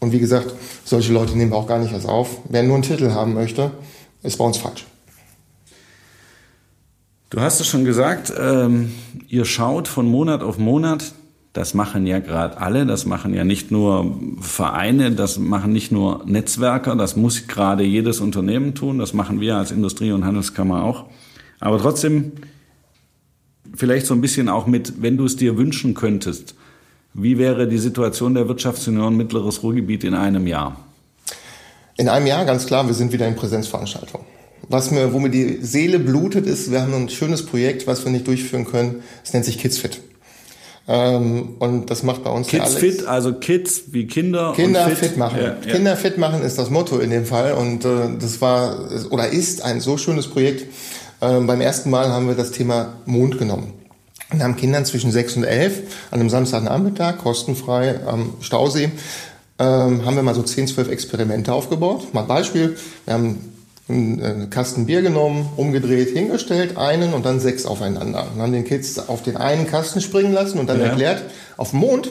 Und 0.00 0.12
wie 0.12 0.18
gesagt, 0.18 0.54
solche 0.84 1.12
Leute 1.12 1.36
nehmen 1.36 1.52
wir 1.52 1.56
auch 1.56 1.68
gar 1.68 1.78
nicht 1.78 1.92
erst 1.92 2.08
auf. 2.08 2.38
Wer 2.48 2.62
nur 2.62 2.74
einen 2.74 2.82
Titel 2.82 3.10
haben 3.12 3.34
möchte, 3.34 3.70
ist 4.22 4.38
bei 4.38 4.44
uns 4.44 4.56
falsch. 4.56 4.86
Du 7.28 7.40
hast 7.40 7.60
es 7.60 7.68
schon 7.68 7.84
gesagt, 7.84 8.32
ähm, 8.36 8.92
ihr 9.28 9.44
schaut 9.44 9.86
von 9.86 10.06
Monat 10.06 10.42
auf 10.42 10.58
Monat. 10.58 11.12
Das 11.52 11.74
machen 11.74 12.06
ja 12.06 12.18
gerade 12.20 12.58
alle, 12.58 12.86
das 12.86 13.06
machen 13.06 13.34
ja 13.34 13.44
nicht 13.44 13.70
nur 13.70 14.18
Vereine, 14.40 15.12
das 15.12 15.38
machen 15.38 15.72
nicht 15.72 15.92
nur 15.92 16.24
Netzwerker, 16.24 16.96
das 16.96 17.16
muss 17.16 17.48
gerade 17.48 17.82
jedes 17.82 18.20
Unternehmen 18.20 18.74
tun, 18.74 18.98
das 18.98 19.14
machen 19.14 19.40
wir 19.40 19.56
als 19.56 19.72
Industrie- 19.72 20.12
und 20.12 20.24
Handelskammer 20.24 20.84
auch. 20.84 21.06
Aber 21.58 21.78
trotzdem, 21.78 22.32
vielleicht 23.74 24.06
so 24.06 24.14
ein 24.14 24.20
bisschen 24.20 24.48
auch 24.48 24.66
mit, 24.66 25.02
wenn 25.02 25.16
du 25.16 25.24
es 25.24 25.36
dir 25.36 25.56
wünschen 25.56 25.94
könntest, 25.94 26.54
wie 27.14 27.38
wäre 27.38 27.66
die 27.68 27.78
Situation 27.78 28.34
der 28.34 28.48
Wirtschaftsunion 28.48 29.16
Mittleres 29.16 29.62
Ruhrgebiet 29.62 30.04
in 30.04 30.14
einem 30.14 30.46
Jahr? 30.46 30.76
In 31.96 32.08
einem 32.08 32.26
Jahr, 32.26 32.44
ganz 32.44 32.66
klar, 32.66 32.86
wir 32.86 32.94
sind 32.94 33.12
wieder 33.12 33.26
in 33.26 33.36
Präsenzveranstaltungen. 33.36 34.26
Was 34.68 34.90
mir, 34.90 35.12
wo 35.12 35.18
mir 35.18 35.30
die 35.30 35.58
Seele 35.62 35.98
blutet, 35.98 36.46
ist, 36.46 36.70
wir 36.70 36.82
haben 36.82 36.94
ein 36.94 37.08
schönes 37.08 37.44
Projekt, 37.44 37.86
was 37.86 38.04
wir 38.04 38.12
nicht 38.12 38.26
durchführen 38.26 38.64
können. 38.64 39.02
Es 39.24 39.32
nennt 39.32 39.44
sich 39.44 39.58
KidsFit. 39.58 40.00
Ähm, 40.86 41.56
und 41.58 41.90
das 41.90 42.02
macht 42.02 42.24
bei 42.24 42.30
uns 42.30 42.48
Kids 42.48 42.74
fit, 42.74 43.06
also 43.06 43.34
Kids 43.34 43.92
wie 43.92 44.06
Kinder. 44.06 44.52
Kinder 44.56 44.88
fit. 44.88 45.10
fit. 45.10 45.16
machen. 45.16 45.38
Ja, 45.38 45.56
ja. 45.64 45.72
Kinder 45.72 45.96
fit 45.96 46.18
machen 46.18 46.42
ist 46.42 46.58
das 46.58 46.70
Motto 46.70 46.98
in 46.98 47.10
dem 47.10 47.26
Fall. 47.26 47.52
Und 47.52 47.84
äh, 47.84 48.16
das 48.18 48.40
war 48.40 48.90
oder 49.10 49.28
ist 49.28 49.62
ein 49.62 49.80
so 49.80 49.96
schönes 49.98 50.26
Projekt. 50.26 50.66
Ähm, 51.20 51.46
beim 51.46 51.60
ersten 51.60 51.90
Mal 51.90 52.08
haben 52.08 52.28
wir 52.28 52.34
das 52.34 52.50
Thema 52.50 52.94
Mond 53.06 53.38
genommen. 53.38 53.79
Wir 54.32 54.44
haben 54.44 54.56
Kindern 54.56 54.84
zwischen 54.84 55.10
sechs 55.10 55.36
und 55.36 55.44
elf 55.44 55.82
an 56.10 56.20
einem 56.20 56.30
Samstagnachmittag 56.30 57.18
kostenfrei 57.18 58.00
am 58.06 58.34
Stausee 58.40 58.90
ähm, 59.60 60.06
haben 60.06 60.16
wir 60.16 60.22
mal 60.22 60.34
so 60.34 60.42
10, 60.42 60.68
12 60.68 60.88
Experimente 60.88 61.52
aufgebaut. 61.52 62.14
Mal 62.14 62.22
Beispiel. 62.22 62.76
Wir 63.04 63.14
haben 63.14 63.52
einen 63.88 64.48
Kasten 64.50 64.86
Bier 64.86 65.02
genommen, 65.02 65.48
umgedreht, 65.56 66.10
hingestellt, 66.10 66.76
einen 66.78 67.12
und 67.12 67.26
dann 67.26 67.40
sechs 67.40 67.66
aufeinander. 67.66 68.28
Und 68.32 68.40
haben 68.40 68.52
den 68.52 68.64
Kids 68.64 68.98
auf 68.98 69.22
den 69.22 69.36
einen 69.36 69.66
Kasten 69.66 70.00
springen 70.00 70.32
lassen 70.32 70.58
und 70.58 70.68
dann 70.68 70.80
ja. 70.80 70.86
erklärt, 70.86 71.24
auf 71.56 71.70
dem 71.70 71.80
Mond 71.80 72.10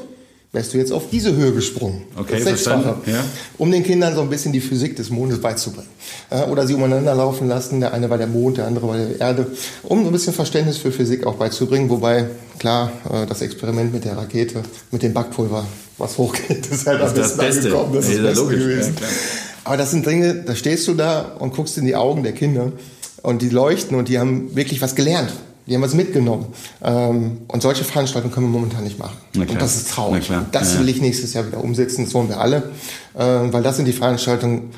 wärst 0.51 0.73
du 0.73 0.77
jetzt 0.79 0.91
auf 0.91 1.03
diese 1.11 1.35
Höhe 1.35 1.51
gesprungen. 1.51 2.01
Okay, 2.15 2.39
verstanden. 2.39 2.89
Ja. 3.05 3.23
Um 3.57 3.71
den 3.71 3.83
Kindern 3.83 4.15
so 4.15 4.21
ein 4.21 4.29
bisschen 4.29 4.51
die 4.51 4.61
Physik 4.61 4.95
des 4.95 5.11
Mondes 5.11 5.39
beizubringen. 5.41 5.89
Oder 6.49 6.65
sie 6.65 6.73
umeinander 6.73 7.13
laufen 7.13 7.47
lassen, 7.47 7.79
der 7.79 7.93
eine 7.93 8.09
war 8.09 8.17
der 8.17 8.27
Mond, 8.27 8.57
der 8.57 8.65
andere 8.65 8.87
war 8.87 8.97
der 8.97 9.19
Erde, 9.19 9.47
um 9.83 10.05
ein 10.05 10.11
bisschen 10.11 10.33
Verständnis 10.33 10.77
für 10.77 10.91
Physik 10.91 11.27
auch 11.27 11.35
beizubringen. 11.35 11.89
Wobei, 11.89 12.25
klar, 12.57 12.91
äh, 13.11 13.27
das 13.27 13.41
Experiment 13.41 13.93
mit 13.93 14.05
der 14.05 14.17
Rakete, 14.17 14.63
mit 14.91 15.03
dem 15.03 15.13
Backpulver, 15.13 15.65
was 15.99 16.17
hochgeht, 16.17 16.65
ist 16.71 16.87
halt 16.87 17.01
das, 17.01 17.13
das 17.13 17.37
Beste. 17.37 17.67
angekommen. 17.67 17.93
Das 17.93 18.09
ist 18.09 18.17
ja, 18.17 18.23
das 18.23 18.39
Beste 18.39 18.57
gewesen. 18.57 18.95
Ja, 18.99 19.07
Aber 19.65 19.77
das 19.77 19.91
sind 19.91 20.05
Dinge, 20.05 20.33
da 20.33 20.55
stehst 20.55 20.87
du 20.87 20.95
da 20.95 21.35
und 21.37 21.53
guckst 21.53 21.77
in 21.77 21.85
die 21.85 21.95
Augen 21.95 22.23
der 22.23 22.33
Kinder 22.33 22.71
und 23.21 23.43
die 23.43 23.49
leuchten 23.49 23.95
und 23.95 24.09
die 24.09 24.17
haben 24.17 24.55
wirklich 24.55 24.81
was 24.81 24.95
gelernt. 24.95 25.31
Die 25.69 25.75
haben 25.75 25.83
was 25.83 25.93
mitgenommen. 25.93 26.47
Ähm, 26.83 27.37
und 27.47 27.61
solche 27.61 27.83
Veranstaltungen 27.83 28.33
können 28.33 28.47
wir 28.47 28.59
momentan 28.59 28.83
nicht 28.83 28.97
machen. 28.97 29.17
Und 29.35 29.61
das 29.61 29.75
ist 29.75 29.91
traurig. 29.91 30.29
Das 30.51 30.79
will 30.79 30.89
ich 30.89 30.99
nächstes 30.99 31.33
Jahr 31.33 31.45
wieder 31.45 31.63
umsetzen. 31.63 32.05
Das 32.05 32.13
wollen 32.13 32.27
wir 32.27 32.39
alle. 32.39 32.63
Ähm, 33.17 33.53
weil 33.53 33.61
das 33.61 33.77
sind 33.77 33.85
die 33.85 33.93
Veranstaltungen, 33.93 34.71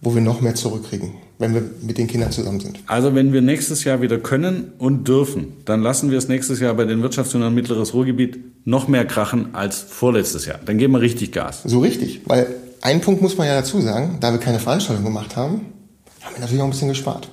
wo 0.00 0.14
wir 0.14 0.22
noch 0.22 0.40
mehr 0.40 0.54
zurückkriegen, 0.54 1.14
wenn 1.38 1.54
wir 1.54 1.62
mit 1.82 1.98
den 1.98 2.06
Kindern 2.06 2.30
zusammen 2.30 2.60
sind. 2.60 2.78
Also 2.86 3.14
wenn 3.14 3.32
wir 3.32 3.40
nächstes 3.40 3.82
Jahr 3.84 4.02
wieder 4.02 4.18
können 4.18 4.72
und 4.78 5.08
dürfen, 5.08 5.54
dann 5.64 5.82
lassen 5.82 6.10
wir 6.10 6.18
es 6.18 6.28
nächstes 6.28 6.60
Jahr 6.60 6.74
bei 6.74 6.84
den 6.84 7.02
Wirtschaftsunion 7.02 7.54
Mittleres 7.54 7.92
Ruhrgebiet 7.92 8.38
noch 8.66 8.88
mehr 8.88 9.04
krachen 9.04 9.54
als 9.54 9.80
vorletztes 9.80 10.46
Jahr. 10.46 10.60
Dann 10.64 10.78
geben 10.78 10.92
wir 10.92 11.00
richtig 11.00 11.32
Gas. 11.32 11.62
So 11.64 11.80
richtig. 11.80 12.20
Weil 12.26 12.46
einen 12.82 13.00
Punkt 13.00 13.22
muss 13.22 13.36
man 13.36 13.46
ja 13.46 13.54
dazu 13.56 13.80
sagen, 13.80 14.18
da 14.20 14.32
wir 14.32 14.38
keine 14.38 14.60
Veranstaltung 14.60 15.04
gemacht 15.04 15.34
haben, 15.34 15.66
haben 16.22 16.34
wir 16.34 16.40
natürlich 16.40 16.60
auch 16.60 16.66
ein 16.66 16.70
bisschen 16.70 16.88
gespart. 16.88 17.28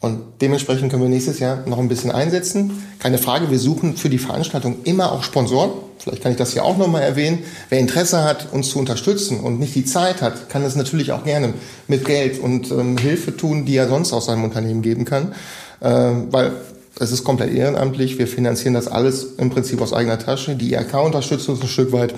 Und 0.00 0.20
dementsprechend 0.40 0.90
können 0.90 1.02
wir 1.02 1.10
nächstes 1.10 1.40
Jahr 1.40 1.66
noch 1.66 1.78
ein 1.78 1.88
bisschen 1.88 2.10
einsetzen. 2.10 2.82
Keine 2.98 3.18
Frage, 3.18 3.50
wir 3.50 3.58
suchen 3.58 3.96
für 3.96 4.08
die 4.08 4.18
Veranstaltung 4.18 4.76
immer 4.84 5.12
auch 5.12 5.22
Sponsoren. 5.22 5.72
Vielleicht 5.98 6.22
kann 6.22 6.32
ich 6.32 6.38
das 6.38 6.54
hier 6.54 6.64
auch 6.64 6.78
nochmal 6.78 7.02
erwähnen. 7.02 7.40
Wer 7.68 7.80
Interesse 7.80 8.24
hat, 8.24 8.50
uns 8.52 8.70
zu 8.70 8.78
unterstützen 8.78 9.40
und 9.40 9.60
nicht 9.60 9.74
die 9.74 9.84
Zeit 9.84 10.22
hat, 10.22 10.48
kann 10.48 10.62
das 10.62 10.74
natürlich 10.74 11.12
auch 11.12 11.24
gerne 11.24 11.52
mit 11.86 12.06
Geld 12.06 12.40
und 12.40 12.70
ähm, 12.70 12.96
Hilfe 12.96 13.36
tun, 13.36 13.66
die 13.66 13.76
er 13.76 13.88
sonst 13.88 14.14
aus 14.14 14.24
seinem 14.24 14.44
Unternehmen 14.44 14.80
geben 14.80 15.04
kann. 15.04 15.34
Ähm, 15.82 16.28
weil 16.30 16.52
es 16.98 17.12
ist 17.12 17.22
komplett 17.22 17.52
ehrenamtlich. 17.52 18.18
Wir 18.18 18.26
finanzieren 18.26 18.72
das 18.72 18.88
alles 18.88 19.34
im 19.36 19.50
Prinzip 19.50 19.82
aus 19.82 19.92
eigener 19.92 20.18
Tasche. 20.18 20.56
Die 20.56 20.72
IRK 20.72 20.94
unterstützt 21.04 21.48
uns 21.50 21.60
ein 21.60 21.68
Stück 21.68 21.92
weit. 21.92 22.14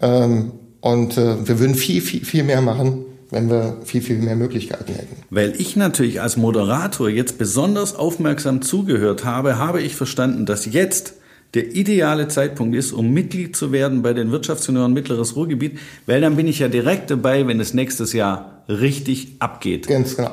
Ähm, 0.00 0.52
und 0.80 1.18
äh, 1.18 1.46
wir 1.46 1.58
würden 1.58 1.74
viel, 1.74 2.00
viel, 2.00 2.24
viel 2.24 2.44
mehr 2.44 2.62
machen, 2.62 3.04
wenn 3.30 3.50
wir 3.50 3.78
viel, 3.84 4.00
viel 4.00 4.18
mehr 4.18 4.36
Möglichkeiten 4.36 4.92
hätten. 4.92 5.16
Weil 5.30 5.54
ich 5.58 5.76
natürlich 5.76 6.20
als 6.20 6.36
Moderator 6.36 7.08
jetzt 7.08 7.38
besonders 7.38 7.94
aufmerksam 7.94 8.62
zugehört 8.62 9.24
habe, 9.24 9.58
habe 9.58 9.82
ich 9.82 9.94
verstanden, 9.96 10.46
dass 10.46 10.66
jetzt 10.66 11.14
der 11.54 11.74
ideale 11.74 12.28
Zeitpunkt 12.28 12.76
ist, 12.76 12.92
um 12.92 13.12
Mitglied 13.12 13.56
zu 13.56 13.72
werden 13.72 14.02
bei 14.02 14.12
den 14.12 14.30
Wirtschaftsjunioren 14.30 14.92
Mittleres 14.92 15.34
Ruhrgebiet, 15.34 15.78
weil 16.06 16.20
dann 16.20 16.36
bin 16.36 16.46
ich 16.46 16.58
ja 16.58 16.68
direkt 16.68 17.10
dabei, 17.10 17.46
wenn 17.46 17.58
es 17.60 17.72
nächstes 17.72 18.12
Jahr 18.12 18.64
richtig 18.68 19.36
abgeht. 19.38 19.86
Ganz 19.86 20.16
genau. 20.16 20.32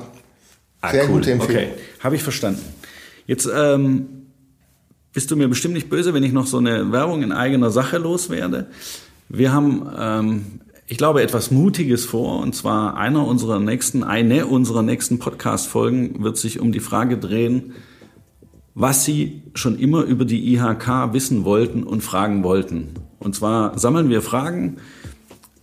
Ah, 0.81 0.91
Sehr 0.91 1.05
cool. 1.05 1.15
gute 1.15 1.31
Empfehlung. 1.31 1.63
Okay, 1.63 1.81
habe 2.01 2.15
ich 2.15 2.23
verstanden. 2.23 2.61
Jetzt 3.27 3.49
ähm, 3.53 4.07
bist 5.13 5.31
du 5.31 5.37
mir 5.37 5.47
bestimmt 5.47 5.73
nicht 5.73 5.89
böse, 5.89 6.13
wenn 6.13 6.23
ich 6.23 6.33
noch 6.33 6.47
so 6.47 6.57
eine 6.57 6.91
Werbung 6.91 7.23
in 7.23 7.31
eigener 7.31 7.71
Sache 7.71 7.97
loswerde. 7.97 8.67
Wir 9.29 9.53
haben 9.53 9.89
ähm, 9.97 10.45
ich 10.87 10.97
glaube, 10.97 11.23
etwas 11.23 11.51
Mutiges 11.51 12.05
vor. 12.05 12.39
Und 12.39 12.55
zwar 12.55 12.97
einer 12.97 13.25
unserer 13.25 13.59
nächsten, 13.59 14.03
eine 14.03 14.45
unserer 14.45 14.83
nächsten 14.83 15.19
Podcast-Folgen 15.19 16.23
wird 16.23 16.37
sich 16.37 16.59
um 16.59 16.71
die 16.71 16.79
Frage 16.79 17.17
drehen, 17.17 17.73
was 18.75 19.05
Sie 19.05 19.43
schon 19.53 19.79
immer 19.79 20.03
über 20.03 20.25
die 20.25 20.53
IHK 20.53 21.13
wissen 21.13 21.45
wollten 21.45 21.83
und 21.83 22.01
fragen 22.01 22.43
wollten. 22.43 22.89
Und 23.19 23.33
zwar 23.33 23.79
sammeln 23.79 24.09
wir 24.09 24.21
Fragen 24.21 24.77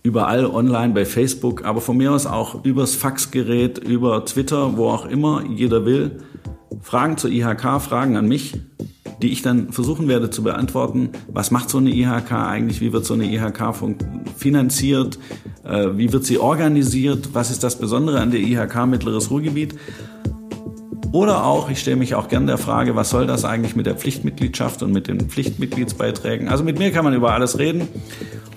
überall 0.01 0.45
online 0.45 0.93
bei 0.93 1.05
Facebook, 1.05 1.63
aber 1.63 1.79
von 1.79 1.95
mir 1.95 2.11
aus 2.11 2.25
auch 2.25 2.65
übers 2.65 2.95
Faxgerät, 2.95 3.77
über 3.77 4.25
Twitter, 4.25 4.75
wo 4.75 4.89
auch 4.89 5.05
immer 5.05 5.45
jeder 5.45 5.85
will. 5.85 6.19
Fragen 6.81 7.17
zur 7.17 7.29
IHK, 7.29 7.81
Fragen 7.81 8.17
an 8.17 8.27
mich 8.27 8.55
die 9.21 9.31
ich 9.31 9.41
dann 9.41 9.71
versuchen 9.71 10.07
werde 10.07 10.29
zu 10.29 10.43
beantworten. 10.43 11.09
Was 11.31 11.51
macht 11.51 11.69
so 11.69 11.77
eine 11.77 11.91
IHK 11.91 12.31
eigentlich? 12.31 12.81
Wie 12.81 12.93
wird 12.93 13.05
so 13.05 13.13
eine 13.13 13.25
IHK 13.25 13.73
finanziert? 14.37 15.19
Äh, 15.63 15.89
wie 15.95 16.11
wird 16.11 16.25
sie 16.25 16.39
organisiert? 16.39 17.29
Was 17.33 17.51
ist 17.51 17.63
das 17.63 17.77
Besondere 17.77 18.19
an 18.19 18.31
der 18.31 18.41
IHK 18.41 18.85
Mittleres 18.87 19.29
Ruhrgebiet? 19.29 19.75
Oder 21.13 21.45
auch, 21.45 21.69
ich 21.69 21.79
stelle 21.79 21.97
mich 21.97 22.15
auch 22.15 22.27
gern 22.27 22.47
der 22.47 22.57
Frage, 22.57 22.95
was 22.95 23.11
soll 23.11 23.27
das 23.27 23.45
eigentlich 23.45 23.75
mit 23.75 23.85
der 23.85 23.95
Pflichtmitgliedschaft 23.95 24.81
und 24.81 24.91
mit 24.91 25.07
den 25.07 25.29
Pflichtmitgliedsbeiträgen? 25.29 26.47
Also 26.47 26.63
mit 26.63 26.79
mir 26.79 26.91
kann 26.91 27.05
man 27.05 27.13
über 27.13 27.33
alles 27.33 27.59
reden. 27.59 27.87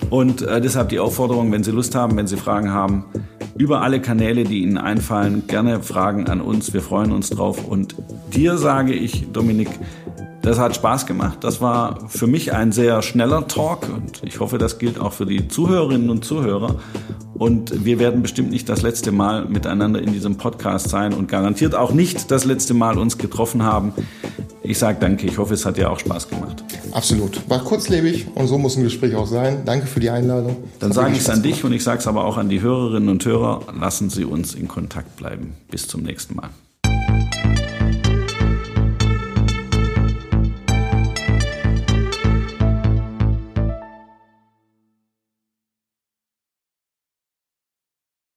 Und 0.09 0.41
äh, 0.41 0.59
deshalb 0.59 0.89
die 0.89 0.99
Aufforderung, 0.99 1.51
wenn 1.51 1.63
Sie 1.63 1.69
Lust 1.69 1.93
haben, 1.93 2.17
wenn 2.17 2.25
Sie 2.25 2.35
Fragen 2.35 2.71
haben, 2.71 3.05
über 3.57 3.81
alle 3.81 4.01
Kanäle, 4.01 4.43
die 4.43 4.63
Ihnen 4.63 4.77
einfallen, 4.77 5.43
gerne 5.47 5.81
Fragen 5.83 6.27
an 6.27 6.41
uns. 6.41 6.73
Wir 6.73 6.81
freuen 6.81 7.11
uns 7.11 7.29
drauf. 7.29 7.63
Und 7.63 7.95
dir 8.33 8.57
sage 8.57 8.93
ich, 8.93 9.31
Dominik, 9.31 9.69
das 10.47 10.59
hat 10.59 10.75
Spaß 10.75 11.05
gemacht. 11.05 11.39
Das 11.41 11.59
war 11.59 12.09
für 12.09 12.25
mich 12.25 12.53
ein 12.53 12.71
sehr 12.71 13.01
schneller 13.01 13.47
Talk 13.47 13.89
und 13.89 14.21
ich 14.23 14.39
hoffe, 14.39 14.57
das 14.57 14.79
gilt 14.79 14.99
auch 14.99 15.11
für 15.11 15.25
die 15.25 15.47
Zuhörerinnen 15.47 16.09
und 16.09 16.23
Zuhörer. 16.23 16.75
Und 17.33 17.85
wir 17.85 17.99
werden 17.99 18.21
bestimmt 18.21 18.49
nicht 18.49 18.69
das 18.69 18.81
letzte 18.81 19.11
Mal 19.11 19.45
miteinander 19.45 20.01
in 20.01 20.13
diesem 20.13 20.37
Podcast 20.37 20.89
sein 20.89 21.13
und 21.13 21.27
garantiert 21.27 21.75
auch 21.75 21.91
nicht 21.91 22.31
das 22.31 22.45
letzte 22.45 22.73
Mal 22.73 22.97
uns 22.97 23.17
getroffen 23.17 23.63
haben. 23.63 23.93
Ich 24.63 24.79
sage 24.79 24.97
danke. 24.99 25.27
Ich 25.27 25.37
hoffe, 25.37 25.53
es 25.53 25.65
hat 25.65 25.77
dir 25.77 25.91
auch 25.91 25.99
Spaß 25.99 26.29
gemacht. 26.29 26.63
Absolut. 26.91 27.47
War 27.49 27.59
kurzlebig 27.59 28.27
und 28.33 28.47
so 28.47 28.57
muss 28.57 28.77
ein 28.77 28.83
Gespräch 28.83 29.15
auch 29.15 29.27
sein. 29.27 29.63
Danke 29.65 29.85
für 29.85 29.99
die 29.99 30.09
Einladung. 30.09 30.55
Dann 30.79 30.93
sage 30.93 31.13
ich 31.13 31.19
es 31.19 31.29
an 31.29 31.43
dich 31.43 31.63
und 31.63 31.73
ich 31.73 31.83
sage 31.83 31.99
es 31.99 32.07
aber 32.07 32.23
auch 32.23 32.37
an 32.37 32.49
die 32.49 32.61
Hörerinnen 32.61 33.09
und 33.09 33.23
Hörer. 33.25 33.61
Lassen 33.77 34.09
Sie 34.09 34.23
uns 34.23 34.55
in 34.55 34.67
Kontakt 34.67 35.17
bleiben. 35.17 35.55
Bis 35.69 35.87
zum 35.87 36.03
nächsten 36.03 36.35
Mal. 36.35 36.49